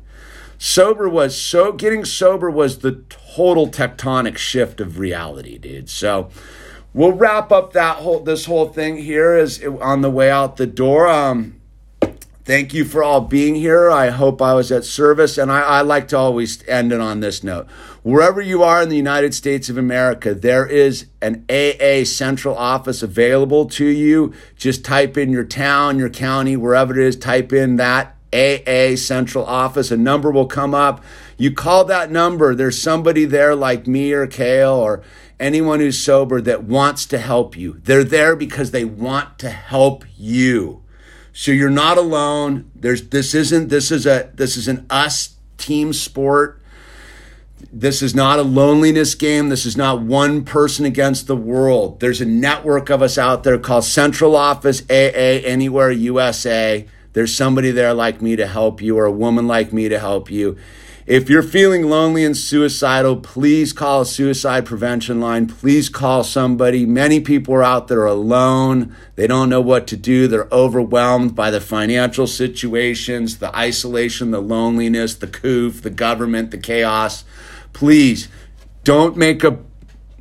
Sober 0.58 1.08
was 1.08 1.40
so 1.40 1.72
getting 1.72 2.04
sober 2.04 2.50
was 2.50 2.78
the 2.78 3.02
total 3.08 3.68
tectonic 3.68 4.36
shift 4.36 4.80
of 4.80 4.98
reality, 4.98 5.58
dude. 5.58 5.88
So 5.88 6.30
we'll 6.92 7.12
wrap 7.12 7.50
up 7.50 7.72
that 7.72 7.96
whole 7.96 8.20
this 8.20 8.44
whole 8.44 8.68
thing 8.68 8.98
here 8.98 9.36
is 9.36 9.64
on 9.80 10.02
the 10.02 10.10
way 10.10 10.30
out 10.30 10.56
the 10.56 10.66
door. 10.66 11.08
Um, 11.08 11.59
Thank 12.50 12.74
you 12.74 12.84
for 12.84 13.04
all 13.04 13.20
being 13.20 13.54
here. 13.54 13.88
I 13.88 14.08
hope 14.08 14.42
I 14.42 14.54
was 14.54 14.72
at 14.72 14.84
service. 14.84 15.38
And 15.38 15.52
I, 15.52 15.60
I, 15.60 15.80
like 15.82 16.08
to 16.08 16.18
always 16.18 16.66
end 16.66 16.90
it 16.90 17.00
on 17.00 17.20
this 17.20 17.44
note. 17.44 17.70
Wherever 18.02 18.42
you 18.42 18.64
are 18.64 18.82
in 18.82 18.88
the 18.88 18.96
United 18.96 19.36
States 19.36 19.68
of 19.68 19.78
America, 19.78 20.34
there 20.34 20.66
is 20.66 21.06
an 21.22 21.44
AA 21.48 22.02
central 22.02 22.56
office 22.56 23.04
available 23.04 23.66
to 23.66 23.84
you. 23.84 24.34
Just 24.56 24.84
type 24.84 25.16
in 25.16 25.30
your 25.30 25.44
town, 25.44 26.00
your 26.00 26.10
county, 26.10 26.56
wherever 26.56 26.98
it 26.98 27.06
is, 27.06 27.14
type 27.14 27.52
in 27.52 27.76
that 27.76 28.16
AA 28.32 28.96
central 28.96 29.44
office. 29.44 29.92
A 29.92 29.96
number 29.96 30.32
will 30.32 30.46
come 30.46 30.74
up. 30.74 31.04
You 31.38 31.52
call 31.52 31.84
that 31.84 32.10
number. 32.10 32.56
There's 32.56 32.82
somebody 32.82 33.26
there 33.26 33.54
like 33.54 33.86
me 33.86 34.12
or 34.12 34.26
Kale 34.26 34.72
or 34.72 35.04
anyone 35.38 35.78
who's 35.78 36.00
sober 36.00 36.40
that 36.40 36.64
wants 36.64 37.06
to 37.06 37.18
help 37.18 37.56
you. 37.56 37.80
They're 37.84 38.02
there 38.02 38.34
because 38.34 38.72
they 38.72 38.84
want 38.84 39.38
to 39.38 39.50
help 39.50 40.04
you. 40.18 40.82
So 41.32 41.52
you're 41.52 41.70
not 41.70 41.98
alone. 41.98 42.70
There's 42.74 43.08
this 43.08 43.34
isn't 43.34 43.68
this 43.68 43.90
is 43.90 44.06
a 44.06 44.30
this 44.34 44.56
is 44.56 44.68
an 44.68 44.86
us 44.90 45.36
team 45.58 45.92
sport. 45.92 46.60
This 47.72 48.02
is 48.02 48.14
not 48.14 48.38
a 48.38 48.42
loneliness 48.42 49.14
game. 49.14 49.48
This 49.48 49.66
is 49.66 49.76
not 49.76 50.00
one 50.00 50.44
person 50.44 50.84
against 50.84 51.26
the 51.26 51.36
world. 51.36 52.00
There's 52.00 52.20
a 52.20 52.26
network 52.26 52.88
of 52.88 53.02
us 53.02 53.18
out 53.18 53.44
there 53.44 53.58
called 53.58 53.84
Central 53.84 54.34
Office 54.34 54.82
AA 54.90 55.44
Anywhere 55.44 55.90
USA. 55.90 56.86
There's 57.12 57.34
somebody 57.34 57.70
there 57.70 57.92
like 57.92 58.22
me 58.22 58.34
to 58.36 58.46
help 58.46 58.80
you 58.80 58.96
or 58.98 59.04
a 59.04 59.12
woman 59.12 59.46
like 59.46 59.72
me 59.72 59.88
to 59.88 59.98
help 59.98 60.30
you. 60.30 60.56
If 61.10 61.28
you're 61.28 61.42
feeling 61.42 61.90
lonely 61.90 62.24
and 62.24 62.36
suicidal, 62.36 63.16
please 63.16 63.72
call 63.72 64.02
a 64.02 64.06
suicide 64.06 64.64
prevention 64.64 65.20
line. 65.20 65.48
Please 65.48 65.88
call 65.88 66.22
somebody. 66.22 66.86
Many 66.86 67.18
people 67.18 67.52
are 67.54 67.64
out 67.64 67.88
there 67.88 68.06
alone. 68.06 68.94
They 69.16 69.26
don't 69.26 69.48
know 69.48 69.60
what 69.60 69.88
to 69.88 69.96
do. 69.96 70.28
They're 70.28 70.46
overwhelmed 70.52 71.34
by 71.34 71.50
the 71.50 71.60
financial 71.60 72.28
situations, 72.28 73.38
the 73.38 73.52
isolation, 73.56 74.30
the 74.30 74.40
loneliness, 74.40 75.16
the 75.16 75.26
coof, 75.26 75.82
the 75.82 75.90
government, 75.90 76.52
the 76.52 76.58
chaos. 76.58 77.24
Please 77.72 78.28
don't 78.84 79.16
make 79.16 79.42
a 79.42 79.58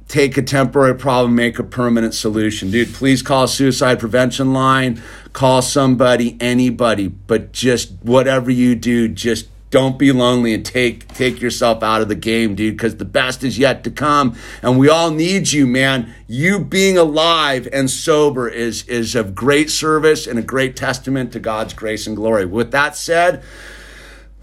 take 0.08 0.38
a 0.40 0.42
temporary 0.42 0.96
problem, 0.96 1.36
make 1.36 1.60
a 1.60 1.64
permanent 1.64 2.16
solution. 2.16 2.72
Dude, 2.72 2.96
please 2.96 3.22
call 3.22 3.44
a 3.44 3.48
suicide 3.48 4.00
prevention 4.00 4.54
line, 4.54 5.00
call 5.34 5.62
somebody, 5.62 6.36
anybody, 6.40 7.10
but 7.10 7.52
just 7.52 7.92
whatever 8.02 8.50
you 8.50 8.74
do, 8.74 9.08
just 9.08 9.50
don't 9.72 10.00
be 10.00 10.12
lonely 10.12 10.54
and 10.54 10.66
take 10.66 11.08
take 11.10 11.42
yourself 11.42 11.84
out 11.84 12.02
of 12.02 12.08
the 12.08 12.16
game, 12.16 12.56
dude, 12.56 12.76
because 12.76 12.98
the 12.98 13.06
best 13.06 13.44
is 13.44 13.60
yet 13.60 13.84
to 13.84 13.92
come. 13.92 14.36
And 14.64 14.80
we 14.80 14.90
all 14.90 15.12
need 15.12 15.52
you, 15.52 15.68
man. 15.68 16.14
You 16.28 16.60
being 16.60 16.98
alive 16.98 17.68
and 17.72 17.90
sober 17.90 18.48
is 18.48 18.84
is 18.88 19.14
of 19.16 19.36
great 19.36 19.70
service 19.70 20.26
and 20.26 20.40
a 20.40 20.44
great 20.44 20.76
testament 20.76 21.32
to 21.34 21.40
God's 21.40 21.74
grace 21.74 22.08
and 22.08 22.16
glory. 22.16 22.46
With 22.46 22.72
that 22.72 22.96
said, 22.96 23.44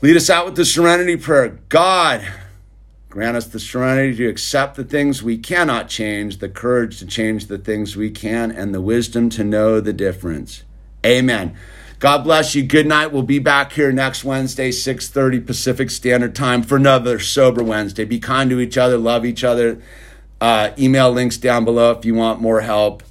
lead 0.00 0.16
us 0.16 0.30
out 0.30 0.46
with 0.46 0.56
the 0.56 0.64
serenity 0.64 1.16
prayer. 1.16 1.58
God, 1.68 2.24
grant 3.08 3.36
us 3.36 3.46
the 3.46 3.58
serenity 3.58 4.16
to 4.18 4.28
accept 4.28 4.76
the 4.76 4.84
things 4.84 5.24
we 5.24 5.38
cannot 5.38 5.88
change, 5.88 6.38
the 6.38 6.48
courage 6.48 7.00
to 7.00 7.06
change 7.06 7.46
the 7.46 7.58
things 7.58 7.96
we 7.96 8.10
can, 8.10 8.52
and 8.52 8.72
the 8.72 8.80
wisdom 8.80 9.28
to 9.30 9.42
know 9.42 9.80
the 9.80 9.92
difference. 9.92 10.62
Amen. 11.04 11.56
God 11.98 12.24
bless 12.24 12.54
you. 12.54 12.62
Good 12.62 12.86
night. 12.86 13.10
We'll 13.10 13.22
be 13.22 13.38
back 13.38 13.72
here 13.72 13.90
next 13.90 14.22
Wednesday, 14.22 14.70
6:30 14.70 15.40
Pacific 15.40 15.90
Standard 15.90 16.34
Time 16.34 16.62
for 16.62 16.76
another 16.76 17.18
sober 17.18 17.62
Wednesday. 17.62 18.04
Be 18.04 18.18
kind 18.18 18.50
to 18.50 18.60
each 18.60 18.76
other, 18.76 18.98
love 18.98 19.24
each 19.24 19.42
other. 19.42 19.80
Uh, 20.38 20.70
email 20.78 21.10
links 21.10 21.38
down 21.38 21.64
below 21.64 21.92
if 21.92 22.04
you 22.04 22.14
want 22.14 22.42
more 22.42 22.60
help. 22.60 23.02